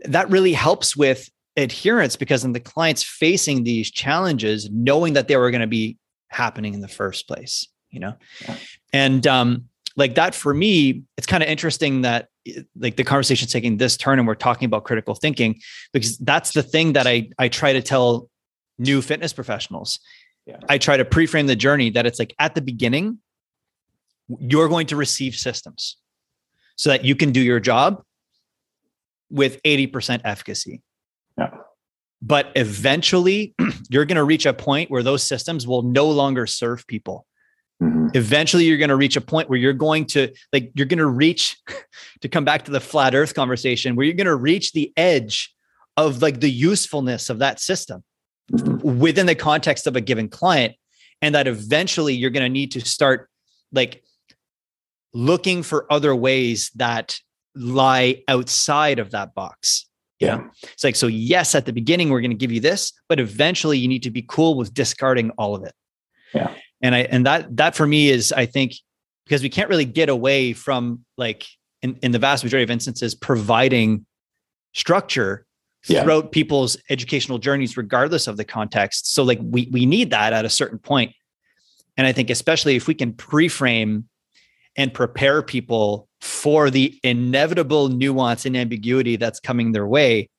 that 0.04 0.30
really 0.30 0.52
helps 0.52 0.96
with 0.96 1.28
adherence 1.56 2.16
because 2.16 2.42
then 2.42 2.52
the 2.52 2.60
client's 2.60 3.02
facing 3.02 3.64
these 3.64 3.90
challenges 3.90 4.70
knowing 4.70 5.12
that 5.12 5.28
they 5.28 5.36
were 5.36 5.50
going 5.50 5.60
to 5.60 5.66
be 5.66 5.98
happening 6.28 6.72
in 6.72 6.80
the 6.80 6.88
first 6.88 7.28
place 7.28 7.68
you 7.90 8.00
know 8.00 8.14
yeah. 8.40 8.56
and 8.92 9.26
um 9.26 9.64
like 9.96 10.14
that 10.14 10.34
for 10.34 10.54
me 10.54 11.02
it's 11.18 11.26
kind 11.26 11.42
of 11.42 11.48
interesting 11.48 12.02
that 12.02 12.28
like 12.76 12.96
the 12.96 13.04
conversation's 13.04 13.52
taking 13.52 13.76
this 13.76 13.98
turn 13.98 14.18
and 14.18 14.26
we're 14.26 14.34
talking 14.34 14.66
about 14.66 14.84
critical 14.84 15.14
thinking 15.14 15.60
because 15.92 16.16
that's 16.18 16.52
the 16.52 16.62
thing 16.62 16.94
that 16.94 17.06
i 17.06 17.28
i 17.38 17.48
try 17.48 17.72
to 17.72 17.82
tell 17.82 18.30
new 18.78 19.02
fitness 19.02 19.34
professionals 19.34 20.00
yeah. 20.46 20.56
i 20.70 20.78
try 20.78 20.96
to 20.96 21.04
pre-frame 21.04 21.46
the 21.46 21.56
journey 21.56 21.90
that 21.90 22.06
it's 22.06 22.18
like 22.18 22.34
at 22.38 22.54
the 22.54 22.62
beginning 22.62 23.18
you're 24.40 24.68
going 24.68 24.86
to 24.86 24.96
receive 24.96 25.34
systems 25.34 25.98
so 26.76 26.88
that 26.88 27.04
you 27.04 27.14
can 27.14 27.30
do 27.30 27.40
your 27.40 27.60
job 27.60 28.02
with 29.32 29.60
80% 29.62 30.20
efficacy. 30.24 30.82
Yeah. 31.38 31.50
But 32.20 32.52
eventually, 32.54 33.54
you're 33.90 34.04
going 34.04 34.16
to 34.16 34.24
reach 34.24 34.46
a 34.46 34.52
point 34.52 34.90
where 34.90 35.02
those 35.02 35.24
systems 35.24 35.66
will 35.66 35.82
no 35.82 36.08
longer 36.08 36.46
serve 36.46 36.86
people. 36.86 37.26
Mm-hmm. 37.82 38.08
Eventually, 38.14 38.64
you're 38.64 38.78
going 38.78 38.90
to 38.90 38.96
reach 38.96 39.16
a 39.16 39.20
point 39.20 39.48
where 39.48 39.58
you're 39.58 39.72
going 39.72 40.04
to, 40.06 40.32
like, 40.52 40.70
you're 40.74 40.86
going 40.86 40.98
to 40.98 41.06
reach, 41.06 41.56
to 42.20 42.28
come 42.28 42.44
back 42.44 42.66
to 42.66 42.70
the 42.70 42.80
flat 42.80 43.14
earth 43.14 43.34
conversation, 43.34 43.96
where 43.96 44.06
you're 44.06 44.14
going 44.14 44.26
to 44.26 44.36
reach 44.36 44.72
the 44.72 44.92
edge 44.96 45.52
of 45.96 46.22
like 46.22 46.40
the 46.40 46.50
usefulness 46.50 47.28
of 47.28 47.40
that 47.40 47.60
system 47.60 48.04
mm-hmm. 48.52 48.98
within 48.98 49.26
the 49.26 49.34
context 49.34 49.86
of 49.86 49.96
a 49.96 50.00
given 50.00 50.28
client. 50.28 50.74
And 51.20 51.34
that 51.34 51.46
eventually 51.46 52.14
you're 52.14 52.30
going 52.30 52.44
to 52.44 52.48
need 52.48 52.72
to 52.72 52.80
start 52.80 53.28
like 53.72 54.02
looking 55.14 55.62
for 55.62 55.90
other 55.90 56.14
ways 56.14 56.70
that 56.76 57.18
lie 57.54 58.22
outside 58.28 58.98
of 58.98 59.10
that 59.10 59.34
box. 59.34 59.86
Yeah. 60.18 60.44
It's 60.62 60.84
like, 60.84 60.94
so 60.94 61.08
yes, 61.08 61.54
at 61.54 61.66
the 61.66 61.72
beginning, 61.72 62.08
we're 62.08 62.20
going 62.20 62.30
to 62.30 62.36
give 62.36 62.52
you 62.52 62.60
this, 62.60 62.92
but 63.08 63.18
eventually 63.18 63.78
you 63.78 63.88
need 63.88 64.04
to 64.04 64.10
be 64.10 64.22
cool 64.22 64.56
with 64.56 64.72
discarding 64.72 65.30
all 65.38 65.56
of 65.56 65.64
it. 65.64 65.74
Yeah. 66.32 66.54
And 66.80 66.94
I, 66.94 67.00
and 67.00 67.26
that, 67.26 67.56
that 67.56 67.74
for 67.74 67.86
me 67.86 68.08
is, 68.08 68.32
I 68.32 68.46
think, 68.46 68.74
because 69.26 69.42
we 69.42 69.48
can't 69.48 69.68
really 69.68 69.84
get 69.84 70.08
away 70.08 70.52
from 70.52 71.04
like 71.16 71.46
in, 71.82 71.96
in 72.02 72.12
the 72.12 72.18
vast 72.20 72.44
majority 72.44 72.62
of 72.62 72.70
instances, 72.70 73.14
providing 73.14 74.06
structure 74.74 75.44
yeah. 75.88 76.04
throughout 76.04 76.30
people's 76.30 76.76
educational 76.88 77.38
journeys, 77.38 77.76
regardless 77.76 78.28
of 78.28 78.36
the 78.36 78.44
context. 78.44 79.12
So 79.12 79.24
like 79.24 79.40
we, 79.42 79.68
we 79.72 79.86
need 79.86 80.10
that 80.10 80.32
at 80.32 80.44
a 80.44 80.50
certain 80.50 80.78
point. 80.78 81.12
And 81.96 82.06
I 82.06 82.12
think, 82.12 82.30
especially 82.30 82.76
if 82.76 82.86
we 82.86 82.94
can 82.94 83.12
pre-frame 83.12 84.08
and 84.76 84.94
prepare 84.94 85.42
people 85.42 86.08
for 86.22 86.70
the 86.70 86.98
inevitable 87.02 87.88
nuance 87.88 88.46
and 88.46 88.56
ambiguity 88.56 89.16
that's 89.16 89.40
coming 89.40 89.72
their 89.72 89.86
way. 89.86 90.30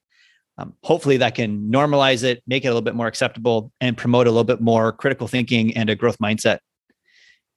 Um, 0.58 0.74
hopefully, 0.82 1.18
that 1.18 1.36
can 1.36 1.70
normalize 1.70 2.24
it, 2.24 2.42
make 2.48 2.64
it 2.64 2.70
a 2.70 2.72
little 2.72 2.82
bit 2.82 2.96
more 2.96 3.08
acceptable, 3.08 3.72
and 3.82 3.98
promote 3.98 4.26
a 4.26 4.30
little 4.30 4.46
bit 4.46 4.62
more 4.62 4.94
critical 4.94 5.28
thinking 5.28 5.76
and 5.76 5.90
a 5.90 5.96
growth 5.96 6.18
mindset 6.20 6.60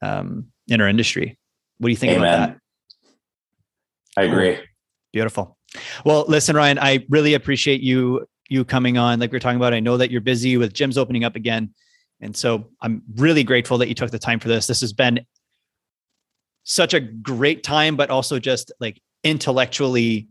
um, 0.02 0.46
in 0.66 0.80
our 0.80 0.88
industry. 0.88 1.38
What 1.78 1.88
do 1.88 1.90
you 1.92 1.96
think 1.96 2.14
Amen. 2.14 2.22
about 2.22 2.48
that? 2.48 2.58
I 4.16 4.24
agree. 4.24 4.58
Beautiful. 5.12 5.56
Well, 6.04 6.24
listen, 6.26 6.56
Ryan, 6.56 6.78
I 6.80 7.06
really 7.08 7.34
appreciate 7.34 7.80
you 7.80 8.26
you 8.48 8.64
coming 8.64 8.98
on. 8.98 9.20
Like 9.20 9.30
we 9.30 9.36
are 9.36 9.40
talking 9.40 9.56
about, 9.56 9.74
I 9.74 9.80
know 9.80 9.96
that 9.98 10.10
you're 10.10 10.20
busy 10.20 10.56
with 10.56 10.72
gyms 10.72 10.96
opening 10.96 11.22
up 11.22 11.36
again. 11.36 11.74
And 12.20 12.34
so 12.34 12.70
I'm 12.80 13.02
really 13.16 13.44
grateful 13.44 13.78
that 13.78 13.88
you 13.88 13.94
took 13.94 14.10
the 14.10 14.18
time 14.18 14.40
for 14.40 14.48
this. 14.48 14.66
This 14.66 14.80
has 14.80 14.92
been 14.92 15.20
such 16.66 16.94
a 16.94 17.00
great 17.00 17.62
time, 17.62 17.96
but 17.96 18.10
also 18.10 18.40
just 18.40 18.72
like 18.80 19.00
intellectually 19.22 20.28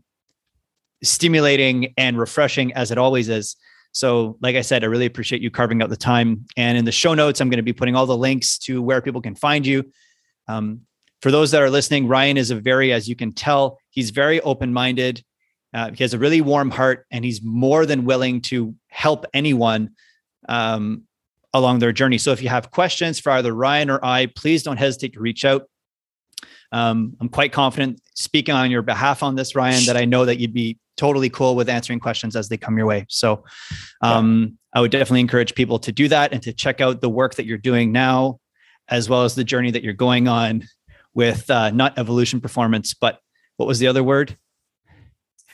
stimulating 1.02 1.94
and 1.96 2.18
refreshing 2.18 2.72
as 2.74 2.90
it 2.90 2.98
always 2.98 3.28
is. 3.30 3.56
So, 3.92 4.36
like 4.42 4.54
I 4.54 4.60
said, 4.60 4.84
I 4.84 4.88
really 4.88 5.06
appreciate 5.06 5.40
you 5.40 5.50
carving 5.50 5.80
out 5.80 5.88
the 5.88 5.96
time. 5.96 6.44
And 6.58 6.76
in 6.76 6.84
the 6.84 6.92
show 6.92 7.14
notes, 7.14 7.40
I'm 7.40 7.48
going 7.48 7.56
to 7.56 7.62
be 7.62 7.72
putting 7.72 7.96
all 7.96 8.04
the 8.04 8.16
links 8.16 8.58
to 8.58 8.82
where 8.82 9.00
people 9.00 9.22
can 9.22 9.34
find 9.34 9.66
you. 9.66 9.90
Um, 10.46 10.82
for 11.22 11.30
those 11.30 11.50
that 11.52 11.62
are 11.62 11.70
listening, 11.70 12.06
Ryan 12.06 12.36
is 12.36 12.50
a 12.50 12.56
very, 12.56 12.92
as 12.92 13.08
you 13.08 13.16
can 13.16 13.32
tell, 13.32 13.78
he's 13.88 14.10
very 14.10 14.38
open 14.42 14.74
minded. 14.74 15.24
Uh, 15.72 15.92
he 15.92 16.04
has 16.04 16.12
a 16.12 16.18
really 16.18 16.42
warm 16.42 16.70
heart, 16.70 17.06
and 17.10 17.24
he's 17.24 17.42
more 17.42 17.86
than 17.86 18.04
willing 18.04 18.42
to 18.42 18.74
help 18.88 19.24
anyone 19.32 19.90
um, 20.50 21.04
along 21.54 21.78
their 21.78 21.92
journey. 21.92 22.18
So, 22.18 22.32
if 22.32 22.42
you 22.42 22.50
have 22.50 22.70
questions 22.70 23.18
for 23.18 23.32
either 23.32 23.54
Ryan 23.54 23.88
or 23.88 24.04
I, 24.04 24.26
please 24.26 24.62
don't 24.62 24.76
hesitate 24.76 25.14
to 25.14 25.20
reach 25.20 25.46
out. 25.46 25.70
Um, 26.72 27.16
I'm 27.20 27.28
quite 27.28 27.52
confident 27.52 28.00
speaking 28.14 28.54
on 28.54 28.70
your 28.70 28.82
behalf 28.82 29.22
on 29.22 29.34
this, 29.34 29.54
Ryan, 29.54 29.84
that 29.86 29.96
I 29.96 30.04
know 30.04 30.24
that 30.24 30.38
you'd 30.38 30.54
be 30.54 30.78
totally 30.96 31.30
cool 31.30 31.54
with 31.54 31.68
answering 31.68 32.00
questions 32.00 32.34
as 32.36 32.48
they 32.48 32.56
come 32.56 32.76
your 32.76 32.86
way. 32.86 33.06
So 33.08 33.44
um, 34.00 34.58
I 34.72 34.80
would 34.80 34.90
definitely 34.90 35.20
encourage 35.20 35.54
people 35.54 35.78
to 35.80 35.92
do 35.92 36.08
that 36.08 36.32
and 36.32 36.42
to 36.42 36.52
check 36.52 36.80
out 36.80 37.00
the 37.00 37.08
work 37.08 37.34
that 37.34 37.46
you're 37.46 37.58
doing 37.58 37.92
now, 37.92 38.40
as 38.88 39.08
well 39.08 39.24
as 39.24 39.34
the 39.34 39.44
journey 39.44 39.70
that 39.70 39.82
you're 39.82 39.94
going 39.94 40.28
on 40.28 40.64
with 41.14 41.50
uh, 41.50 41.70
not 41.70 41.98
evolution 41.98 42.40
performance, 42.40 42.94
but 42.94 43.20
what 43.56 43.66
was 43.66 43.78
the 43.78 43.86
other 43.86 44.04
word? 44.04 44.36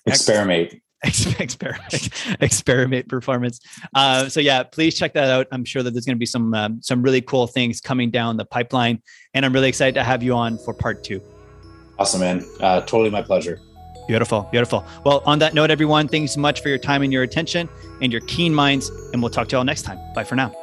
Experiment. 0.07 0.75
experiment 1.41 2.11
experiment 2.41 3.09
performance. 3.09 3.61
Uh, 3.95 4.29
so 4.29 4.41
yeah, 4.41 4.63
please 4.63 4.97
check 4.97 5.15
that 5.15 5.31
out. 5.31 5.49
I'm 5.51 5.65
sure 5.65 5.83
that 5.83 5.93
there's 5.93 6.05
going 6.05 6.17
to 6.17 6.21
be 6.21 6.27
some 6.27 6.55
um, 6.55 6.81
some 6.83 7.03
really 7.03 7.21
cool 7.21 7.47
things 7.47 7.81
coming 7.81 8.11
down 8.11 8.37
the 8.37 8.45
pipeline, 8.45 9.03
and 9.35 9.45
I'm 9.45 9.53
really 9.53 9.69
excited 9.69 9.95
to 9.97 10.05
have 10.05 10.23
you 10.23 10.35
on 10.35 10.59
for 10.59 10.73
part 10.73 11.03
two. 11.03 11.21
Awesome, 11.99 12.21
man. 12.21 12.45
Uh, 12.61 12.81
totally 12.81 13.11
my 13.11 13.23
pleasure. 13.23 13.61
Beautiful, 14.07 14.49
beautiful. 14.51 14.85
Well, 15.05 15.23
on 15.27 15.39
that 15.41 15.55
note, 15.55 15.71
everyone, 15.71 16.09
thanks 16.09 16.33
so 16.33 16.41
much 16.41 16.61
for 16.61 16.69
your 16.69 16.79
time 16.79 17.03
and 17.03 17.13
your 17.13 17.23
attention 17.23 17.69
and 18.01 18.13
your 18.13 18.21
keen 18.23 18.55
minds, 18.55 18.91
and 19.13 19.23
we'll 19.23 19.31
talk 19.31 19.49
to 19.49 19.55
you 19.55 19.59
all 19.59 19.65
next 19.65 19.83
time. 19.83 19.99
Bye 20.15 20.25
for 20.25 20.35
now. 20.35 20.62